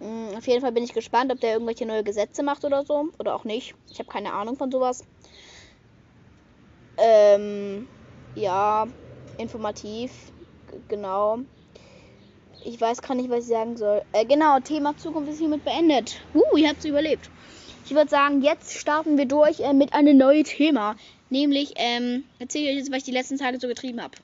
Mhm, 0.00 0.34
auf 0.36 0.46
jeden 0.48 0.62
Fall 0.62 0.72
bin 0.72 0.84
ich 0.84 0.94
gespannt, 0.94 1.32
ob 1.32 1.40
der 1.40 1.54
irgendwelche 1.54 1.86
neue 1.86 2.04
Gesetze 2.04 2.42
macht 2.44 2.64
oder 2.64 2.84
so. 2.84 3.10
Oder 3.18 3.34
auch 3.36 3.44
nicht. 3.44 3.74
Ich 3.90 3.98
habe 4.00 4.10
keine 4.10 4.32
Ahnung 4.34 4.56
von 4.56 4.70
sowas. 4.72 5.04
Ähm, 6.96 7.88
ja, 8.34 8.86
informativ. 9.36 10.32
Genau. 10.88 11.38
Ich 12.66 12.80
weiß 12.80 13.02
gar 13.02 13.14
nicht, 13.14 13.28
was 13.28 13.44
ich 13.44 13.50
sagen 13.50 13.76
soll. 13.76 14.02
Äh, 14.12 14.24
genau, 14.24 14.58
Thema 14.58 14.96
Zukunft 14.96 15.30
ist 15.30 15.38
hiermit 15.38 15.64
beendet. 15.64 16.20
Uh, 16.34 16.56
ihr 16.56 16.68
habt 16.70 16.78
es 16.78 16.86
überlebt. 16.86 17.28
Ich 17.84 17.94
würde 17.94 18.08
sagen, 18.08 18.40
jetzt 18.40 18.72
starten 18.72 19.18
wir 19.18 19.26
durch 19.26 19.60
äh, 19.60 19.74
mit 19.74 19.92
einem 19.92 20.16
neuen 20.16 20.44
Thema. 20.44 20.96
Nämlich, 21.28 21.74
ähm, 21.76 22.24
erzähle 22.38 22.64
ich 22.64 22.70
euch 22.70 22.76
jetzt, 22.78 22.90
was 22.90 22.98
ich 22.98 23.04
die 23.04 23.10
letzten 23.10 23.36
Tage 23.36 23.60
so 23.60 23.68
getrieben 23.68 24.02
habe. 24.02 24.16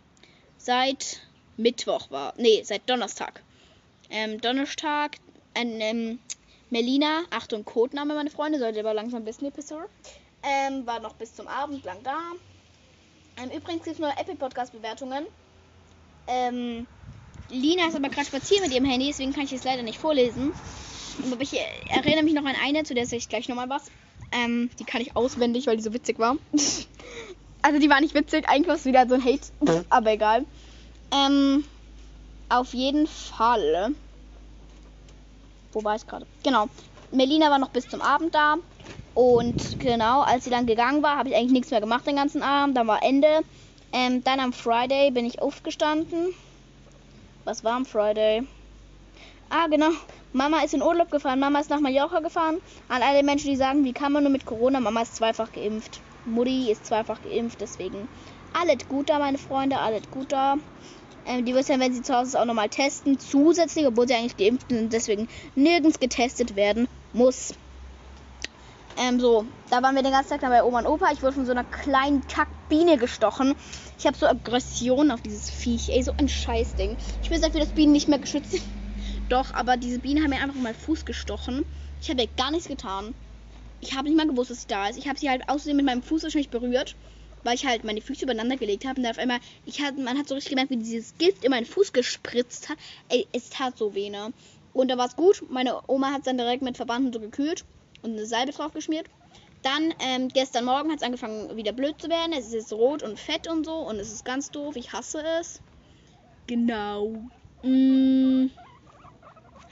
Seit 0.57 1.21
Mittwoch 1.59 2.11
war. 2.11 2.33
Nee, 2.39 2.63
seit 2.65 2.89
Donnerstag. 2.89 3.43
Ähm, 4.09 4.41
Donnerstag, 4.41 5.17
ein, 5.53 5.79
ähm, 5.81 6.19
Melina, 6.71 7.25
Achtung, 7.31 7.67
Codename, 7.67 8.15
meine 8.15 8.31
Freunde, 8.31 8.59
sollte 8.59 8.81
aber 8.81 8.95
langsam 8.95 9.27
wissen, 9.27 9.47
Episode. 9.47 9.87
Ähm, 10.43 10.87
war 10.87 11.01
noch 11.01 11.15
bis 11.15 11.35
zum 11.35 11.47
Abend 11.47 11.85
lang 11.85 11.99
da. 12.03 12.19
Ähm, 13.37 13.51
übrigens 13.51 13.85
gibt 13.85 13.95
es 13.95 13.99
nur 13.99 14.11
Apple 14.19 14.37
Podcast 14.37 14.73
Bewertungen. 14.73 15.27
Ähm, 16.27 16.87
Lina 17.51 17.89
ist 17.89 17.97
aber 17.97 18.09
gerade 18.09 18.27
spazieren 18.27 18.65
mit 18.65 18.73
ihrem 18.73 18.85
Handy, 18.85 19.09
deswegen 19.09 19.33
kann 19.33 19.45
ich 19.45 19.53
es 19.53 19.65
leider 19.65 19.83
nicht 19.83 19.99
vorlesen. 19.99 20.53
Aber 21.31 21.43
ich 21.43 21.59
erinnere 21.89 22.23
mich 22.23 22.35
noch 22.35 22.45
an 22.45 22.55
eine, 22.63 22.85
zu 22.85 22.95
der 22.95 23.07
sage 23.07 23.17
ich 23.17 23.29
gleich 23.29 23.49
nochmal 23.49 23.69
was. 23.69 23.91
Ähm, 24.33 24.71
die 24.79 24.85
kann 24.85 25.01
ich 25.01 25.17
auswendig, 25.17 25.67
weil 25.67 25.77
die 25.77 25.83
so 25.83 25.93
witzig 25.93 26.19
war. 26.19 26.37
also 27.63 27.79
die 27.81 27.91
war 27.91 28.01
nicht 28.01 28.15
witzig, 28.15 28.49
eigentlich 28.49 28.69
war 28.69 28.77
es 28.77 28.85
wieder 28.85 29.07
so 29.09 29.15
ein 29.15 29.25
Hate, 29.25 29.85
aber 29.91 30.13
egal. 30.13 30.47
Ähm, 31.13 31.65
auf 32.49 32.73
jeden 32.75 33.07
Fall. 33.07 33.95
Wo 35.73 35.85
war 35.85 35.97
ich 35.97 36.07
gerade? 36.07 36.27
Genau. 36.43 36.69
Melina 37.13 37.51
war 37.51 37.59
noch 37.59 37.71
bis 37.71 37.89
zum 37.89 38.01
Abend 38.01 38.35
da. 38.35 38.57
Und 39.15 39.81
genau, 39.81 40.23
als 40.23 40.45
sie 40.45 40.51
dann 40.51 40.67
gegangen 40.67 41.03
war, 41.03 41.17
habe 41.17 41.29
ich 41.29 41.35
eigentlich 41.35 41.53
nichts 41.53 41.71
mehr 41.71 41.81
gemacht 41.81 42.07
den 42.07 42.17
ganzen 42.17 42.43
Abend. 42.43 42.77
Dann 42.77 42.87
war 42.87 43.03
Ende. 43.03 43.41
Ähm, 43.93 44.23
dann 44.23 44.39
am 44.39 44.53
Friday 44.53 45.11
bin 45.11 45.27
ich 45.27 45.43
aufgestanden. 45.43 46.33
Was 47.45 47.65
war 47.65 47.73
am 47.73 47.87
Friday? 47.87 48.43
Ah, 49.49 49.67
genau. 49.67 49.91
Mama 50.33 50.63
ist 50.63 50.75
in 50.75 50.83
Urlaub 50.83 51.11
gefahren. 51.11 51.41
Mama 51.41 51.61
ist 51.61 51.71
nach 51.71 51.81
Mallorca 51.81 52.21
gefahren. 52.21 52.61
An 52.89 53.03
alle 53.03 53.23
Menschen, 53.23 53.51
die 53.51 53.57
sagen, 53.57 53.83
wie 53.85 53.93
kann 53.93 54.13
man 54.13 54.23
nur 54.23 54.33
mit 54.33 54.45
Corona? 54.45 54.79
Mama 54.79 55.03
ist 55.03 55.17
zweifach 55.17 55.51
geimpft. 55.51 56.01
Mutti 56.27 56.71
ist 56.71 56.85
zweifach 56.87 57.23
geimpft. 57.23 57.61
Deswegen 57.61 58.09
alles 58.53 58.87
gut 58.89 59.09
da, 59.09 59.19
meine 59.19 59.39
Freunde. 59.39 59.79
Alles 59.79 60.03
gut 60.11 60.33
da. 60.33 60.57
Ähm, 61.27 61.45
die 61.45 61.53
ja, 61.53 61.81
wenn 61.81 61.93
sie 61.93 62.03
zu 62.03 62.15
Hause 62.15 62.29
ist, 62.29 62.37
auch 62.37 62.45
nochmal 62.45 62.69
testen. 62.69 63.19
Zusätzlich, 63.19 63.87
obwohl 63.87 64.07
sie 64.07 64.15
eigentlich 64.15 64.37
geimpft 64.37 64.69
sind. 64.69 64.93
Deswegen 64.93 65.27
nirgends 65.55 65.99
getestet 65.99 66.57
werden 66.57 66.89
muss. 67.13 67.55
Ähm, 68.99 69.21
so, 69.21 69.47
da 69.71 69.83
waren 69.83 69.95
wir 69.95 70.03
den 70.03 70.13
ganzen 70.13 70.31
Tag 70.31 70.41
dann 70.41 70.51
bei 70.51 70.65
Oma 70.65 70.81
und 70.81 70.87
Opa. 70.87 71.11
Ich 71.13 71.23
wurde 71.23 71.35
von 71.35 71.47
so 71.47 71.53
einer 71.53 71.65
kleinen 71.65 72.27
Kackbiene 72.27 72.97
gestochen. 72.99 73.55
Ich 73.99 74.07
habe 74.07 74.17
so 74.17 74.27
Aggression 74.27 75.11
auf 75.11 75.21
dieses 75.21 75.49
Viech. 75.49 75.91
Ey, 75.91 76.03
so 76.03 76.13
ein 76.17 76.29
Scheißding. 76.29 76.97
Ich 77.23 77.31
bin 77.31 77.41
dafür, 77.41 77.61
dass 77.61 77.71
Bienen 77.71 77.93
nicht 77.93 78.09
mehr 78.09 78.19
geschützt. 78.19 78.61
Doch, 79.29 79.55
aber 79.55 79.77
diese 79.77 80.01
Biene 80.01 80.23
haben 80.23 80.31
mir 80.31 80.43
einfach 80.43 80.61
mal 80.61 80.75
Fuß 80.75 81.05
gestochen. 81.05 81.65
Ich 82.03 82.11
habe 82.11 82.27
gar 82.37 82.51
nichts 82.51 82.69
getan. 82.69 83.15
Ich 83.81 83.95
habe 83.95 84.09
nicht 84.09 84.17
mal 84.17 84.27
gewusst, 84.27 84.51
dass 84.51 84.63
sie 84.63 84.69
da 84.69 84.89
ist. 84.89 84.99
Ich 84.99 85.09
habe 85.09 85.19
sie 85.19 85.31
halt 85.31 85.49
außerdem 85.49 85.77
mit 85.77 85.87
meinem 85.87 86.03
Fuß 86.03 86.25
wahrscheinlich 86.25 86.51
berührt, 86.51 86.97
weil 87.45 87.55
ich 87.55 87.65
halt 87.65 87.85
meine 87.85 88.01
Füße 88.01 88.25
übereinander 88.25 88.57
gelegt 88.57 88.85
habe. 88.85 88.97
Und 88.99 89.05
dann 89.05 89.13
auf 89.13 89.19
einmal, 89.19 89.41
ich 89.65 89.81
hat, 89.81 89.97
man 89.97 90.19
hat 90.19 90.29
so 90.29 90.35
richtig 90.35 90.51
gemerkt, 90.51 90.71
wie 90.71 90.77
dieses 90.77 91.17
Gift 91.17 91.45
in 91.45 91.51
meinen 91.51 91.65
Fuß 91.67 91.93
gespritzt 91.93 92.69
hat. 92.69 92.77
Ey, 93.09 93.27
es 93.33 93.51
tat 93.51 93.79
so 93.79 93.95
weh, 93.95 94.11
ne? 94.11 94.33
Und 94.73 94.89
da 94.91 94.99
war 94.99 95.07
es 95.07 95.17
gut. 95.17 95.43
Meine 95.49 95.81
Oma 95.87 96.11
hat 96.11 96.21
es 96.21 96.25
dann 96.25 96.39
direkt 96.39 96.63
mit 96.63 96.77
Verbanden 96.77 97.13
so 97.13 97.21
gekühlt 97.21 97.65
und 98.03 98.13
eine 98.13 98.27
Salbe 98.27 98.53
drauf 98.53 98.73
geschmiert. 98.73 99.07
Dann, 99.63 99.93
ähm, 100.01 100.29
gestern 100.29 100.65
Morgen 100.65 100.91
hat 100.91 100.99
es 100.99 101.03
angefangen 101.03 101.55
wieder 101.57 101.73
blöd 101.73 102.01
zu 102.01 102.09
werden. 102.09 102.33
Es 102.33 102.47
ist 102.47 102.55
jetzt 102.55 102.73
rot 102.73 103.03
und 103.03 103.19
fett 103.19 103.47
und 103.47 103.67
so 103.67 103.75
und 103.75 103.97
es 103.97 104.11
ist 104.13 104.25
ganz 104.25 104.51
doof. 104.51 104.77
Ich 104.77 104.93
hasse 104.93 105.23
es. 105.41 105.61
Genau. 106.47 107.13
Mm. 107.63 108.47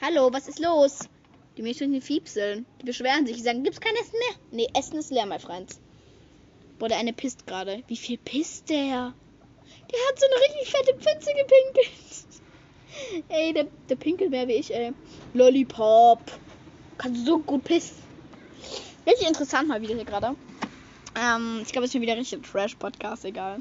Hallo, 0.03 0.31
was 0.33 0.47
ist 0.47 0.59
los? 0.59 1.09
Die 1.57 1.63
Mädchen 1.63 1.93
die 1.93 2.03
fiepseln. 2.03 2.67
Die 2.81 2.85
beschweren 2.85 3.27
sich. 3.27 3.37
Die 3.37 3.43
sagen, 3.43 3.65
gibt's 3.65 3.81
kein 3.81 3.95
Essen 3.95 4.19
mehr? 4.19 4.39
Nee, 4.53 4.69
Essen 4.79 4.99
ist 4.99 5.11
leer, 5.11 5.27
mein 5.27 5.41
Freund. 5.41 5.75
Boah, 6.79 6.89
der 6.89 6.99
eine 6.99 7.13
pisst 7.13 7.47
gerade. 7.47 7.83
Wie 7.89 7.97
viel 7.97 8.19
pisst 8.19 8.69
der? 8.69 9.15
Der 9.91 9.99
hat 10.09 10.21
so 10.21 10.27
eine 10.27 10.45
richtig 10.45 10.71
fette 10.71 10.95
Pfütze 10.95 11.31
gepinkelt. 11.33 13.25
ey, 13.29 13.53
der, 13.55 13.67
der 13.89 13.97
pinkelt 13.97 14.31
mehr 14.31 14.47
wie 14.47 14.53
ich, 14.53 14.73
ey. 14.73 14.93
Lollipop. 15.35 16.21
Kannst 16.99 17.27
so 17.27 17.39
gut 17.39 17.65
pissen. 17.65 18.08
Richtig 19.07 19.29
interessant 19.29 19.69
mal 19.69 19.81
wieder 19.81 19.95
hier 19.95 20.05
gerade. 20.05 20.35
Ähm, 21.19 21.61
ich 21.65 21.73
glaube, 21.73 21.85
es 21.85 21.91
ist 21.91 21.93
schon 21.93 22.03
wieder 22.03 22.17
richtig 22.17 22.43
Trash-Podcast, 22.43 23.25
egal. 23.25 23.61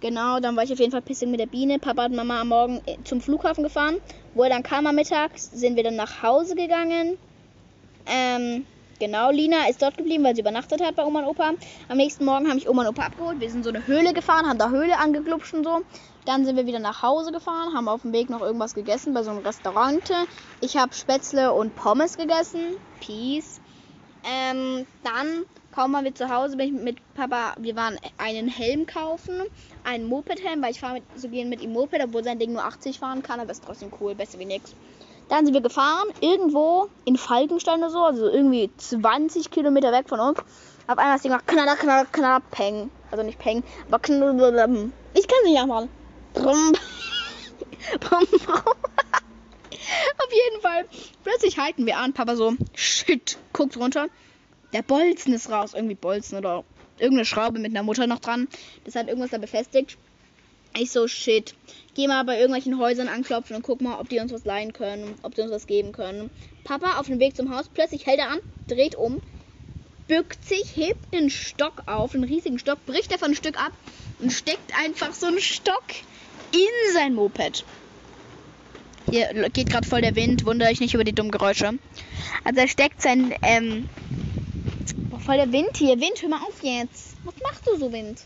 Genau, 0.00 0.38
dann 0.38 0.54
war 0.54 0.64
ich 0.64 0.72
auf 0.72 0.78
jeden 0.78 0.92
Fall 0.92 1.02
pissig 1.02 1.28
mit 1.28 1.40
der 1.40 1.46
Biene. 1.46 1.78
Papa 1.78 2.06
und 2.06 2.14
Mama 2.14 2.42
am 2.42 2.48
Morgen 2.48 2.80
äh, 2.86 2.96
zum 3.04 3.20
Flughafen 3.20 3.64
gefahren. 3.64 3.96
Wo 4.34 4.42
er 4.42 4.50
dann 4.50 4.62
kam 4.62 4.86
am 4.86 4.94
Mittag, 4.94 5.30
sind 5.36 5.76
wir 5.76 5.82
dann 5.82 5.96
nach 5.96 6.22
Hause 6.22 6.54
gegangen. 6.54 7.16
Ähm, 8.06 8.66
genau, 8.98 9.30
Lina 9.30 9.68
ist 9.68 9.80
dort 9.80 9.96
geblieben, 9.96 10.24
weil 10.24 10.34
sie 10.34 10.42
übernachtet 10.42 10.82
hat 10.82 10.96
bei 10.96 11.04
Oma 11.04 11.20
und 11.20 11.26
Opa. 11.26 11.52
Am 11.88 11.96
nächsten 11.96 12.24
Morgen 12.24 12.48
habe 12.48 12.58
ich 12.58 12.68
Oma 12.68 12.82
und 12.82 12.88
Opa 12.88 13.06
abgeholt. 13.06 13.40
Wir 13.40 13.50
sind 13.50 13.64
so 13.64 13.70
eine 13.70 13.86
Höhle 13.86 14.12
gefahren, 14.12 14.46
haben 14.46 14.58
da 14.58 14.68
Höhle 14.68 14.98
angeglupscht 14.98 15.54
und 15.54 15.64
so. 15.64 15.82
Dann 16.26 16.44
sind 16.44 16.56
wir 16.56 16.66
wieder 16.66 16.80
nach 16.80 17.02
Hause 17.02 17.32
gefahren, 17.32 17.74
haben 17.74 17.88
auf 17.88 18.02
dem 18.02 18.12
Weg 18.12 18.30
noch 18.30 18.40
irgendwas 18.40 18.74
gegessen 18.74 19.14
bei 19.14 19.22
so 19.22 19.30
einem 19.30 19.40
Restaurant. 19.40 20.10
Ich 20.60 20.76
habe 20.76 20.94
Spätzle 20.94 21.52
und 21.52 21.76
Pommes 21.76 22.16
gegessen. 22.16 22.76
Peace. 23.00 23.60
Ähm, 24.26 24.86
dann, 25.02 25.44
kaum 25.72 25.92
waren 25.92 26.04
wir 26.04 26.14
zu 26.14 26.28
Hause, 26.28 26.56
bin 26.56 26.74
ich 26.76 26.82
mit 26.82 27.14
Papa, 27.14 27.54
wir 27.58 27.76
waren 27.76 27.98
einen 28.16 28.48
Helm 28.48 28.86
kaufen, 28.86 29.42
einen 29.84 30.06
Moped-Helm, 30.06 30.62
weil 30.62 30.70
ich 30.70 30.80
fahre 30.80 30.94
mit, 30.94 31.04
so 31.16 31.28
gehen 31.28 31.48
mit 31.48 31.60
ihm 31.60 31.72
Moped, 31.72 32.02
obwohl 32.02 32.24
sein 32.24 32.38
Ding 32.38 32.52
nur 32.52 32.64
80 32.64 32.98
fahren 32.98 33.22
kann, 33.22 33.40
aber 33.40 33.50
ist 33.50 33.64
trotzdem 33.64 33.92
cool, 34.00 34.14
besser 34.14 34.38
wie 34.38 34.46
nix. 34.46 34.74
Dann 35.28 35.44
sind 35.44 35.54
wir 35.54 35.60
gefahren, 35.60 36.08
irgendwo 36.20 36.88
in 37.04 37.16
Falkenstein 37.16 37.78
oder 37.78 37.90
so, 37.90 38.02
also 38.02 38.28
irgendwie 38.28 38.70
20 38.76 39.50
Kilometer 39.50 39.92
weg 39.92 40.08
von 40.08 40.20
uns. 40.20 40.38
Auf 40.86 40.98
einmal 40.98 41.14
das 41.14 41.22
Ding 41.22 41.32
macht 41.32 41.46
knaller, 41.46 41.76
knaller, 41.76 42.06
knaller, 42.06 42.40
peng. 42.50 42.90
Also 43.10 43.24
nicht 43.24 43.38
peng, 43.38 43.62
aber 43.88 43.98
knaller, 43.98 44.68
ich 45.14 45.28
kann 45.28 45.38
es 45.42 45.48
nicht 45.48 45.58
nachmachen. 45.58 45.88
Brumm. 46.34 46.72
brumm, 48.00 48.26
brumm. 48.44 48.74
Auf 50.18 50.32
jeden 50.32 50.60
Fall. 50.60 50.84
Plötzlich 51.22 51.58
halten 51.58 51.86
wir 51.86 51.98
an. 51.98 52.12
Papa 52.12 52.36
so, 52.36 52.54
shit, 52.74 53.38
guckt 53.52 53.76
runter. 53.76 54.08
Der 54.72 54.82
Bolzen 54.82 55.34
ist 55.34 55.50
raus. 55.50 55.74
Irgendwie 55.74 55.94
Bolzen 55.94 56.38
oder 56.38 56.64
irgendeine 56.98 57.24
Schraube 57.24 57.58
mit 57.58 57.70
einer 57.70 57.82
Mutter 57.82 58.06
noch 58.06 58.20
dran. 58.20 58.48
Das 58.84 58.94
hat 58.94 59.08
irgendwas 59.08 59.30
da 59.30 59.38
befestigt. 59.38 59.96
Ich 60.76 60.90
so, 60.90 61.06
shit. 61.06 61.54
Geh 61.94 62.08
mal 62.08 62.24
bei 62.24 62.36
irgendwelchen 62.36 62.78
Häusern 62.78 63.08
anklopfen 63.08 63.54
und 63.54 63.62
guck 63.62 63.80
mal, 63.80 64.00
ob 64.00 64.08
die 64.08 64.18
uns 64.18 64.32
was 64.32 64.44
leihen 64.44 64.72
können, 64.72 65.14
ob 65.22 65.34
die 65.34 65.42
uns 65.42 65.52
was 65.52 65.68
geben 65.68 65.92
können. 65.92 66.30
Papa 66.64 66.98
auf 66.98 67.06
dem 67.06 67.20
Weg 67.20 67.36
zum 67.36 67.54
Haus, 67.54 67.68
plötzlich 67.72 68.06
hält 68.06 68.18
er 68.18 68.30
an, 68.30 68.40
dreht 68.66 68.96
um, 68.96 69.20
bückt 70.08 70.44
sich, 70.44 70.76
hebt 70.76 71.14
einen 71.14 71.30
Stock 71.30 71.82
auf, 71.86 72.14
einen 72.14 72.24
riesigen 72.24 72.58
Stock, 72.58 72.84
bricht 72.86 73.12
davon 73.12 73.30
ein 73.30 73.36
Stück 73.36 73.56
ab 73.56 73.72
und 74.18 74.32
steckt 74.32 74.76
einfach 74.76 75.12
so 75.12 75.26
einen 75.26 75.40
Stock 75.40 75.84
in 76.52 76.94
sein 76.94 77.14
Moped. 77.14 77.64
Hier 79.10 79.48
geht 79.50 79.70
gerade 79.70 79.86
voll 79.86 80.00
der 80.00 80.16
Wind, 80.16 80.46
wundere 80.46 80.70
ich 80.70 80.80
nicht 80.80 80.94
über 80.94 81.04
die 81.04 81.14
dummen 81.14 81.30
Geräusche. 81.30 81.78
Also 82.44 82.60
er 82.60 82.68
steckt 82.68 83.02
sein, 83.02 83.34
ähm, 83.42 83.88
boah, 85.10 85.20
voll 85.20 85.36
der 85.36 85.52
Wind 85.52 85.76
hier. 85.76 86.00
Wind, 86.00 86.22
hör 86.22 86.28
mal 86.28 86.40
auf 86.42 86.62
jetzt. 86.62 87.16
Was 87.24 87.34
machst 87.42 87.66
du 87.66 87.76
so, 87.76 87.92
Wind? 87.92 88.22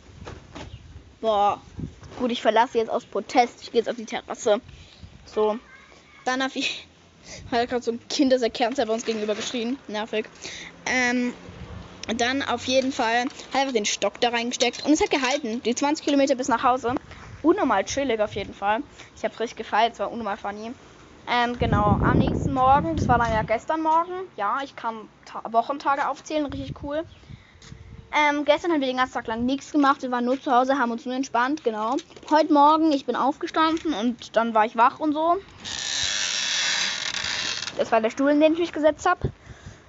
Boah. 1.20 1.60
Gut, 2.18 2.32
ich 2.32 2.42
verlasse 2.42 2.78
jetzt 2.78 2.90
aus 2.90 3.04
Protest. 3.04 3.62
Ich 3.62 3.72
gehe 3.72 3.81
jetzt 3.81 3.88
auf 3.88 3.96
die 3.96 4.04
Terrasse. 4.04 4.60
So. 5.24 5.58
Dann 6.24 6.42
auf 6.42 6.56
ich. 6.56 6.87
Hat 7.50 7.68
gerade 7.68 7.83
so 7.83 7.92
ein 7.92 8.00
Kind, 8.08 8.33
erkannt 8.33 8.79
hat 8.79 8.88
bei 8.88 8.94
uns 8.94 9.04
gegenüber 9.04 9.35
geschrien. 9.35 9.79
Nervig. 9.88 10.26
Ähm, 10.87 11.35
dann 12.16 12.42
auf 12.42 12.64
jeden 12.64 12.90
Fall 12.92 13.24
hat 13.24 13.31
er 13.52 13.60
einfach 13.60 13.74
den 13.74 13.85
Stock 13.85 14.18
da 14.20 14.31
reingesteckt 14.31 14.85
und 14.87 14.92
es 14.92 15.00
hat 15.00 15.10
gehalten. 15.10 15.62
Die 15.62 15.74
20 15.74 16.04
Kilometer 16.04 16.37
bis 16.37 16.48
nach 16.48 16.62
Hause 16.62 16.94
unnormal 17.42 17.84
chillig 17.84 18.20
auf 18.20 18.34
jeden 18.34 18.54
Fall. 18.54 18.82
Ich 19.16 19.24
habe 19.24 19.38
richtig 19.40 19.56
gefeiert, 19.56 19.94
es 19.94 19.98
war 19.98 20.10
unnormal 20.10 20.36
funny. 20.36 20.74
Ähm, 21.30 21.58
genau, 21.58 21.98
am 22.02 22.18
nächsten 22.18 22.54
Morgen, 22.54 22.96
das 22.96 23.08
war 23.08 23.18
dann 23.18 23.32
ja 23.32 23.42
gestern 23.42 23.82
Morgen, 23.82 24.12
ja, 24.36 24.60
ich 24.64 24.74
kann 24.76 25.08
Ta 25.26 25.42
Wochentage 25.50 26.08
aufzählen, 26.08 26.46
richtig 26.46 26.82
cool. 26.82 27.04
Ähm, 28.10 28.46
gestern 28.46 28.72
haben 28.72 28.80
wir 28.80 28.88
den 28.88 28.96
ganzen 28.96 29.12
Tag 29.12 29.26
lang 29.26 29.44
nichts 29.44 29.70
gemacht, 29.70 30.00
wir 30.00 30.10
waren 30.10 30.24
nur 30.24 30.40
zu 30.40 30.50
Hause, 30.50 30.78
haben 30.78 30.90
uns 30.90 31.04
nur 31.04 31.14
entspannt, 31.14 31.62
genau. 31.64 31.96
Heute 32.30 32.52
Morgen, 32.52 32.92
ich 32.92 33.04
bin 33.04 33.14
aufgestanden 33.14 33.92
und 33.92 34.36
dann 34.36 34.54
war 34.54 34.64
ich 34.64 34.76
wach 34.76 34.98
und 35.00 35.12
so. 35.12 35.36
Das 37.76 37.92
war 37.92 38.00
der 38.00 38.10
Stuhl, 38.10 38.30
in 38.30 38.40
den 38.40 38.54
ich 38.54 38.58
mich 38.60 38.72
gesetzt 38.72 39.06
habe. 39.06 39.30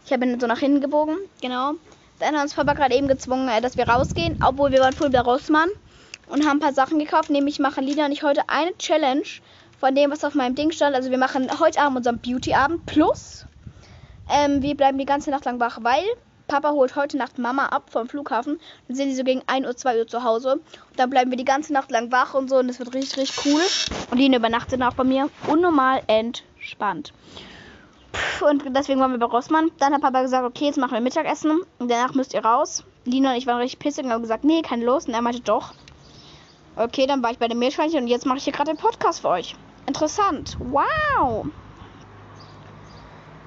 Ich 0.05 0.11
habe 0.11 0.25
ihn 0.25 0.39
so 0.39 0.47
nach 0.47 0.59
hinten 0.59 0.81
gebogen, 0.81 1.15
genau. 1.39 1.73
Dann 2.19 2.35
hat 2.35 2.43
uns 2.43 2.53
Papa 2.53 2.73
gerade 2.73 2.95
eben 2.95 3.07
gezwungen, 3.07 3.47
äh, 3.47 3.61
dass 3.61 3.77
wir 3.77 3.87
rausgehen, 3.87 4.37
obwohl 4.43 4.71
wir 4.71 4.81
waren 4.81 4.93
voll 4.93 5.09
bei 5.09 5.21
Rossmann 5.21 5.69
und 6.29 6.45
haben 6.45 6.57
ein 6.57 6.61
paar 6.61 6.73
Sachen 6.73 6.99
gekauft. 6.99 7.29
Nämlich 7.29 7.59
machen 7.59 7.85
Lina 7.85 8.05
und 8.05 8.11
ich 8.11 8.23
heute 8.23 8.47
eine 8.47 8.77
Challenge 8.77 9.27
von 9.79 9.95
dem, 9.95 10.11
was 10.11 10.23
auf 10.23 10.35
meinem 10.35 10.55
Ding 10.55 10.71
stand. 10.71 10.95
Also 10.95 11.11
wir 11.11 11.17
machen 11.17 11.47
heute 11.59 11.81
Abend 11.81 11.97
unseren 11.97 12.19
Beauty-Abend 12.19 12.85
plus 12.85 13.45
ähm, 14.29 14.61
wir 14.61 14.75
bleiben 14.75 14.97
die 14.97 15.05
ganze 15.05 15.31
Nacht 15.31 15.45
lang 15.45 15.59
wach, 15.59 15.79
weil 15.81 16.03
Papa 16.47 16.71
holt 16.71 16.95
heute 16.95 17.17
Nacht 17.17 17.37
Mama 17.39 17.67
ab 17.67 17.89
vom 17.91 18.07
Flughafen. 18.07 18.59
Dann 18.87 18.95
sind 18.95 19.09
die 19.09 19.15
so 19.15 19.23
gegen 19.23 19.41
1 19.47 19.65
Uhr, 19.65 19.75
2 19.75 19.99
Uhr 19.99 20.07
zu 20.07 20.23
Hause. 20.23 20.53
Und 20.53 20.99
dann 20.99 21.09
bleiben 21.09 21.31
wir 21.31 21.37
die 21.37 21.45
ganze 21.45 21.73
Nacht 21.73 21.91
lang 21.91 22.11
wach 22.11 22.33
und 22.33 22.49
so. 22.49 22.57
Und 22.57 22.67
das 22.67 22.79
wird 22.79 22.93
richtig, 22.93 23.17
richtig 23.17 23.45
cool. 23.45 23.61
Und 24.11 24.17
Lina 24.17 24.37
übernachtet 24.37 24.81
auch 24.81 24.93
bei 24.93 25.03
mir. 25.03 25.29
Unnormal 25.47 26.01
entspannt. 26.07 27.13
Und 28.41 28.63
deswegen 28.75 28.99
waren 28.99 29.11
wir 29.11 29.19
bei 29.19 29.25
Rossmann. 29.25 29.71
Dann 29.79 29.93
hat 29.93 30.01
Papa 30.01 30.21
gesagt, 30.21 30.45
okay, 30.45 30.65
jetzt 30.65 30.77
machen 30.77 30.93
wir 30.93 31.01
Mittagessen. 31.01 31.61
Und 31.79 31.89
danach 31.89 32.13
müsst 32.13 32.33
ihr 32.33 32.43
raus. 32.43 32.83
Lina 33.05 33.31
und 33.31 33.37
ich 33.37 33.47
waren 33.47 33.57
richtig 33.57 33.79
pissig 33.79 34.05
und 34.05 34.11
haben 34.11 34.21
gesagt, 34.21 34.43
nee, 34.43 34.61
keine 34.61 34.85
Lust. 34.85 35.07
Und 35.07 35.13
er 35.13 35.21
meinte, 35.21 35.41
doch. 35.41 35.73
Okay, 36.79 37.05
dann 37.07 37.21
war 37.21 37.29
ich 37.31 37.37
bei 37.37 37.49
dem 37.49 37.59
Meerschweinchen 37.59 38.03
und 38.03 38.07
jetzt 38.07 38.25
mache 38.25 38.37
ich 38.37 38.45
hier 38.45 38.53
gerade 38.53 38.71
den 38.71 38.77
Podcast 38.77 39.19
für 39.19 39.27
euch. 39.27 39.53
Interessant. 39.85 40.55
Wow. 40.59 41.45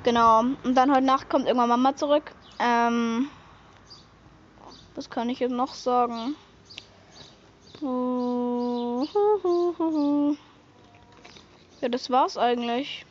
Genau. 0.03 0.41
Und 0.41 0.75
dann 0.75 0.91
heute 0.91 1.07
Nacht 1.07 1.31
kommt 1.31 1.47
irgendwann 1.47 1.71
Mama 1.71 1.97
zurück. 1.97 2.33
Ähm, 2.59 3.31
was 4.95 5.09
kann 5.09 5.31
ich 5.31 5.41
jetzt 5.41 5.53
noch 5.53 5.73
sagen? 5.73 6.35
Ja, 11.81 11.89
das 11.89 12.11
war's 12.11 12.37
eigentlich. 12.37 13.07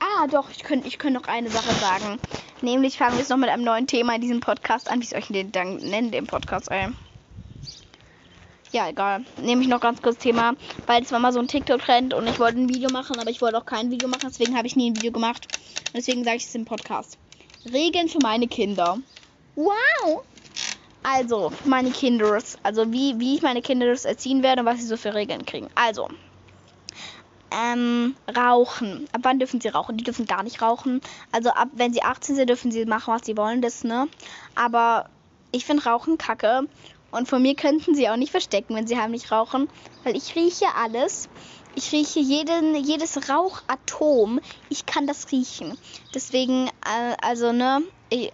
Ah, 0.00 0.26
doch, 0.28 0.48
ich 0.48 0.64
könnte 0.64 0.88
ich 0.88 0.98
könnt 0.98 1.12
noch 1.12 1.28
eine 1.28 1.50
Sache 1.50 1.74
sagen. 1.74 2.18
Nämlich 2.62 2.96
fangen 2.96 3.12
wir 3.12 3.18
jetzt 3.18 3.28
noch 3.28 3.36
mit 3.36 3.50
einem 3.50 3.64
neuen 3.64 3.86
Thema 3.86 4.14
in 4.14 4.22
diesem 4.22 4.40
Podcast 4.40 4.90
an. 4.90 5.02
Wie 5.02 5.14
ich 5.14 5.26
den 5.26 5.52
dann 5.52 5.76
nennen, 5.76 6.10
den 6.10 6.26
Podcast, 6.26 6.70
ey? 6.70 6.88
Ja, 8.70 8.88
egal. 8.88 9.24
Nehme 9.40 9.62
ich 9.62 9.68
noch 9.68 9.80
ganz 9.80 10.02
kurz 10.02 10.18
Thema, 10.18 10.54
weil 10.86 11.02
es 11.02 11.10
war 11.10 11.18
mal 11.18 11.32
so 11.32 11.40
ein 11.40 11.48
TikTok-Trend 11.48 12.12
und 12.12 12.26
ich 12.26 12.38
wollte 12.38 12.58
ein 12.58 12.68
Video 12.68 12.90
machen, 12.90 13.18
aber 13.18 13.30
ich 13.30 13.40
wollte 13.40 13.56
auch 13.56 13.64
kein 13.64 13.90
Video 13.90 14.08
machen, 14.08 14.28
deswegen 14.28 14.56
habe 14.56 14.66
ich 14.66 14.76
nie 14.76 14.90
ein 14.90 14.96
Video 14.96 15.10
gemacht. 15.10 15.48
Und 15.86 15.96
deswegen 15.96 16.22
sage 16.24 16.36
ich 16.36 16.44
es 16.44 16.54
im 16.54 16.66
Podcast. 16.66 17.16
Regeln 17.72 18.08
für 18.08 18.18
meine 18.22 18.46
Kinder. 18.46 18.98
Wow! 19.54 20.22
Also, 21.02 21.52
meine 21.64 21.90
Kinder, 21.90 22.38
also 22.62 22.92
wie, 22.92 23.18
wie 23.18 23.36
ich 23.36 23.42
meine 23.42 23.62
Kinder 23.62 23.86
erziehen 23.86 24.42
werde 24.42 24.60
und 24.60 24.66
was 24.66 24.80
sie 24.80 24.86
so 24.86 24.98
für 24.98 25.14
Regeln 25.14 25.46
kriegen. 25.46 25.68
Also, 25.74 26.08
ähm, 27.50 28.14
rauchen. 28.36 29.08
Ab 29.12 29.20
wann 29.22 29.38
dürfen 29.38 29.60
sie 29.60 29.68
rauchen? 29.68 29.96
Die 29.96 30.04
dürfen 30.04 30.26
gar 30.26 30.42
nicht 30.42 30.60
rauchen. 30.60 31.00
Also 31.32 31.50
ab 31.50 31.68
wenn 31.72 31.92
sie 31.92 32.02
18 32.02 32.36
sind, 32.36 32.50
dürfen 32.50 32.70
sie 32.70 32.84
machen, 32.84 33.14
was 33.14 33.24
sie 33.24 33.36
wollen, 33.36 33.62
das, 33.62 33.84
ne? 33.84 34.08
Aber 34.54 35.08
ich 35.50 35.64
finde 35.64 35.84
Rauchen 35.84 36.18
kacke. 36.18 36.68
Und 37.10 37.28
von 37.28 37.40
mir 37.42 37.54
könnten 37.54 37.94
sie 37.94 38.08
auch 38.08 38.16
nicht 38.16 38.30
verstecken, 38.30 38.74
wenn 38.74 38.86
sie 38.86 38.98
heimlich 38.98 39.32
rauchen, 39.32 39.68
weil 40.04 40.16
ich 40.16 40.34
rieche 40.36 40.66
alles. 40.76 41.28
Ich 41.74 41.92
rieche 41.92 42.20
jeden, 42.20 42.74
jedes 42.74 43.28
Rauchatom. 43.28 44.40
Ich 44.68 44.84
kann 44.84 45.06
das 45.06 45.30
riechen. 45.30 45.78
Deswegen, 46.14 46.66
äh, 46.66 47.16
also, 47.22 47.52
ne, 47.52 47.82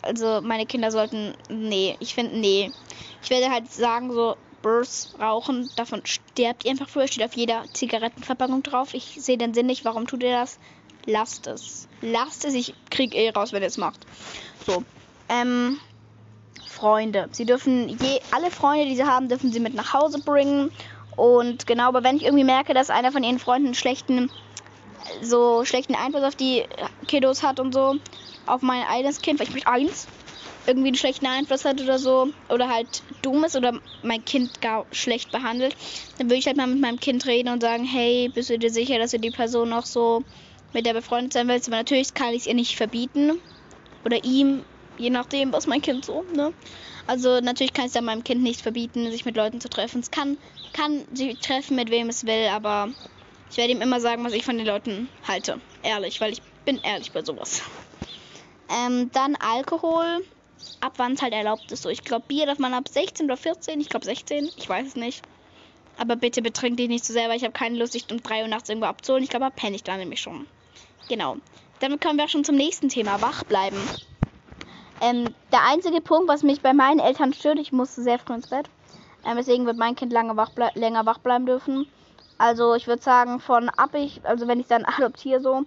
also 0.03 0.41
meine 0.43 0.66
Kinder 0.66 0.91
sollten, 0.91 1.35
nee, 1.49 1.97
ich 2.01 2.14
finde, 2.14 2.39
nee. 2.39 2.72
Ich 3.22 3.31
werde 3.31 3.51
halt 3.51 3.70
sagen, 3.70 4.12
so, 4.12 4.37
Burst 4.64 5.18
rauchen, 5.20 5.68
davon 5.77 6.01
sterbt 6.07 6.64
ihr 6.64 6.70
einfach 6.70 6.89
früher, 6.89 7.07
steht 7.07 7.22
auf 7.22 7.35
jeder 7.35 7.64
Zigarettenverpackung 7.75 8.62
drauf. 8.62 8.95
Ich 8.95 9.18
sehe 9.20 9.37
den 9.37 9.53
Sinn 9.53 9.66
nicht, 9.66 9.85
warum 9.85 10.07
tut 10.07 10.22
ihr 10.22 10.31
das? 10.31 10.59
Lasst 11.05 11.47
es. 11.47 11.87
Lasst 12.01 12.47
es, 12.47 12.55
ich 12.55 12.75
krieg 12.91 13.14
eh 13.14 13.29
raus, 13.29 13.53
wenn 13.53 13.61
ihr 13.61 13.68
es 13.68 13.77
macht. 13.77 14.07
So, 14.66 14.83
ähm, 15.29 15.79
Freunde. 16.75 17.29
Sie 17.33 17.47
dürfen 17.47 17.89
je, 17.89 18.20
alle 18.31 18.51
Freunde, 18.51 18.87
die 18.87 18.97
sie 18.97 19.05
haben, 19.05 19.29
dürfen 19.29 19.53
sie 19.53 19.61
mit 19.61 19.75
nach 19.75 19.95
Hause 19.95 20.18
bringen. 20.18 20.70
Und 21.16 21.66
genau, 21.66 21.89
aber 21.89 22.03
wenn 22.03 22.16
ich 22.16 22.25
irgendwie 22.25 22.45
merke, 22.45 22.75
dass 22.75 22.91
einer 22.91 23.12
von 23.12 23.22
ihren 23.22 23.39
Freunden 23.39 23.68
einen 23.68 23.75
schlechten, 23.75 24.31
so 25.22 25.64
schlechten 25.64 25.95
Einfluss 25.95 26.25
auf 26.25 26.35
die 26.35 26.64
Kiddos 27.07 27.43
hat 27.43 27.61
und 27.61 27.72
so, 27.72 27.97
auf 28.47 28.62
mein 28.62 28.85
eigenes 28.87 29.22
Kind, 29.22 29.39
weil 29.39 29.49
ich 29.49 29.55
mich 29.55 29.66
eins 29.66 30.09
irgendwie 30.66 30.89
einen 30.89 30.97
schlechten 30.97 31.27
Einfluss 31.27 31.64
hat 31.64 31.81
oder 31.81 31.99
so, 31.99 32.29
oder 32.49 32.68
halt 32.68 33.03
dumm 33.22 33.45
ist 33.45 33.57
oder 33.57 33.79
mein 34.03 34.25
Kind 34.25 34.61
gar 34.61 34.87
schlecht 34.93 35.31
behandelt, 35.31 35.77
dann 36.18 36.29
würde 36.29 36.39
ich 36.39 36.47
halt 36.47 36.57
mal 36.57 36.66
mit 36.66 36.81
meinem 36.81 36.99
Kind 36.99 37.27
reden 37.27 37.51
und 37.51 37.62
sagen, 37.62 37.85
hey, 37.85 38.29
bist 38.29 38.51
du 38.51 38.59
dir 38.59 38.70
sicher, 38.70 38.99
dass 38.99 39.11
du 39.11 39.18
die 39.18 39.31
Person 39.31 39.68
noch 39.68 39.87
so 39.87 40.22
mit 40.72 40.87
der 40.87 40.95
befreundet 40.95 41.33
sein 41.33 41.49
willst? 41.49 41.68
Aber 41.68 41.77
natürlich 41.77 42.14
kann 42.14 42.31
ich 42.31 42.41
es 42.41 42.47
ihr 42.47 42.55
nicht 42.55 42.77
verbieten. 42.77 43.39
Oder 44.05 44.25
ihm, 44.25 44.64
je 44.99 45.11
nachdem, 45.11 45.53
was 45.53 45.66
mein 45.66 45.82
Kind 45.82 46.05
so, 46.05 46.24
ne? 46.34 46.53
Also 47.07 47.40
natürlich 47.40 47.72
kann 47.72 47.86
ich 47.86 47.95
ja 47.95 48.01
meinem 48.01 48.24
Kind 48.24 48.42
nicht 48.42 48.62
verbieten, 48.62 49.11
sich 49.11 49.24
mit 49.24 49.36
Leuten 49.36 49.61
zu 49.61 49.68
treffen. 49.68 50.01
Es 50.01 50.11
kann, 50.11 50.38
kann 50.72 51.05
sich 51.12 51.38
treffen, 51.38 51.76
mit 51.76 51.90
wem 51.90 52.09
es 52.09 52.26
will, 52.26 52.49
aber 52.51 52.88
ich 53.51 53.57
werde 53.57 53.72
ihm 53.72 53.82
immer 53.82 54.01
sagen, 54.01 54.24
was 54.24 54.32
ich 54.32 54.45
von 54.45 54.57
den 54.57 54.66
Leuten 54.66 55.09
halte. 55.28 55.61
Ehrlich, 55.82 56.20
weil 56.20 56.32
ich 56.32 56.42
bin 56.64 56.80
ehrlich 56.82 57.12
bei 57.12 57.22
sowas. 57.22 57.62
Ähm, 58.68 59.11
dann 59.12 59.36
Alkohol. 59.36 60.24
Ab 60.80 60.95
wann 60.97 61.12
es 61.12 61.20
halt 61.20 61.34
erlaubt 61.34 61.70
ist. 61.72 61.82
So, 61.82 61.90
ich 61.90 62.03
glaube, 62.03 62.24
Bier 62.26 62.47
darf 62.47 62.59
man 62.59 62.72
ab 62.72 62.88
16 62.88 63.26
oder 63.26 63.36
14. 63.36 63.80
Ich 63.80 63.90
glaube 63.90 64.07
16. 64.07 64.51
Ich 64.57 64.68
weiß 64.68 64.88
es 64.88 64.97
nicht. 64.97 65.22
Aber 65.99 66.16
bitte 66.16 66.42
betrink 66.42 66.78
dich 66.78 66.88
nicht 66.88 67.05
zu 67.05 67.12
so 67.12 67.18
sehr, 67.18 67.28
weil 67.28 67.36
ich 67.36 67.45
habe 67.45 67.53
keine 67.53 67.78
Lust, 67.78 67.95
dich 67.95 68.11
um 68.11 68.22
3 68.22 68.42
Uhr 68.42 68.49
nachts 68.49 68.68
irgendwo 68.68 68.86
abzuholen. 68.86 69.22
Ich 69.22 69.30
glaube, 69.30 69.45
da 69.45 69.51
penne 69.51 69.76
ich 69.76 69.84
da 69.84 69.97
nämlich 69.97 70.20
schon. 70.20 70.47
Genau. 71.09 71.36
Damit 71.80 72.01
kommen 72.01 72.18
wir 72.18 72.24
auch 72.24 72.30
schon 72.30 72.45
zum 72.45 72.57
nächsten 72.57 72.88
Thema. 72.88 73.20
Wach 73.20 73.45
bleiben. 73.45 73.76
Ähm, 75.01 75.34
der 75.53 75.64
einzige 75.66 76.01
Punkt, 76.01 76.28
was 76.28 76.42
mich 76.42 76.61
bei 76.61 76.72
meinen 76.72 77.01
Eltern 77.01 77.32
stört, 77.32 77.59
ich 77.59 77.72
musste 77.72 78.03
sehr 78.03 78.18
früh 78.18 78.34
ins 78.34 78.47
Bett. 78.47 78.68
Ähm, 79.26 79.36
deswegen 79.36 79.66
wird 79.66 79.76
mein 79.76 79.97
Kind 79.97 80.12
lange 80.12 80.36
wach 80.36 80.51
länger 80.74 81.07
wach 81.07 81.18
bleiben 81.18 81.47
dürfen. 81.47 81.86
Also 82.38 82.74
ich 82.74 82.86
würde 82.86 83.03
sagen, 83.03 83.40
von 83.40 83.68
ab 83.68 83.95
ich, 83.95 84.24
also 84.24 84.49
wenn 84.49 84.61
ich 84.61 84.66
dann 84.66 84.84
adoptiere 84.99 85.40
so, 85.40 85.62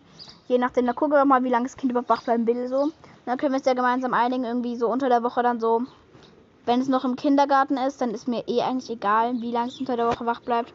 je 0.48 0.58
nachdem, 0.58 0.86
da 0.86 0.94
gucken 0.94 1.16
wir 1.16 1.26
mal, 1.26 1.44
wie 1.44 1.50
lange 1.50 1.66
das 1.66 1.78
Kind 1.78 1.92
überhaupt 1.92 2.10
wach 2.10 2.24
bleiben 2.24 2.48
will 2.48 2.68
so. 2.68 2.92
Dann 3.26 3.38
können 3.38 3.54
wir 3.54 3.60
es 3.60 3.66
ja 3.66 3.74
gemeinsam 3.74 4.14
einigen, 4.14 4.46
irgendwie 4.46 4.76
so 4.78 4.88
unter 4.88 5.10
der 5.10 5.24
Woche 5.24 5.44
dann 5.44 5.60
so. 5.60 5.82
Wenn 6.66 6.82
es 6.82 6.88
noch 6.88 7.06
im 7.06 7.16
Kindergarten 7.16 7.78
ist, 7.78 8.02
dann 8.02 8.12
ist 8.12 8.28
mir 8.28 8.48
eh 8.48 8.62
eigentlich 8.62 8.90
egal, 8.90 9.42
wie 9.42 9.52
lange 9.52 9.70
es 9.70 9.80
unter 9.80 9.98
der 9.98 10.08
Woche 10.08 10.26
wach 10.26 10.42
bleibt 10.42 10.74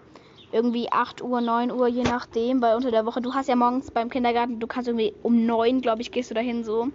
irgendwie 0.53 0.93
8 0.93 1.23
Uhr, 1.23 1.41
9 1.41 1.71
Uhr, 1.71 1.89
je 1.89 2.03
nachdem, 2.03 2.61
weil 2.61 2.77
unter 2.77 2.91
der 2.91 3.07
Woche, 3.07 3.21
du 3.21 3.35
hast 3.35 3.49
ja 3.49 3.57
morgens 3.57 3.91
beim 3.91 4.11
Kindergarten, 4.11 4.61
du 4.61 4.67
kannst 4.67 4.89
irgendwie 4.89 5.15
um 5.23 5.47
9, 5.47 5.81
glaube 5.81 6.03
ich, 6.03 6.13
gehst 6.13 6.31
du 6.31 6.35
dahin 6.35 6.63
so. 6.63 6.89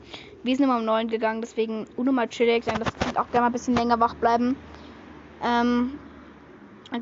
Wir 0.43 0.55
sind 0.55 0.65
immer 0.65 0.77
um 0.77 0.85
9 0.85 1.07
gegangen, 1.07 1.41
deswegen 1.41 1.87
unnormal 1.97 2.29
chillig, 2.29 2.65
dann 2.65 2.79
das 2.79 2.93
Kind 2.99 3.17
auch 3.17 3.29
gerne 3.31 3.41
mal 3.41 3.45
ein 3.47 3.53
bisschen 3.53 3.75
länger 3.75 3.99
wach 3.99 4.13
bleiben. 4.15 4.55
Ähm, 5.43 5.99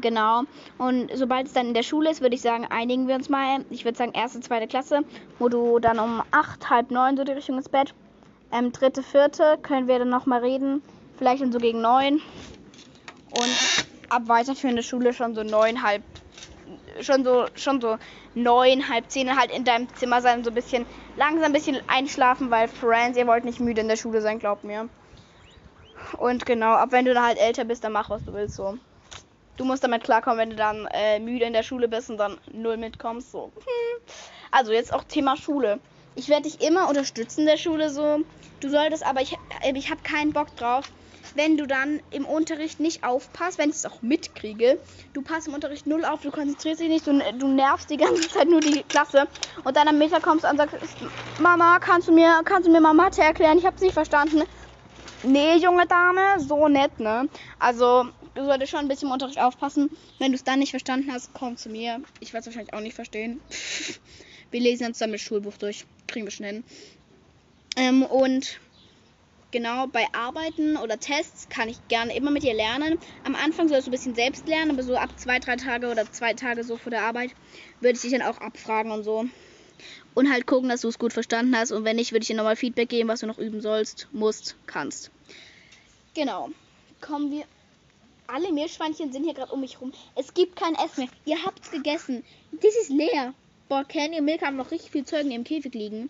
genau. 0.01 0.43
Und 0.77 1.11
sobald 1.13 1.47
es 1.47 1.53
dann 1.53 1.67
in 1.67 1.73
der 1.73 1.83
Schule 1.83 2.09
ist, 2.09 2.21
würde 2.21 2.35
ich 2.35 2.41
sagen, 2.41 2.65
einigen 2.69 3.07
wir 3.07 3.15
uns 3.15 3.29
mal. 3.29 3.65
Ich 3.69 3.85
würde 3.85 3.97
sagen, 3.97 4.13
erste, 4.13 4.39
zweite 4.39 4.67
Klasse, 4.67 5.01
wo 5.39 5.49
du 5.49 5.79
dann 5.79 5.99
um 5.99 6.23
8, 6.31 6.69
halb 6.69 6.91
9 6.91 7.17
so 7.17 7.23
die 7.23 7.33
Richtung 7.33 7.57
ins 7.57 7.69
Bett. 7.69 7.93
Ähm, 8.51 8.71
dritte, 8.71 9.03
vierte 9.03 9.57
können 9.61 9.87
wir 9.87 9.99
dann 9.99 10.09
nochmal 10.09 10.39
reden. 10.39 10.81
Vielleicht 11.17 11.41
dann 11.41 11.51
so 11.51 11.59
gegen 11.59 11.81
9. 11.81 12.15
Und 13.31 13.85
ab 14.09 14.23
weiterführende 14.27 14.83
Schule 14.83 15.13
schon 15.13 15.35
so 15.35 15.43
9, 15.43 15.83
halb 15.83 16.03
schon 17.01 17.23
so, 17.23 17.47
schon 17.55 17.81
so 17.81 17.97
neun, 18.33 18.89
halb 18.89 19.09
zehn 19.09 19.35
halt 19.35 19.51
in 19.51 19.63
deinem 19.63 19.93
Zimmer 19.95 20.21
sein, 20.21 20.43
so 20.43 20.51
ein 20.51 20.55
bisschen 20.55 20.85
langsam 21.17 21.45
ein 21.45 21.53
bisschen 21.53 21.81
einschlafen, 21.87 22.51
weil 22.51 22.67
Friends, 22.67 23.17
ihr 23.17 23.27
wollt 23.27 23.45
nicht 23.45 23.59
müde 23.59 23.81
in 23.81 23.87
der 23.87 23.97
Schule 23.97 24.21
sein, 24.21 24.39
glaubt 24.39 24.63
mir. 24.63 24.89
Und 26.17 26.45
genau, 26.45 26.73
ab 26.73 26.91
wenn 26.91 27.05
du 27.05 27.13
dann 27.13 27.25
halt 27.25 27.37
älter 27.37 27.65
bist, 27.65 27.83
dann 27.83 27.93
mach 27.93 28.09
was 28.09 28.23
du 28.23 28.33
willst 28.33 28.55
so. 28.55 28.77
Du 29.57 29.63
musst 29.63 29.83
damit 29.83 30.03
klarkommen, 30.03 30.37
wenn 30.37 30.49
du 30.49 30.55
dann 30.55 30.87
äh, 30.91 31.19
müde 31.19 31.45
in 31.45 31.53
der 31.53 31.63
Schule 31.63 31.87
bist 31.87 32.09
und 32.09 32.17
dann 32.17 32.37
null 32.51 32.77
mitkommst 32.77 33.31
so. 33.31 33.51
Also 34.51 34.73
jetzt 34.73 34.93
auch 34.93 35.03
Thema 35.03 35.37
Schule. 35.37 35.79
Ich 36.15 36.29
werde 36.29 36.43
dich 36.43 36.61
immer 36.61 36.89
unterstützen 36.89 37.41
in 37.41 37.47
der 37.47 37.57
Schule 37.57 37.89
so. 37.89 38.19
Du 38.59 38.69
solltest, 38.69 39.05
aber 39.05 39.21
ich, 39.21 39.33
äh, 39.61 39.73
ich 39.73 39.89
habe 39.89 40.01
keinen 40.03 40.33
Bock 40.33 40.55
drauf, 40.57 40.91
wenn 41.33 41.57
du 41.57 41.65
dann 41.65 42.01
im 42.11 42.25
Unterricht 42.25 42.79
nicht 42.79 43.03
aufpasst, 43.03 43.57
wenn 43.57 43.69
ich 43.69 43.77
es 43.77 43.85
auch 43.85 44.01
mitkriege, 44.01 44.79
du 45.13 45.21
passt 45.21 45.47
im 45.47 45.53
Unterricht 45.53 45.87
null 45.87 46.05
auf, 46.05 46.21
du 46.21 46.31
konzentrierst 46.31 46.81
dich 46.81 46.89
nicht, 46.89 47.07
du, 47.07 47.19
du 47.37 47.47
nervst 47.47 47.89
die 47.89 47.97
ganze 47.97 48.27
Zeit 48.29 48.47
nur 48.47 48.59
die 48.59 48.83
Klasse 48.83 49.27
und 49.63 49.75
dann 49.75 49.87
am 49.87 49.97
Mittag 49.97 50.23
kommst 50.23 50.43
du 50.43 50.49
und 50.49 50.57
sagst, 50.57 50.75
Mama, 51.39 51.79
kannst 51.79 52.07
du 52.07 52.11
mir, 52.11 52.41
kannst 52.45 52.67
du 52.67 52.71
mir 52.71 52.81
mal 52.81 52.93
Mathe 52.93 53.21
erklären? 53.21 53.57
Ich 53.57 53.65
hab's 53.65 53.81
nicht 53.81 53.93
verstanden. 53.93 54.43
Nee, 55.23 55.55
junge 55.55 55.87
Dame, 55.87 56.39
so 56.39 56.67
nett, 56.67 56.99
ne? 56.99 57.27
Also, 57.57 58.05
du 58.35 58.45
solltest 58.45 58.71
schon 58.71 58.81
ein 58.81 58.87
bisschen 58.87 59.07
im 59.07 59.13
Unterricht 59.13 59.39
aufpassen. 59.39 59.89
Wenn 60.19 60.31
du 60.31 60.35
es 60.35 60.43
dann 60.43 60.59
nicht 60.59 60.69
verstanden 60.69 61.11
hast, 61.11 61.31
komm 61.33 61.57
zu 61.57 61.69
mir. 61.69 62.01
Ich 62.19 62.31
werde 62.33 62.41
es 62.41 62.45
wahrscheinlich 62.45 62.73
auch 62.73 62.81
nicht 62.81 62.93
verstehen. 62.93 63.41
wir 64.51 64.59
lesen 64.59 64.93
dann 64.99 65.11
das 65.11 65.21
Schulbuch 65.21 65.57
durch. 65.57 65.85
Kriegen 66.07 66.27
wir 66.27 66.31
schnell 66.31 66.53
hin. 66.53 66.63
Ähm, 67.77 68.03
und 68.03 68.59
genau 69.55 69.87
bei 69.87 70.05
Arbeiten 70.11 70.75
oder 70.75 70.99
Tests 70.99 71.47
kann 71.47 71.69
ich 71.69 71.77
gerne 71.87 72.13
immer 72.13 72.29
mit 72.29 72.43
dir 72.43 72.53
lernen. 72.53 72.99
Am 73.23 73.35
Anfang 73.35 73.69
sollst 73.69 73.87
du 73.87 73.89
ein 73.89 73.93
bisschen 73.93 74.13
selbst 74.13 74.49
lernen, 74.49 74.71
aber 74.71 74.83
so 74.83 74.97
ab 74.97 75.17
zwei, 75.17 75.39
drei 75.39 75.55
Tage 75.55 75.89
oder 75.89 76.11
zwei 76.11 76.33
Tage 76.33 76.65
so 76.65 76.75
vor 76.75 76.89
der 76.89 77.03
Arbeit 77.03 77.31
würde 77.79 77.95
ich 77.95 78.01
dich 78.01 78.11
dann 78.11 78.21
auch 78.21 78.37
abfragen 78.39 78.91
und 78.91 79.05
so. 79.05 79.27
Und 80.13 80.29
halt 80.29 80.45
gucken, 80.45 80.67
dass 80.67 80.81
du 80.81 80.89
es 80.89 80.99
gut 80.99 81.13
verstanden 81.13 81.55
hast. 81.55 81.71
Und 81.71 81.85
wenn 81.85 81.95
nicht, 81.95 82.11
würde 82.11 82.23
ich 82.23 82.27
dir 82.27 82.35
nochmal 82.35 82.57
Feedback 82.57 82.89
geben, 82.89 83.07
was 83.07 83.21
du 83.21 83.27
noch 83.27 83.37
üben 83.37 83.61
sollst, 83.61 84.09
musst, 84.11 84.57
kannst. 84.65 85.09
Genau. 86.15 86.49
Kommen 86.99 87.31
wir. 87.31 87.45
Alle 88.27 88.51
Meerschweinchen 88.51 89.13
sind 89.13 89.23
hier 89.23 89.35
gerade 89.35 89.53
um 89.53 89.61
mich 89.61 89.79
rum. 89.79 89.93
Es 90.15 90.33
gibt 90.33 90.57
kein 90.57 90.75
Essen 90.75 91.05
mehr. 91.05 91.09
Ihr 91.23 91.45
habt's 91.45 91.71
gegessen. 91.71 92.25
Das 92.51 92.75
ist 92.75 92.89
leer. 92.89 93.33
Boah, 93.69 93.85
Candy 93.85 94.19
und 94.19 94.25
Milk 94.25 94.41
haben 94.41 94.57
noch 94.57 94.71
richtig 94.71 94.91
viel 94.91 95.05
Zeugen 95.05 95.31
im 95.31 95.45
Käfig 95.45 95.73
liegen. 95.73 96.09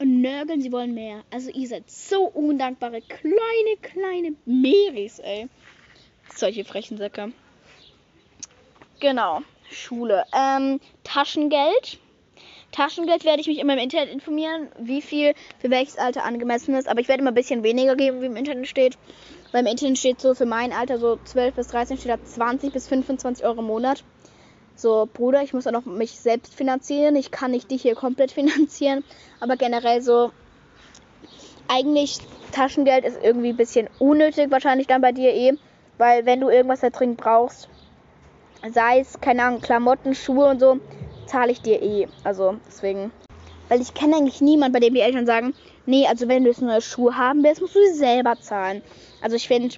Und 0.00 0.20
nörgeln, 0.20 0.60
sie 0.60 0.70
wollen 0.70 0.94
mehr. 0.94 1.24
Also 1.30 1.50
ihr 1.50 1.66
seid 1.66 1.90
so 1.90 2.24
undankbare, 2.24 3.00
kleine, 3.02 3.76
kleine 3.82 4.34
Meris, 4.44 5.18
ey. 5.18 5.48
Solche 6.34 6.64
frechen 6.64 6.98
Säcke. 6.98 7.32
Genau. 9.00 9.42
Schule. 9.70 10.24
Ähm, 10.32 10.80
Taschengeld. 11.04 11.98
Taschengeld 12.70 13.24
werde 13.24 13.40
ich 13.40 13.46
mich 13.48 13.58
immer 13.58 13.72
im 13.72 13.78
Internet 13.78 14.12
informieren, 14.12 14.68
wie 14.78 15.02
viel 15.02 15.34
für 15.58 15.70
welches 15.70 15.98
Alter 15.98 16.24
angemessen 16.24 16.74
ist. 16.74 16.88
Aber 16.88 17.00
ich 17.00 17.08
werde 17.08 17.22
immer 17.22 17.32
ein 17.32 17.34
bisschen 17.34 17.62
weniger 17.62 17.96
geben, 17.96 18.20
wie 18.20 18.26
im 18.26 18.36
Internet 18.36 18.68
steht. 18.68 18.98
Weil 19.52 19.62
im 19.62 19.70
Internet 19.70 19.98
steht 19.98 20.20
so 20.20 20.34
für 20.34 20.46
mein 20.46 20.72
Alter 20.72 20.98
so 20.98 21.16
12 21.16 21.54
bis 21.54 21.68
13 21.68 21.98
steht 21.98 22.12
da 22.12 22.22
20 22.22 22.72
bis 22.72 22.86
25 22.86 23.44
Euro 23.44 23.60
im 23.60 23.66
Monat. 23.66 24.04
So, 24.78 25.08
Bruder, 25.12 25.42
ich 25.42 25.52
muss 25.52 25.66
auch 25.66 25.72
noch 25.72 25.86
mich 25.86 26.12
selbst 26.12 26.54
finanzieren. 26.54 27.16
Ich 27.16 27.32
kann 27.32 27.50
nicht 27.50 27.68
dich 27.68 27.82
hier 27.82 27.96
komplett 27.96 28.30
finanzieren. 28.38 29.02
Aber 29.40 29.56
generell 29.56 30.00
so, 30.02 30.30
eigentlich 31.66 32.20
Taschengeld 32.52 33.04
ist 33.04 33.18
irgendwie 33.20 33.48
ein 33.48 33.56
bisschen 33.56 33.88
unnötig, 33.98 34.52
wahrscheinlich 34.52 34.86
dann 34.86 35.02
bei 35.02 35.10
dir 35.10 35.34
eh. 35.34 35.54
Weil 35.98 36.26
wenn 36.26 36.40
du 36.40 36.48
irgendwas 36.48 36.78
da 36.78 36.90
dringend 36.90 37.16
brauchst, 37.16 37.68
sei 38.72 39.00
es, 39.00 39.20
keine 39.20 39.42
Ahnung, 39.42 39.60
Klamotten, 39.60 40.14
Schuhe 40.14 40.46
und 40.46 40.60
so, 40.60 40.78
zahle 41.26 41.50
ich 41.50 41.60
dir 41.60 41.82
eh. 41.82 42.06
Also 42.22 42.54
deswegen. 42.68 43.10
Weil 43.68 43.80
ich 43.80 43.94
kenne 43.94 44.14
eigentlich 44.14 44.40
niemanden, 44.40 44.74
bei 44.74 44.80
dem 44.80 44.94
die 44.94 45.00
Eltern 45.00 45.26
sagen, 45.26 45.54
nee, 45.86 46.06
also 46.06 46.28
wenn 46.28 46.44
du 46.44 46.50
jetzt 46.50 46.62
neue 46.62 46.80
Schuhe 46.80 47.16
haben 47.16 47.42
willst, 47.42 47.60
musst 47.60 47.74
du 47.74 47.80
sie 47.80 47.98
selber 47.98 48.38
zahlen. 48.38 48.82
Also 49.20 49.34
ich 49.34 49.48
finde, 49.48 49.74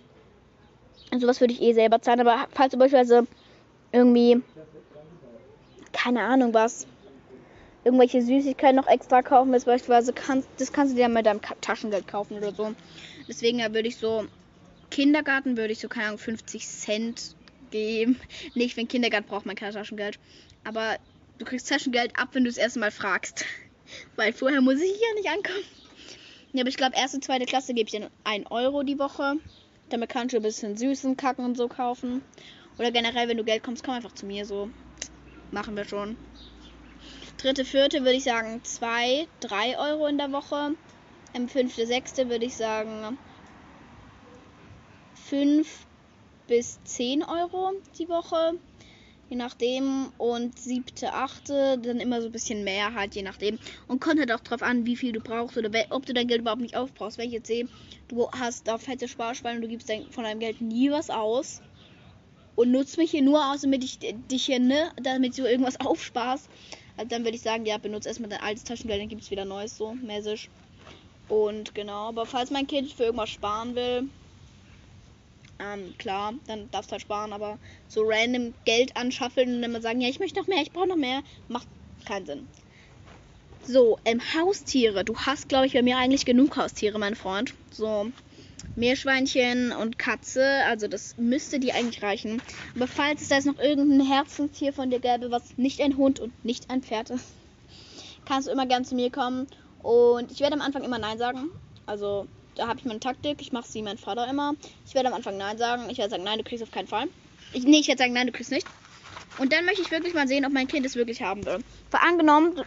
sowas 1.19 1.41
würde 1.41 1.55
ich 1.55 1.63
eh 1.63 1.73
selber 1.73 2.03
zahlen. 2.03 2.21
Aber 2.21 2.47
falls 2.51 2.73
du 2.73 2.79
beispielsweise 2.79 3.27
irgendwie, 3.93 4.43
keine 6.03 6.23
Ahnung 6.23 6.55
was, 6.55 6.87
irgendwelche 7.85 8.23
Süßigkeiten 8.23 8.77
noch 8.77 8.87
extra 8.87 9.21
kaufen 9.21 9.51
beispielsweise, 9.53 10.15
kannst, 10.15 10.49
das 10.57 10.73
kannst 10.73 10.95
du 10.95 10.97
dir 10.97 11.09
mit 11.09 11.27
deinem 11.27 11.43
Taschengeld 11.61 12.09
kaufen 12.09 12.39
oder 12.39 12.55
so. 12.55 12.75
Deswegen 13.29 13.59
ja, 13.59 13.73
würde 13.75 13.89
ich 13.89 13.97
so, 13.97 14.27
Kindergarten 14.91 15.59
würde 15.59 15.73
ich 15.73 15.79
so, 15.79 15.89
keine 15.89 16.07
Ahnung, 16.07 16.19
50 16.19 16.67
Cent 16.67 17.37
geben. 17.71 18.19
Nicht, 18.55 18.79
wenn 18.79 18.89
Kindergarten 18.89 19.29
braucht 19.29 19.45
man 19.45 19.57
kein 19.57 19.73
Taschengeld. 19.73 20.19
Aber 20.65 20.97
du 21.39 21.45
kriegst 21.45 21.69
Taschengeld 21.69 22.13
ab, 22.19 22.31
wenn 22.33 22.45
du 22.45 22.51
es 22.51 22.57
erstmal 22.57 22.91
fragst. 22.91 23.45
Weil 24.17 24.33
vorher 24.33 24.63
muss 24.63 24.81
ich 24.81 24.93
hier 24.93 25.15
nicht 25.17 25.29
ankommen. 25.29 25.65
Ja, 26.53 26.63
aber 26.63 26.69
ich 26.69 26.77
glaube, 26.77 26.97
erste, 26.97 27.21
zweite 27.21 27.45
Klasse 27.45 27.75
gebe 27.75 27.89
ich 27.93 28.01
dann 28.01 28.11
1 28.25 28.47
Euro 28.51 28.85
die 28.85 28.99
Woche. 28.99 29.35
Damit 29.91 30.09
kannst 30.09 30.33
du 30.33 30.39
ein 30.39 30.43
bisschen 30.43 30.77
süßen 30.77 31.17
Kacken 31.17 31.45
und 31.45 31.57
so 31.57 31.69
kaufen. 31.69 32.23
Oder 32.79 32.91
generell, 32.91 33.29
wenn 33.29 33.37
du 33.37 33.45
Geld 33.45 33.63
kommst, 33.63 33.85
komm 33.85 33.95
einfach 33.95 34.13
zu 34.13 34.27
mir 34.27 34.47
so. 34.47 34.71
Machen 35.53 35.77
wir 35.77 35.85
schon. 35.85 36.17
Dritte, 37.39 37.65
vierte 37.65 38.01
würde 38.01 38.13
ich 38.13 38.25
sagen 38.25 38.61
2, 38.63 39.27
3 39.41 39.79
Euro 39.79 40.07
in 40.07 40.19
der 40.19 40.31
Woche. 40.31 40.77
Im 41.33 41.49
fünfte, 41.49 41.87
sechste 41.87 42.29
würde 42.29 42.45
ich 42.45 42.57
sagen 42.57 43.19
5 45.15 45.87
bis 46.47 46.83
10 46.85 47.25
Euro 47.25 47.73
die 47.99 48.09
Woche. 48.09 48.59
Je 49.29 49.37
nachdem. 49.37 50.13
Und 50.19 50.59
siebte, 50.59 51.13
achte, 51.15 51.79
dann 51.79 51.99
immer 51.99 52.21
so 52.21 52.27
ein 52.27 52.33
bisschen 52.33 52.63
mehr 52.63 52.95
halt, 52.95 53.17
je 53.17 53.23
nachdem. 53.23 53.59
Und 53.89 54.01
kommt 54.01 54.21
halt 54.21 54.33
auch 54.33 54.41
drauf 54.41 54.63
an, 54.63 54.87
wie 54.87 54.97
viel 54.97 55.13
du 55.13 55.21
brauchst 55.21 55.57
oder 55.57 55.71
ob 55.91 56.07
du 56.07 56.13
dein 56.13 56.29
Geld 56.29 56.43
überhaupt 56.43 56.63
nicht 56.63 56.77
aufbrauchst. 56.77 57.19
Wenn 57.19 57.29
ich 57.29 57.35
jetzt 57.35 57.49
sehe, 57.49 57.69
du 58.07 58.31
hast 58.31 58.69
da 58.69 58.79
fette 58.79 59.09
Sparschweine 59.09 59.57
und 59.57 59.63
du 59.63 59.69
gibst 59.69 59.89
dein, 59.89 60.11
von 60.11 60.23
deinem 60.23 60.41
Geld 60.41 60.61
nie 60.61 60.91
was 60.91 61.11
aus 61.11 61.61
und 62.61 62.73
nutzt 62.73 62.99
mich 62.99 63.11
hier 63.11 63.23
nur 63.23 63.51
aus, 63.51 63.63
damit 63.63 63.83
ich 63.83 63.99
dich 63.99 64.45
hier, 64.45 64.59
ne, 64.59 64.93
damit 65.03 65.39
du 65.39 65.45
irgendwas 65.45 65.81
aufsparst. 65.81 66.47
Also 66.99 67.09
dann 67.09 67.25
würde 67.25 67.37
ich 67.37 67.43
sagen, 67.43 67.65
ja, 67.65 67.79
benutze 67.79 68.09
erstmal 68.11 68.29
dein 68.29 68.43
altes 68.43 68.65
Taschengeld, 68.65 69.01
dann 69.01 69.09
gibt 69.09 69.23
es 69.23 69.31
wieder 69.31 69.47
neues, 69.47 69.79
so 69.79 69.95
mäßig. 69.95 70.51
Und 71.29 71.75
genau, 71.75 72.09
aber 72.09 72.27
falls 72.27 72.51
mein 72.51 72.67
Kind 72.67 72.93
für 72.93 73.05
irgendwas 73.05 73.31
sparen 73.31 73.75
will, 73.75 74.11
ähm, 75.59 75.95
klar, 75.97 76.35
dann 76.47 76.71
darfst 76.71 76.91
du 76.91 76.93
halt 76.93 77.03
sparen, 77.03 77.33
aber 77.33 77.59
so 77.89 78.03
random 78.05 78.53
Geld 78.67 78.95
anschaffeln 78.95 79.55
und 79.55 79.63
dann 79.63 79.73
mal 79.73 79.81
sagen, 79.81 80.03
ja, 80.03 80.09
ich 80.09 80.19
möchte 80.19 80.39
noch 80.41 80.47
mehr, 80.47 80.61
ich 80.61 80.73
brauche 80.73 80.89
noch 80.89 80.97
mehr, 80.97 81.23
macht 81.49 81.69
keinen 82.05 82.27
Sinn. 82.27 82.49
So, 83.63 83.99
ähm, 84.05 84.21
Haustiere. 84.35 85.05
Du 85.05 85.17
hast, 85.17 85.49
glaube 85.49 85.67
ich, 85.67 85.73
bei 85.73 85.83
mir 85.83 85.97
eigentlich 85.97 86.27
genug 86.27 86.57
Haustiere, 86.59 86.99
mein 86.99 87.15
Freund. 87.15 87.55
So, 87.71 88.11
Meerschweinchen 88.75 89.73
und 89.73 89.99
Katze, 89.99 90.45
also 90.67 90.89
das 90.89 91.17
müsste 91.17 91.59
dir 91.59 91.75
eigentlich 91.75 92.03
reichen. 92.03 92.43
Aber 92.75 92.87
falls 92.87 93.23
es 93.23 93.29
da 93.29 93.37
jetzt 93.37 93.47
noch 93.47 93.59
irgendein 93.59 94.07
Herzenstier 94.07 94.73
von 94.73 94.91
dir 94.91 95.01
gäbe, 95.01 95.31
was 95.31 95.57
nicht 95.57 95.81
ein 95.81 95.97
Hund 95.97 96.21
und 96.21 96.45
nicht 96.45 96.71
ein 96.71 96.83
Pferd 96.83 97.11
ist, 97.11 97.27
kannst 98.25 98.49
du 98.49 98.53
immer 98.53 98.67
gern 98.67 98.85
zu 98.85 98.95
mir 98.95 99.11
kommen. 99.11 99.47
Und 99.83 100.31
ich 100.31 100.41
werde 100.41 100.55
am 100.55 100.61
Anfang 100.61 100.85
immer 100.85 100.99
Nein 100.99 101.19
sagen. 101.19 101.51
Also 101.87 102.27
da 102.55 102.69
habe 102.69 102.79
ich 102.79 102.85
meine 102.85 103.01
Taktik. 103.01 103.41
Ich 103.41 103.53
mache 103.53 103.67
sie 103.67 103.81
wie 103.81 103.83
mein 103.83 103.99
Vater 103.99 104.29
immer. 104.29 104.55
Ich 104.87 104.95
werde 104.95 105.09
am 105.09 105.15
Anfang 105.15 105.37
Nein 105.37 105.59
sagen. 105.59 105.89
Ich 105.91 105.99
werde 105.99 106.11
sagen, 106.11 106.25
nein, 106.25 106.39
du 106.39 106.45
kriegst 106.45 106.63
auf 106.63 106.71
keinen 106.71 106.89
Fall. 106.89 107.09
Ich, 107.53 107.65
nee, 107.65 107.81
ich 107.81 107.89
werde 107.89 107.99
sagen, 107.99 108.13
nein, 108.13 108.27
du 108.27 108.33
kriegst 108.33 108.53
nicht. 108.53 108.67
Und 109.39 109.53
dann 109.53 109.65
möchte 109.65 109.83
ich 109.83 109.91
wirklich 109.91 110.15
mal 110.15 110.29
sehen, 110.29 110.45
ob 110.45 110.53
mein 110.53 110.69
Kind 110.69 110.85
es 110.85 110.97
wirklich 110.97 111.23
haben 111.23 111.45
will. 111.47 111.59
Weil 111.91 112.01
angenommen, 112.07 112.61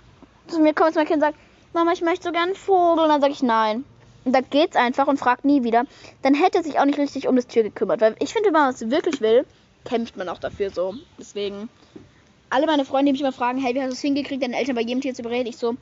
zu 0.48 0.60
mir 0.60 0.74
kommt 0.74 0.96
mein 0.96 1.06
Kind 1.06 1.18
und 1.18 1.22
sagt, 1.22 1.38
Mama, 1.74 1.92
ich 1.94 2.02
möchte 2.02 2.26
so 2.26 2.32
gerne 2.32 2.48
einen 2.48 2.56
Vogel. 2.56 3.04
Und 3.04 3.10
dann 3.10 3.22
sage 3.22 3.34
ich 3.34 3.44
nein. 3.44 3.86
Und 4.26 4.34
da 4.34 4.42
geht's 4.42 4.76
einfach 4.76 5.08
und 5.08 5.18
fragt 5.18 5.46
nie 5.46 5.64
wieder. 5.64 5.86
Dann 6.22 6.34
hätte 6.34 6.60
er 6.60 6.64
sich 6.64 6.80
auch 6.80 6.86
nicht 6.86 7.00
richtig 7.00 7.28
um 7.28 7.36
das 7.36 7.48
Tier 7.48 7.64
gekümmert. 7.64 8.02
Weil 8.02 8.16
ich 8.20 8.34
finde, 8.34 8.48
wenn 8.48 8.54
man 8.54 8.74
es 8.74 8.90
wirklich 8.90 9.22
will, 9.22 9.46
kämpft 9.84 10.16
man 10.18 10.30
auch 10.30 10.40
dafür 10.40 10.70
so. 10.70 10.96
Deswegen, 11.20 11.70
alle 12.50 12.66
meine 12.66 12.86
Freunde, 12.86 13.08
die 13.08 13.14
mich 13.14 13.22
immer 13.22 13.32
fragen, 13.32 13.60
hey, 13.60 13.76
wie 13.76 13.82
hast 13.82 13.90
du 13.90 13.94
es 13.94 14.02
hingekriegt, 14.02 14.44
deine 14.44 14.58
Eltern 14.58 14.76
bei 14.76 14.82
jedem 14.82 15.02
Tier 15.02 15.14
zu 15.14 15.22
überreden? 15.22 15.50
Ich 15.50 15.58
so, 15.58 15.76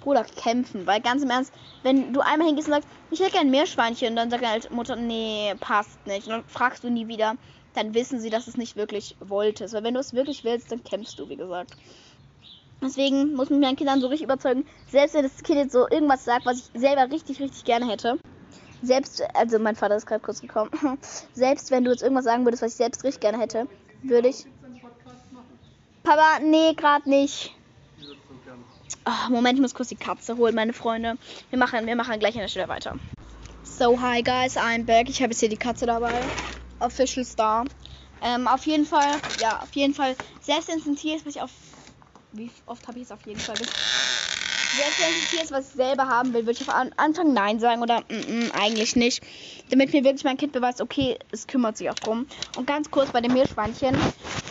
Bruder, 0.00 0.24
kämpfen. 0.24 0.86
Weil 0.86 1.00
ganz 1.00 1.22
im 1.22 1.30
Ernst, 1.30 1.52
wenn 1.82 2.12
du 2.12 2.20
einmal 2.20 2.48
hingehst 2.48 2.68
und 2.68 2.74
sagst, 2.74 2.88
ich 3.10 3.20
hätte 3.20 3.32
gerne 3.32 3.50
Meerschweinchen, 3.50 4.14
dann 4.14 4.30
sagt 4.30 4.44
deine 4.44 4.62
Mutter, 4.70 4.96
nee, 4.96 5.54
passt 5.60 6.06
nicht. 6.06 6.26
Und 6.26 6.32
dann 6.32 6.44
fragst 6.44 6.84
du 6.84 6.90
nie 6.90 7.08
wieder, 7.08 7.36
dann 7.74 7.94
wissen 7.94 8.20
sie, 8.20 8.30
dass 8.30 8.44
du 8.44 8.50
es 8.50 8.56
nicht 8.56 8.76
wirklich 8.76 9.16
wolltest. 9.20 9.74
Weil 9.74 9.84
wenn 9.84 9.94
du 9.94 10.00
es 10.00 10.12
wirklich 10.12 10.44
willst, 10.44 10.70
dann 10.70 10.84
kämpfst 10.84 11.18
du, 11.18 11.28
wie 11.28 11.36
gesagt. 11.36 11.76
Deswegen 12.82 13.34
muss 13.34 13.50
mich 13.50 13.60
mein 13.60 13.76
Kindern 13.76 14.00
so 14.00 14.08
richtig 14.08 14.24
überzeugen, 14.24 14.66
selbst 14.90 15.14
wenn 15.14 15.22
das 15.22 15.42
Kind 15.42 15.58
jetzt 15.58 15.72
so 15.72 15.88
irgendwas 15.88 16.24
sagt, 16.24 16.46
was 16.46 16.58
ich 16.58 16.80
selber 16.80 17.10
richtig, 17.10 17.40
richtig 17.40 17.64
gerne 17.64 17.88
hätte. 17.88 18.18
Selbst, 18.82 19.22
also 19.34 19.58
mein 19.58 19.74
Vater 19.74 19.96
ist 19.96 20.06
gerade 20.06 20.20
kurz 20.20 20.40
gekommen. 20.40 20.70
Selbst 21.32 21.70
wenn 21.70 21.84
du 21.84 21.90
jetzt 21.90 22.02
irgendwas 22.02 22.26
sagen 22.26 22.44
würdest, 22.44 22.62
was 22.62 22.72
ich 22.72 22.76
selbst 22.76 23.04
richtig 23.04 23.20
gerne 23.20 23.38
hätte, 23.38 23.66
würde 24.02 24.28
ich. 24.28 24.44
Papa, 26.02 26.40
nee, 26.42 26.74
gerade 26.74 27.08
nicht. 27.08 27.54
Oh, 29.06 29.30
Moment, 29.30 29.54
ich 29.54 29.62
muss 29.62 29.74
kurz 29.74 29.88
die 29.88 29.96
Katze 29.96 30.36
holen, 30.36 30.54
meine 30.54 30.72
Freunde. 30.72 31.16
Wir 31.50 31.58
machen, 31.58 31.86
wir 31.86 31.96
machen 31.96 32.18
gleich 32.18 32.34
an 32.34 32.42
der 32.42 32.48
Stelle 32.48 32.68
weiter. 32.68 32.96
So, 33.64 34.00
hi 34.00 34.22
guys, 34.22 34.56
I'm 34.56 34.84
back. 34.84 35.08
Ich 35.08 35.22
habe 35.22 35.32
jetzt 35.32 35.40
hier 35.40 35.48
die 35.48 35.56
Katze 35.56 35.86
dabei. 35.86 36.22
Official 36.80 37.24
Star. 37.24 37.64
Ähm, 38.22 38.46
auf 38.46 38.66
jeden 38.66 38.86
Fall, 38.86 39.20
ja, 39.40 39.60
auf 39.62 39.74
jeden 39.74 39.94
Fall. 39.94 40.16
Selbst 40.40 40.68
wenn 40.68 40.78
es 40.78 40.86
ein 40.86 40.96
Tier 40.96 41.16
ist, 41.16 41.26
was 41.26 41.36
ich 41.36 41.42
auf. 41.42 41.50
Wie 42.36 42.50
oft 42.66 42.86
habe 42.86 42.98
ich 42.98 43.04
es 43.04 43.12
auf 43.12 43.24
jeden 43.26 43.40
Fall 43.40 43.56
gesagt? 43.56 43.76
Selbst 44.76 45.00
wenn 45.00 45.30
Tier 45.30 45.42
ist, 45.42 45.52
was 45.52 45.68
ich 45.68 45.74
selber 45.74 46.06
haben 46.06 46.34
will, 46.34 46.44
würde 46.44 46.58
ich 46.60 46.68
auf 46.68 46.74
Anfang 46.96 47.32
Nein 47.32 47.60
sagen 47.60 47.82
oder 47.82 48.00
mm, 48.00 48.46
mm, 48.46 48.50
eigentlich 48.52 48.94
nicht. 48.94 49.22
Damit 49.70 49.92
mir 49.92 50.04
wirklich 50.04 50.24
mein 50.24 50.36
Kind 50.36 50.52
beweist, 50.52 50.82
okay, 50.82 51.18
es 51.32 51.46
kümmert 51.46 51.78
sich 51.78 51.88
auch 51.88 51.94
drum. 51.94 52.26
Und 52.56 52.66
ganz 52.66 52.90
kurz 52.90 53.10
bei 53.10 53.22
dem 53.22 53.32
Meerschweinchen 53.32 53.96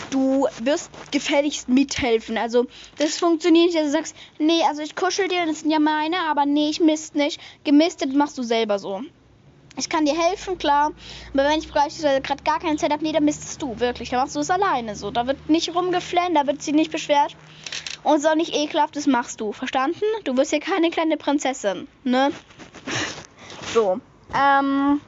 du 0.09 0.47
wirst 0.63 0.89
gefälligst 1.11 1.67
mithelfen. 1.67 2.37
Also 2.37 2.67
das 2.97 3.17
funktioniert 3.17 3.67
nicht, 3.67 3.77
dass 3.77 3.85
du 3.85 3.91
sagst, 3.91 4.15
nee, 4.39 4.61
also 4.67 4.81
ich 4.81 4.95
kuschel 4.95 5.27
dir, 5.27 5.45
das 5.45 5.59
sind 5.59 5.71
ja 5.71 5.79
meine, 5.79 6.17
aber 6.29 6.45
nee, 6.45 6.69
ich 6.69 6.79
misst 6.79 7.15
nicht. 7.15 7.39
Gemistet 7.63 8.13
machst 8.13 8.37
du 8.37 8.43
selber 8.43 8.79
so. 8.79 9.01
Ich 9.77 9.89
kann 9.89 10.05
dir 10.05 10.17
helfen, 10.17 10.57
klar. 10.57 10.91
Aber 11.33 11.43
wenn 11.43 11.59
ich 11.59 11.71
beispielsweise 11.71 12.21
gerade 12.21 12.43
gar 12.43 12.59
keine 12.59 12.77
Zeit 12.77 12.91
habe, 12.91 13.03
nee, 13.03 13.11
dann 13.11 13.25
mistest 13.25 13.61
du 13.61 13.79
wirklich. 13.79 14.09
Dann 14.09 14.21
machst 14.21 14.35
du 14.35 14.39
es 14.39 14.49
alleine 14.49 14.95
so. 14.95 15.11
Da 15.11 15.27
wird 15.27 15.49
nicht 15.49 15.73
rumgeflennt, 15.75 16.35
da 16.35 16.47
wird 16.47 16.61
sie 16.61 16.71
nicht 16.71 16.91
beschwert. 16.91 17.35
Und 18.03 18.21
so 18.21 18.33
nicht 18.35 18.53
ekelhaft, 18.55 18.95
das 18.95 19.07
machst 19.07 19.41
du. 19.41 19.51
Verstanden? 19.51 20.05
Du 20.23 20.37
wirst 20.37 20.51
hier 20.51 20.59
keine 20.59 20.89
kleine 20.91 21.17
Prinzessin, 21.17 21.87
ne? 22.03 22.31
So. 23.73 23.99
Ähm. 24.33 25.01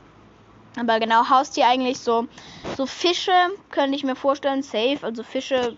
Aber 0.78 0.99
genau, 0.99 1.30
Haustier 1.30 1.68
eigentlich 1.68 1.99
so. 1.99 2.28
So 2.76 2.86
Fische 2.86 3.32
könnte 3.72 3.95
ich 3.95 4.03
mir 4.03 4.15
vorstellen, 4.15 4.61
safe. 4.61 4.99
Also 5.01 5.24
Fische 5.24 5.78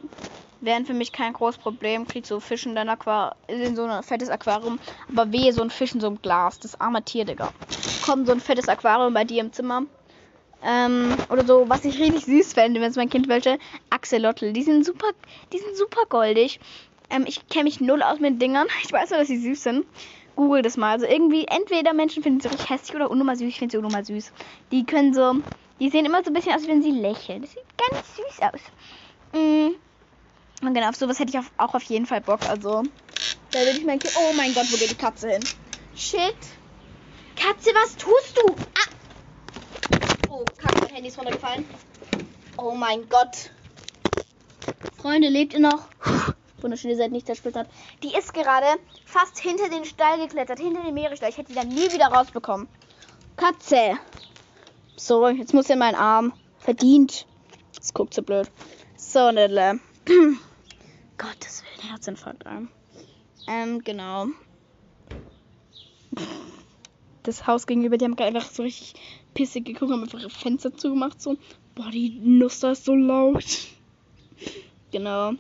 wären 0.62 0.86
für 0.86 0.94
mich 0.94 1.12
kein 1.12 1.34
großes 1.34 1.62
Problem. 1.62 2.08
Krieg 2.08 2.26
so 2.26 2.40
Fisch 2.40 2.66
in 2.66 2.76
dein 2.76 2.90
Aquarium, 2.90 3.34
in 3.48 3.76
so 3.76 3.86
ein 3.86 4.04
fettes 4.04 4.30
Aquarium. 4.30 4.80
Aber 5.12 5.32
wehe, 5.32 5.54
so 5.54 5.62
ein 5.62 5.70
Fisch 5.70 5.94
in 5.94 6.02
so 6.02 6.08
einem 6.08 6.22
Glas. 6.22 6.60
Das 6.60 6.80
arme 6.80 7.04
Tier, 7.04 7.26
Digga. 7.26 7.52
Kommt 8.06 8.28
so 8.28 8.34
ein 8.34 8.40
fettes 8.40 8.68
Aquarium 8.68 9.14
bei 9.14 9.24
dir 9.24 9.42
im 9.42 9.54
Zimmer. 9.54 9.84
Ähm, 10.64 11.16
oder 11.30 11.46
so, 11.46 11.70
was 11.70 11.86
ich 11.86 12.00
richtig 12.00 12.26
süß 12.26 12.54
fände, 12.54 12.82
wenn 12.82 12.90
es 12.90 12.98
mein 12.98 13.10
Kind 13.10 13.30
wollte. 13.30 13.60
Axolotl. 13.90 14.52
Die 14.52 14.64
sind 14.64 14.86
super, 14.86 15.08
die 15.54 15.58
sind 15.58 15.78
super 15.78 16.02
goldig. 16.10 16.60
Ähm, 17.10 17.24
ich 17.26 17.48
kenne 17.48 17.66
mich 17.66 17.80
null 17.80 18.04
aus 18.04 18.20
mit 18.20 18.42
Dingern. 18.42 18.68
Ich 18.84 18.92
weiß 18.92 19.12
nur, 19.12 19.20
dass 19.20 19.28
sie 19.28 19.38
süß 19.38 19.64
sind. 19.64 19.86
Google 20.36 20.62
das 20.62 20.78
mal. 20.78 20.92
Also 20.92 21.06
irgendwie, 21.06 21.46
entweder 21.46 21.94
Menschen 21.94 22.24
finden 22.24 22.40
sie 22.40 22.50
richtig 22.50 22.70
hässlich 22.70 22.96
oder 22.96 23.10
unnummer 23.10 23.36
süß. 23.36 23.48
Ich 23.48 23.60
finde 23.60 23.72
sie 23.72 23.78
unnummer 23.78 24.04
süß. 24.04 24.32
Die 24.72 24.86
können 24.86 25.14
so, 25.14 25.36
die 25.80 25.90
sehen 25.90 26.06
immer 26.06 26.24
so 26.24 26.30
ein 26.32 26.34
bisschen 26.34 26.54
aus, 26.54 26.68
wenn 26.68 26.82
sie 26.82 26.92
lächeln. 26.92 27.42
Das 27.42 27.52
sieht 27.52 27.64
ganz 27.78 28.16
süß 28.16 28.42
aus. 28.42 28.62
Mm. 29.34 29.76
Und 30.62 30.74
genau, 30.74 30.90
auf 30.90 30.96
sowas 30.96 31.20
hätte 31.20 31.38
ich 31.38 31.46
auch 31.58 31.74
auf 31.74 31.84
jeden 31.84 32.06
Fall 32.06 32.22
Bock. 32.22 32.42
Also, 32.50 32.84
da 33.52 33.60
würde 33.60 33.78
ich 33.78 33.86
mein 33.86 34.00
Kind. 34.00 34.14
Oh 34.18 34.34
mein 34.36 34.54
Gott, 34.54 34.66
wo 34.72 34.78
geht 34.78 34.92
die 34.92 34.96
Katze 34.96 35.30
hin? 35.30 35.44
Shit. 35.96 36.36
Katze, 37.36 37.72
was 37.74 37.96
tust 37.96 38.38
du? 38.38 38.54
Ah. 38.54 40.30
Oh, 40.30 40.46
Kacke, 40.58 40.82
mein 40.82 40.94
Handy 40.96 41.08
ist 41.08 41.18
runtergefallen. 41.18 41.66
Oh 42.58 42.72
mein 42.76 43.08
Gott. 43.08 43.52
Freunde, 44.98 45.30
lebt 45.30 45.54
ihr 45.54 45.62
noch? 45.62 45.88
Wunderschön, 46.62 46.90
ihr 46.90 46.98
seid 46.98 47.12
nicht 47.12 47.26
zersplittert. 47.26 47.70
Die 48.04 48.14
ist 48.14 48.34
gerade 48.34 48.68
fast 49.06 49.40
hinter 49.40 49.70
den 49.70 49.86
Stall 49.86 50.20
geklettert, 50.20 50.60
hinter 50.60 50.84
den 50.84 50.94
Meeresstall. 50.94 51.30
Ich 51.30 51.38
hätte 51.38 51.54
die 51.54 51.56
dann 51.58 51.70
nie 51.70 51.92
wieder 51.94 52.08
rausbekommen. 52.08 52.68
Katze. 53.38 53.98
So, 54.98 55.30
jetzt 55.30 55.54
muss 55.54 55.70
er 55.70 55.74
in 55.74 55.80
meinen 55.80 55.96
Arm. 55.96 56.34
Verdient. 56.60 57.26
Das 57.78 57.94
guckt 57.94 58.14
so 58.14 58.22
blöd. 58.22 58.52
So, 58.98 59.32
Nidle. 59.32 59.80
Gottes 61.20 61.64
Willen, 61.64 61.90
Herzinfarkt. 61.92 62.46
Ähm, 63.48 63.84
genau. 63.84 64.28
Das 67.24 67.46
Haus 67.46 67.68
gegenüber, 67.68 67.98
die 67.98 68.06
haben 68.06 68.18
einfach 68.18 68.50
so 68.50 68.64
richtig 68.64 68.94
pissig 69.34 69.66
geguckt, 69.66 69.92
haben 69.92 70.02
einfach 70.02 70.20
ihre 70.20 70.30
Fenster 70.30 70.74
zugemacht. 70.74 71.22
So, 71.22 71.38
boah, 71.76 71.92
die 71.92 72.20
Nuss 72.24 72.62
da 72.62 72.72
ist 72.72 72.86
so 72.86 72.96
laut. 72.96 73.46
Genau. 74.92 75.34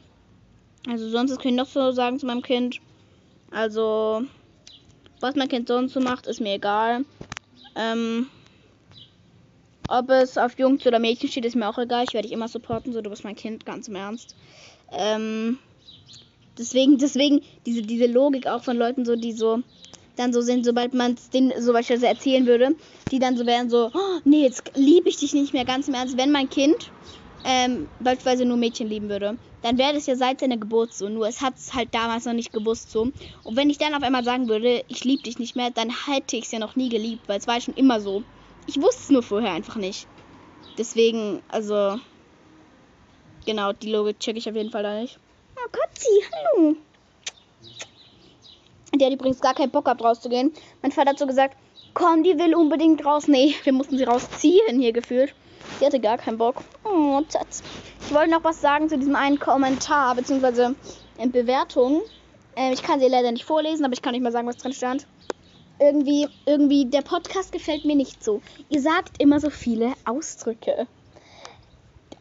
Also 0.85 1.09
sonst 1.09 1.37
kann 1.39 1.49
ich 1.49 1.57
noch 1.57 1.65
so 1.65 1.91
sagen 1.91 2.19
zu 2.19 2.25
meinem 2.25 2.43
Kind. 2.43 2.81
Also, 3.49 4.23
was 5.21 5.35
mein 5.35 5.47
Kind 5.47 5.69
sonst 5.69 5.93
so 5.93 6.01
macht, 6.01 6.27
ist 6.27 6.41
mir 6.41 6.55
egal. 6.55 7.05
Ähm, 7.75 8.29
ob 9.87 10.09
es 10.09 10.37
auf 10.37 10.59
Jungs 10.59 10.85
oder 10.85 10.99
Mädchen 10.99 11.29
steht, 11.29 11.45
ist 11.45 11.55
mir 11.55 11.67
auch 11.67 11.79
egal. 11.79 12.03
Ich 12.03 12.13
werde 12.13 12.27
dich 12.27 12.33
immer 12.33 12.47
supporten, 12.47 12.93
so 12.93 13.01
du 13.01 13.09
bist 13.09 13.23
mein 13.23 13.35
Kind, 13.35 13.65
ganz 13.65 13.87
im 13.87 13.95
Ernst. 13.95 14.35
Ähm, 14.91 15.57
deswegen, 16.59 16.97
deswegen, 16.97 17.41
diese, 17.65 17.81
diese 17.81 18.05
Logik 18.05 18.45
auch 18.47 18.63
von 18.63 18.77
Leuten 18.77 19.05
so, 19.05 19.15
die 19.15 19.31
so 19.31 19.63
dann 20.15 20.33
so 20.33 20.41
sind, 20.41 20.65
sobald 20.65 20.93
man 20.93 21.13
es 21.13 21.29
denen 21.29 21.53
so 21.59 21.71
beispielsweise 21.71 22.07
erzählen 22.07 22.45
würde, 22.45 22.75
die 23.09 23.19
dann 23.19 23.37
so 23.37 23.45
wären 23.45 23.69
so, 23.69 23.89
oh, 23.93 24.19
nee, 24.25 24.43
jetzt 24.43 24.71
liebe 24.75 25.07
ich 25.07 25.17
dich 25.17 25.33
nicht 25.33 25.53
mehr, 25.53 25.63
ganz 25.63 25.87
im 25.87 25.93
Ernst. 25.93 26.17
Wenn 26.17 26.31
mein 26.31 26.49
Kind 26.49 26.91
ähm, 27.45 27.87
beispielsweise 28.01 28.45
nur 28.45 28.57
Mädchen 28.57 28.89
lieben 28.89 29.09
würde, 29.09 29.37
dann 29.61 29.77
wäre 29.77 29.93
das 29.93 30.07
ja 30.07 30.15
seit 30.15 30.41
seiner 30.41 30.57
Geburt 30.57 30.93
so. 30.93 31.07
Nur 31.07 31.27
es 31.27 31.41
hat 31.41 31.55
es 31.55 31.73
halt 31.73 31.93
damals 31.93 32.25
noch 32.25 32.33
nicht 32.33 32.51
gewusst 32.51 32.91
so. 32.91 33.11
Und 33.43 33.55
wenn 33.55 33.69
ich 33.69 33.77
dann 33.77 33.95
auf 33.95 34.03
einmal 34.03 34.25
sagen 34.25 34.49
würde, 34.49 34.83
ich 34.89 35.05
liebe 35.05 35.23
dich 35.23 35.39
nicht 35.39 35.55
mehr, 35.55 35.71
dann 35.71 35.89
hätte 35.89 36.35
ich 36.35 36.45
es 36.45 36.51
ja 36.51 36.59
noch 36.59 36.75
nie 36.75 36.89
geliebt, 36.89 37.27
weil 37.27 37.39
es 37.39 37.47
war 37.47 37.59
schon 37.61 37.75
immer 37.75 38.01
so. 38.01 38.23
Ich 38.67 38.81
wusste 38.81 39.03
es 39.03 39.09
nur 39.09 39.23
vorher 39.23 39.53
einfach 39.53 39.77
nicht. 39.77 40.05
Deswegen, 40.77 41.41
also, 41.47 41.97
genau, 43.45 43.73
die 43.73 43.91
Logik 43.91 44.19
checke 44.19 44.37
ich 44.37 44.49
auf 44.49 44.55
jeden 44.55 44.71
Fall 44.71 44.83
da 44.83 44.99
nicht. 44.99 45.19
Oh, 45.61 45.69
Kotzi, 45.71 46.23
hallo. 46.31 46.75
Der 48.95 49.07
hat 49.07 49.13
übrigens 49.13 49.41
gar 49.41 49.53
keinen 49.53 49.71
Bock 49.71 49.85
gehabt 49.85 50.03
rauszugehen. 50.03 50.53
Mein 50.81 50.91
Vater 50.91 51.11
hat 51.11 51.19
so 51.19 51.27
gesagt, 51.27 51.57
komm, 51.93 52.23
die 52.23 52.37
will 52.37 52.55
unbedingt 52.55 53.05
raus. 53.05 53.27
Nee, 53.27 53.55
wir 53.63 53.73
mussten 53.73 53.97
sie 53.97 54.03
rausziehen 54.03 54.79
hier 54.79 54.93
gefühlt. 54.93 55.35
Sie 55.79 55.85
hatte 55.85 55.99
gar 55.99 56.17
keinen 56.17 56.37
Bock. 56.37 56.61
Oh, 56.83 57.21
Tats. 57.29 57.61
Ich 58.05 58.13
wollte 58.13 58.31
noch 58.31 58.43
was 58.43 58.61
sagen 58.61 58.89
zu 58.89 58.97
diesem 58.97 59.15
einen 59.15 59.39
Kommentar, 59.39 60.15
beziehungsweise 60.15 60.75
in 61.17 61.31
Bewertung. 61.31 62.01
Äh, 62.55 62.73
ich 62.73 62.81
kann 62.81 62.99
sie 62.99 63.07
leider 63.07 63.31
nicht 63.31 63.45
vorlesen, 63.45 63.83
aber 63.83 63.93
ich 63.93 64.01
kann 64.01 64.13
nicht 64.13 64.23
mal 64.23 64.31
sagen, 64.31 64.47
was 64.47 64.57
drin 64.57 64.73
stand. 64.73 65.07
Irgendwie, 65.79 66.27
irgendwie, 66.45 66.85
der 66.85 67.01
Podcast 67.01 67.51
gefällt 67.51 67.85
mir 67.85 67.95
nicht 67.95 68.23
so. 68.23 68.41
Ihr 68.69 68.81
sagt 68.81 69.21
immer 69.21 69.39
so 69.39 69.49
viele 69.49 69.93
Ausdrücke. 70.05 70.87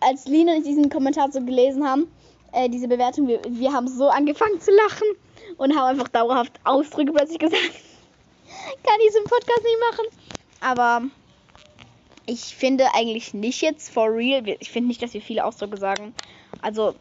Als 0.01 0.26
Lina 0.26 0.53
und 0.53 0.59
ich 0.59 0.64
diesen 0.64 0.91
Kommentar 0.91 1.30
so 1.32 1.41
gelesen 1.41 1.89
haben, 1.89 2.09
äh, 2.53 2.68
diese 2.68 2.88
Bewertung, 2.88 3.28
wir, 3.28 3.40
wir 3.49 3.72
haben 3.72 3.88
so 3.88 4.09
angefangen 4.09 4.61
zu 4.61 4.70
lachen 4.70 5.09
und 5.57 5.76
haben 5.76 5.88
einfach 5.88 6.09
dauerhaft 6.09 6.59
Ausdrücke 6.64 7.12
plötzlich 7.12 7.38
gesagt. 7.38 7.62
Kann 8.84 9.01
ich 9.01 9.09
es 9.09 9.16
im 9.16 9.24
Podcast 9.24 9.62
nicht 9.62 9.78
machen. 9.90 10.07
Aber 10.61 11.03
ich 12.26 12.57
finde 12.57 12.86
eigentlich 12.94 13.34
nicht 13.34 13.62
jetzt 13.62 13.90
for 13.92 14.09
real. 14.09 14.46
Ich 14.61 14.70
finde 14.70 14.88
nicht, 14.88 15.03
dass 15.03 15.14
wir 15.14 15.22
viele 15.22 15.44
Ausdrücke 15.44 15.76
sagen. 15.76 16.14
Also, 16.62 16.94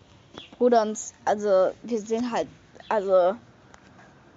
Bruder 0.58 0.82
uns, 0.82 1.14
also 1.26 1.72
wir 1.84 2.00
sind 2.00 2.32
halt, 2.32 2.48
also 2.90 3.36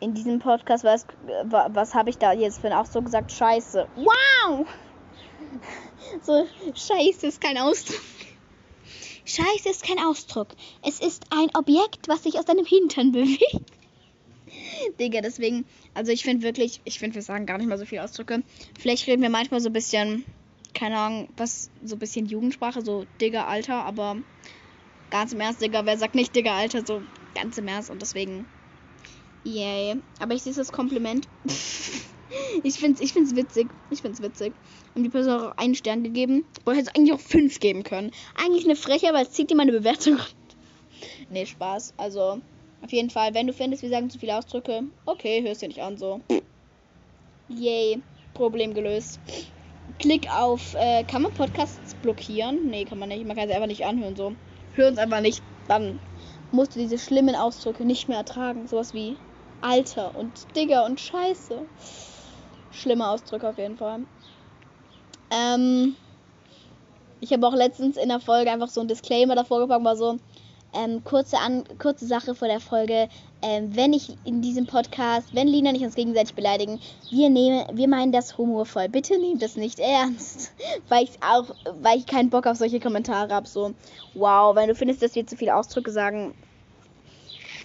in 0.00 0.14
diesem 0.14 0.38
Podcast, 0.38 0.84
was, 0.84 1.06
was 1.44 1.94
habe 1.94 2.11
ich 2.11 2.18
da 2.18 2.32
jetzt 2.32 2.61
für 2.61 2.68
einen 2.68 2.76
Ausdruck 2.78 3.04
gesagt? 3.04 3.32
Scheiße. 3.32 3.86
Wow! 3.96 4.66
So, 6.22 6.46
Scheiße 6.74 7.26
ist 7.26 7.40
kein 7.40 7.58
Ausdruck. 7.58 8.00
Scheiße 9.24 9.68
ist 9.68 9.82
kein 9.82 9.98
Ausdruck. 9.98 10.48
Es 10.82 11.00
ist 11.00 11.24
ein 11.30 11.50
Objekt, 11.54 12.08
was 12.08 12.22
sich 12.22 12.38
aus 12.38 12.44
deinem 12.44 12.66
Hintern 12.66 13.12
bewegt. 13.12 13.72
Digga, 15.00 15.20
deswegen, 15.20 15.64
also 15.94 16.12
ich 16.12 16.22
finde 16.22 16.42
wirklich, 16.42 16.80
ich 16.84 16.98
finde, 16.98 17.14
wir 17.14 17.22
sagen 17.22 17.46
gar 17.46 17.58
nicht 17.58 17.68
mal 17.68 17.78
so 17.78 17.86
viele 17.86 18.02
Ausdrücke. 18.02 18.42
Vielleicht 18.78 19.06
reden 19.06 19.22
wir 19.22 19.30
manchmal 19.30 19.60
so 19.60 19.68
ein 19.68 19.72
bisschen, 19.72 20.24
keine 20.74 20.98
Ahnung, 20.98 21.28
was, 21.36 21.70
so 21.84 21.96
ein 21.96 21.98
bisschen 21.98 22.26
Jugendsprache, 22.26 22.82
so 22.84 23.04
Digga, 23.20 23.46
Alter, 23.46 23.84
aber 23.84 24.16
ganz 25.10 25.32
im 25.32 25.40
Ernst, 25.40 25.62
Digga, 25.62 25.84
wer 25.86 25.98
sagt 25.98 26.14
nicht 26.14 26.34
Digga, 26.34 26.56
Alter, 26.56 26.84
so 26.84 27.02
ganz 27.34 27.58
im 27.58 27.68
Ernst 27.68 27.90
und 27.90 28.02
deswegen, 28.02 28.46
yay. 29.44 29.96
Aber 30.18 30.34
ich 30.34 30.42
sehe 30.42 30.52
es 30.52 30.58
als 30.58 30.72
Kompliment. 30.72 31.28
ich 32.62 32.74
finde 32.78 32.94
es 32.94 33.00
ich 33.00 33.12
find's 33.12 33.34
witzig. 33.34 33.68
Ich 33.90 34.02
finde 34.02 34.16
es 34.16 34.22
witzig. 34.22 34.52
Und 34.94 35.04
die 35.04 35.08
Person 35.08 35.32
hat 35.32 35.52
auch 35.52 35.56
einen 35.56 35.74
Stern 35.74 36.02
gegeben. 36.02 36.44
Boah, 36.64 36.74
hätte 36.74 36.90
es 36.90 36.94
eigentlich 36.94 37.12
auch 37.12 37.20
fünf 37.20 37.60
geben 37.60 37.82
können. 37.82 38.10
Eigentlich 38.34 38.64
eine 38.64 38.76
Freche, 38.76 39.08
aber 39.08 39.20
es 39.20 39.32
zieht 39.32 39.50
dir 39.50 39.56
meine 39.56 39.72
Bewertung. 39.72 40.18
nee, 41.30 41.46
Spaß. 41.46 41.94
Also, 41.96 42.40
auf 42.82 42.92
jeden 42.92 43.10
Fall, 43.10 43.34
wenn 43.34 43.46
du 43.46 43.52
findest, 43.52 43.82
wir 43.82 43.90
sagen 43.90 44.10
zu 44.10 44.18
viele 44.18 44.36
Ausdrücke, 44.36 44.84
okay, 45.06 45.42
hörst 45.42 45.62
du 45.62 45.66
nicht 45.66 45.82
an, 45.82 45.96
so. 45.96 46.20
Yay, 47.48 48.00
Problem 48.34 48.74
gelöst. 48.74 49.20
Klick 49.98 50.30
auf, 50.32 50.74
äh, 50.74 51.04
kann 51.04 51.22
man 51.22 51.34
Podcasts 51.34 51.94
blockieren? 51.96 52.66
Nee, 52.70 52.84
kann 52.84 52.98
man 52.98 53.08
nicht. 53.08 53.26
Man 53.26 53.36
kann 53.36 53.48
sie 53.48 53.54
einfach 53.54 53.66
nicht 53.66 53.84
anhören, 53.84 54.16
so. 54.16 54.32
Hör 54.74 54.88
uns 54.88 54.98
einfach 54.98 55.20
nicht. 55.20 55.42
Dann 55.68 55.98
musst 56.52 56.74
du 56.74 56.80
diese 56.80 56.98
schlimmen 56.98 57.34
Ausdrücke 57.34 57.84
nicht 57.84 58.08
mehr 58.08 58.18
ertragen. 58.18 58.66
Sowas 58.66 58.94
wie 58.94 59.16
Alter 59.60 60.14
und 60.16 60.46
Digger 60.56 60.84
und 60.84 61.00
Scheiße. 61.00 61.66
Schlimme 62.72 63.08
Ausdrücke 63.08 63.48
auf 63.48 63.58
jeden 63.58 63.76
Fall. 63.76 64.00
Ähm, 65.30 65.96
ich 67.20 67.32
habe 67.32 67.46
auch 67.46 67.54
letztens 67.54 67.96
in 67.96 68.08
der 68.08 68.20
Folge 68.20 68.50
einfach 68.50 68.68
so 68.68 68.80
ein 68.80 68.88
Disclaimer 68.88 69.34
davor 69.34 69.60
gepackt, 69.60 69.84
war 69.84 69.96
so, 69.96 70.18
ähm, 70.72 71.02
kurze, 71.04 71.38
An 71.38 71.64
kurze 71.78 72.06
Sache 72.06 72.34
vor 72.34 72.48
der 72.48 72.60
Folge. 72.60 73.08
Ähm, 73.42 73.74
wenn 73.74 73.92
ich 73.92 74.16
in 74.24 74.42
diesem 74.42 74.66
Podcast, 74.66 75.34
wenn 75.34 75.48
Lina 75.48 75.72
nicht 75.72 75.84
uns 75.84 75.94
gegenseitig 75.94 76.34
beleidigen, 76.34 76.78
wir 77.10 77.30
nehmen, 77.30 77.64
wir 77.72 77.88
meinen 77.88 78.12
das 78.12 78.36
humorvoll. 78.36 78.88
Bitte 78.88 79.18
nehmt 79.18 79.42
das 79.42 79.56
nicht 79.56 79.78
ernst. 79.78 80.52
weil 80.88 81.04
ich 81.04 81.12
auch, 81.22 81.54
weil 81.80 81.98
ich 81.98 82.06
keinen 82.06 82.30
Bock 82.30 82.46
auf 82.46 82.58
solche 82.58 82.80
Kommentare 82.80 83.34
habe. 83.34 83.48
So, 83.48 83.74
wow, 84.14 84.54
wenn 84.54 84.68
du 84.68 84.74
findest, 84.74 85.02
dass 85.02 85.14
wir 85.14 85.26
zu 85.26 85.36
viele 85.36 85.56
Ausdrücke 85.56 85.90
sagen, 85.90 86.34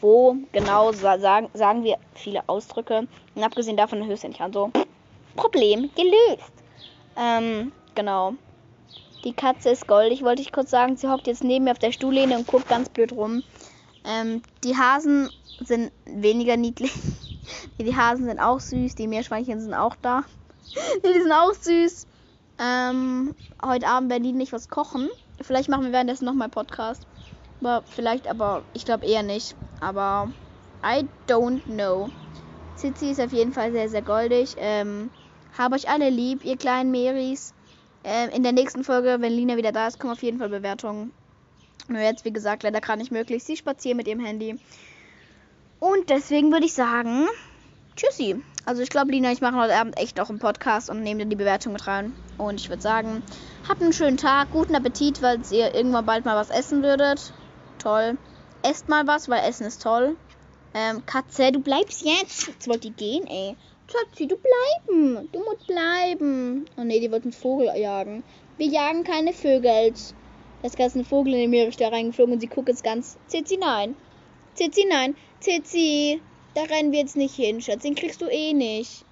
wo 0.01 0.35
genau 0.51 0.91
sagen, 0.93 1.49
sagen 1.53 1.83
wir 1.83 1.97
viele 2.13 2.47
Ausdrücke. 2.47 3.07
Und 3.35 3.43
abgesehen 3.43 3.77
davon 3.77 3.99
du 3.99 4.07
nicht 4.07 4.41
an. 4.41 4.53
So, 4.53 4.71
Problem 5.35 5.89
gelöst. 5.95 6.53
Ähm, 7.17 7.71
genau. 7.93 8.33
Die 9.23 9.33
Katze 9.33 9.71
ist 9.71 9.87
goldig, 9.87 10.23
wollte 10.23 10.41
ich 10.41 10.51
kurz 10.51 10.69
sagen. 10.69 10.97
Sie 10.97 11.07
hockt 11.07 11.27
jetzt 11.27 11.43
neben 11.43 11.65
mir 11.65 11.71
auf 11.71 11.79
der 11.79 11.91
Stuhllehne 11.91 12.37
und 12.37 12.47
guckt 12.47 12.67
ganz 12.67 12.89
blöd 12.89 13.11
rum. 13.11 13.43
Ähm, 14.03 14.43
die 14.63 14.77
Hasen 14.77 15.29
sind 15.59 15.91
weniger 16.05 16.57
niedlich. 16.57 16.93
die 17.79 17.95
Hasen 17.95 18.25
sind 18.25 18.39
auch 18.39 18.59
süß. 18.59 18.95
Die 18.95 19.07
Meerschweinchen 19.07 19.61
sind 19.61 19.73
auch 19.73 19.95
da. 20.01 20.23
die 21.03 21.19
sind 21.21 21.31
auch 21.31 21.53
süß. 21.53 22.07
Ähm, 22.59 23.35
heute 23.65 23.87
Abend 23.87 24.09
werden 24.09 24.23
die 24.23 24.31
nicht 24.31 24.53
was 24.53 24.69
kochen. 24.69 25.09
Vielleicht 25.41 25.69
machen 25.69 25.85
wir 25.85 25.91
währenddessen 25.91 26.25
nochmal 26.25 26.49
Podcast. 26.49 27.05
Aber 27.61 27.83
vielleicht, 27.87 28.27
aber 28.27 28.61
ich 28.73 28.85
glaube 28.85 29.05
eher 29.05 29.23
nicht. 29.23 29.55
Aber 29.81 30.29
I 30.83 31.07
don't 31.27 31.63
know. 31.63 32.09
Zizi 32.75 33.11
ist 33.11 33.21
auf 33.21 33.33
jeden 33.33 33.53
Fall 33.53 33.71
sehr, 33.71 33.89
sehr 33.89 34.01
goldig. 34.01 34.55
Ähm, 34.57 35.09
habe 35.57 35.75
euch 35.75 35.89
alle 35.89 36.09
lieb, 36.09 36.43
ihr 36.43 36.57
kleinen 36.57 36.91
Meris. 36.91 37.53
Ähm, 38.03 38.29
in 38.29 38.43
der 38.43 38.51
nächsten 38.51 38.83
Folge, 38.83 39.17
wenn 39.19 39.33
Lina 39.33 39.57
wieder 39.57 39.71
da 39.71 39.87
ist, 39.87 39.99
kommen 39.99 40.13
auf 40.13 40.23
jeden 40.23 40.39
Fall 40.39 40.49
Bewertungen. 40.49 41.11
Nur 41.87 42.01
jetzt, 42.01 42.25
wie 42.25 42.33
gesagt, 42.33 42.63
leider 42.63 42.81
gerade 42.81 42.99
nicht 42.99 43.11
möglich. 43.11 43.43
Sie 43.43 43.57
spazieren 43.57 43.97
mit 43.97 44.07
ihrem 44.07 44.23
Handy. 44.23 44.59
Und 45.79 46.09
deswegen 46.09 46.51
würde 46.51 46.65
ich 46.65 46.73
sagen, 46.73 47.27
tschüssi. 47.95 48.41
Also 48.65 48.81
ich 48.81 48.89
glaube, 48.89 49.11
Lina, 49.11 49.31
ich 49.31 49.41
mache 49.41 49.57
heute 49.57 49.75
Abend 49.75 49.97
echt 49.99 50.19
auch 50.19 50.29
einen 50.29 50.39
Podcast 50.39 50.89
und 50.89 51.03
nehme 51.03 51.19
dann 51.19 51.29
die 51.29 51.35
Bewertung 51.35 51.73
mit 51.73 51.85
rein. 51.85 52.13
Und 52.37 52.59
ich 52.59 52.69
würde 52.69 52.81
sagen, 52.81 53.21
habt 53.67 53.81
einen 53.81 53.93
schönen 53.93 54.17
Tag, 54.17 54.51
guten 54.51 54.75
Appetit, 54.75 55.21
weil 55.21 55.39
ihr 55.51 55.75
irgendwann 55.75 56.05
bald 56.05 56.25
mal 56.25 56.35
was 56.35 56.49
essen 56.49 56.81
würdet. 56.81 57.33
Toll. 57.77 58.17
Esst 58.63 58.89
mal 58.89 59.05
was, 59.05 59.29
weil 59.29 59.47
Essen 59.47 59.67
ist 59.67 59.83
toll. 59.83 60.15
Ähm, 60.73 61.05
Katze, 61.05 61.51
du 61.51 61.59
bleibst 61.59 62.03
jetzt. 62.03 62.47
Jetzt 62.47 62.67
wollte 62.67 62.89
die 62.89 62.93
gehen, 62.93 63.27
ey. 63.27 63.55
Schatzi, 63.87 64.27
du 64.27 64.35
bleiben. 64.37 65.29
Du 65.31 65.39
musst 65.39 65.67
bleiben. 65.67 66.65
Oh 66.77 66.83
ne, 66.83 66.99
die 66.99 67.11
wollten 67.11 67.31
Vogel 67.31 67.69
jagen. 67.77 68.23
Wir 68.57 68.67
jagen 68.67 69.03
keine 69.03 69.31
Vögel. 69.31 69.93
Da 70.61 70.85
ist 70.85 70.95
ein 70.95 71.05
Vogel 71.05 71.33
in 71.33 71.41
den 71.41 71.49
Meeresstern 71.51 71.93
reingeflogen 71.93 72.33
und 72.33 72.39
sie 72.39 72.47
guckt 72.47 72.69
jetzt 72.69 72.83
ganz. 72.83 73.17
Zizi, 73.27 73.57
nein. 73.57 73.95
Zizi, 74.55 74.85
nein. 74.89 75.15
Zizi, 75.39 76.19
da 76.55 76.63
rennen 76.63 76.91
wir 76.91 76.99
jetzt 76.99 77.15
nicht 77.15 77.35
hin, 77.35 77.61
Schatz. 77.61 77.83
Den 77.83 77.93
kriegst 77.93 78.21
du 78.21 78.25
eh 78.25 78.53
nicht. 78.53 79.05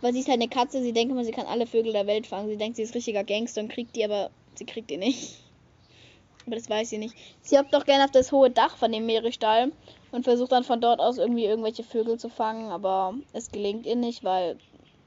Weil 0.00 0.12
sie 0.12 0.20
ist 0.20 0.28
halt 0.28 0.40
eine 0.40 0.48
Katze. 0.48 0.80
Sie 0.82 0.92
denkt 0.92 1.10
immer, 1.10 1.24
sie 1.24 1.32
kann 1.32 1.46
alle 1.46 1.66
Vögel 1.66 1.92
der 1.92 2.06
Welt 2.06 2.28
fangen. 2.28 2.48
Sie 2.48 2.56
denkt, 2.56 2.76
sie 2.76 2.82
ist 2.82 2.94
richtiger 2.94 3.24
Gangster 3.24 3.62
und 3.62 3.72
kriegt 3.72 3.96
die, 3.96 4.04
aber 4.04 4.30
sie 4.54 4.66
kriegt 4.66 4.90
die 4.90 4.98
nicht. 4.98 5.38
Aber 6.46 6.56
das 6.56 6.68
weiß 6.68 6.90
sie 6.90 6.98
nicht. 6.98 7.14
Sie 7.40 7.56
hockt 7.56 7.72
doch 7.72 7.86
gerne 7.86 8.04
auf 8.04 8.10
das 8.10 8.30
hohe 8.30 8.50
Dach 8.50 8.76
von 8.76 8.92
dem 8.92 9.06
Meeresstall 9.06 9.72
und 10.14 10.22
versucht 10.22 10.52
dann 10.52 10.62
von 10.62 10.80
dort 10.80 11.00
aus 11.00 11.18
irgendwie 11.18 11.44
irgendwelche 11.44 11.82
Vögel 11.82 12.18
zu 12.20 12.28
fangen, 12.28 12.70
aber 12.70 13.14
es 13.32 13.50
gelingt 13.50 13.84
ihr 13.84 13.96
nicht, 13.96 14.22
weil 14.22 14.56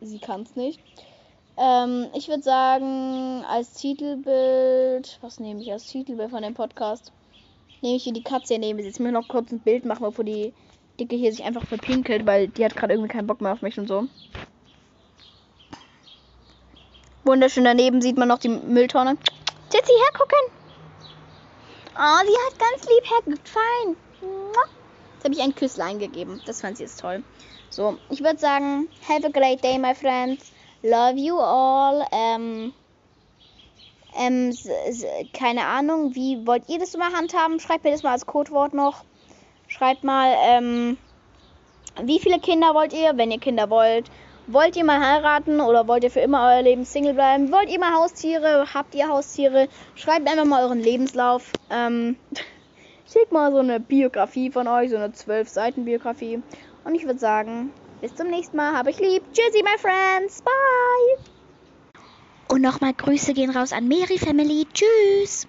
sie 0.02 0.20
kann 0.20 0.42
es 0.42 0.58
nicht. 0.58 0.82
Ähm, 1.56 2.08
ich 2.14 2.28
würde 2.28 2.44
sagen, 2.44 3.46
als 3.50 3.72
Titelbild, 3.74 5.18
was 5.22 5.40
nehme 5.40 5.62
ich 5.62 5.72
als 5.72 5.88
Titelbild 5.88 6.30
von 6.30 6.44
dem 6.44 6.54
Podcast? 6.54 7.14
Nehme 7.82 7.96
ich 7.96 8.04
hier 8.04 8.12
die 8.12 8.24
Katze 8.24 8.60
nehme. 8.60 8.82
Jetzt 8.82 9.00
mir 9.00 9.14
noch 9.14 9.30
kurz 9.30 9.50
ein 9.54 9.60
Bild 9.60 9.86
machen, 9.86 10.04
bevor 10.04 10.26
die 10.26 10.54
Dicke 11.00 11.16
hier 11.16 11.32
sich 11.32 11.46
einfach 11.46 11.66
verpinkelt, 11.66 12.26
weil 12.26 12.50
die 12.50 12.66
hat 12.66 12.76
gerade 12.76 12.94
irgendwie 12.94 13.12
keinen 13.12 13.28
Bock 13.28 13.40
mehr 13.40 13.54
auf 13.54 13.62
mich 13.62 13.80
und 13.80 13.88
so. 13.88 14.08
Wunderschön 17.24 17.64
daneben 17.64 18.02
sieht 18.02 18.18
man 18.18 18.28
noch 18.28 18.40
die 18.40 18.50
Mülltonne. 18.50 19.16
Titzi, 19.70 19.94
hergucken! 20.04 20.38
Oh, 21.96 22.26
sie 22.26 22.36
hat 22.46 22.60
ganz 22.60 22.90
lieb 22.90 23.10
hergeguckt. 23.10 23.50
Fein. 23.50 23.96
Jetzt 25.18 25.26
habe 25.26 25.34
ich 25.34 25.42
ein 25.42 25.56
Küsslein 25.56 25.98
gegeben. 25.98 26.40
Das 26.46 26.62
fand 26.62 26.78
sie 26.78 26.84
jetzt 26.84 27.00
toll. 27.00 27.24
So, 27.72 27.98
ich 28.12 28.24
würde 28.24 28.38
sagen, 28.38 28.88
have 29.10 29.26
a 29.26 29.30
great 29.30 29.64
day, 29.64 29.80
my 29.80 29.96
friends. 29.96 30.52
Love 30.84 31.18
you 31.18 31.38
all. 31.40 32.06
Ähm, 32.12 32.72
ähm, 34.16 34.56
keine 35.34 35.66
Ahnung, 35.66 36.14
wie 36.14 36.46
wollt 36.46 36.70
ihr 36.70 36.78
das 36.78 36.94
immer 36.94 37.12
handhaben? 37.14 37.60
Schreibt 37.60 37.84
mir 37.84 37.92
das 37.92 38.04
mal 38.04 38.12
als 38.12 38.28
Codewort 38.28 38.76
noch. 38.76 39.04
Schreibt 39.68 40.04
mal, 40.04 40.36
ähm, 40.40 40.98
wie 42.04 42.20
viele 42.20 42.40
Kinder 42.40 42.76
wollt 42.76 42.94
ihr, 42.94 43.18
wenn 43.18 43.32
ihr 43.32 43.40
Kinder 43.40 43.72
wollt? 43.72 44.12
Wollt 44.46 44.76
ihr 44.78 44.86
mal 44.86 45.00
heiraten 45.00 45.60
oder 45.60 45.88
wollt 45.88 46.04
ihr 46.04 46.12
für 46.12 46.22
immer 46.22 46.48
euer 46.48 46.62
Leben 46.62 46.86
Single 46.86 47.16
bleiben? 47.16 47.52
Wollt 47.52 47.70
ihr 47.70 47.80
mal 47.80 47.94
Haustiere? 47.94 48.72
Habt 48.72 48.94
ihr 48.94 49.10
Haustiere? 49.10 49.68
Schreibt 49.96 50.30
einfach 50.30 50.46
mal 50.46 50.64
euren 50.64 50.80
Lebenslauf. 50.80 51.52
Ähm, 51.72 52.18
schickt 53.12 53.32
mal 53.32 53.52
so 53.52 53.60
eine 53.60 53.80
Biografie 53.80 54.52
von 54.52 54.68
euch, 54.68 54.90
so 54.90 54.98
eine 54.98 55.12
12 55.12 55.50
Seiten 55.50 55.86
Biografie. 55.86 56.42
Und 56.84 56.96
ich 56.96 57.06
würde 57.06 57.20
sagen, 57.20 57.72
bis 58.02 58.16
zum 58.16 58.28
nächsten 58.28 58.58
Mal. 58.58 58.74
Hab 58.74 58.88
ich 58.88 59.00
lieb. 59.00 59.24
Tschüssi, 59.34 59.64
my 59.64 59.78
friends. 59.78 60.42
Bye. 60.42 61.24
Und 62.50 62.62
nochmal 62.62 62.94
Grüße 62.94 63.34
gehen 63.34 63.50
raus 63.50 63.74
an 63.74 63.88
Mary 63.88 64.18
Family. 64.18 64.68
Tschüss. 64.74 65.48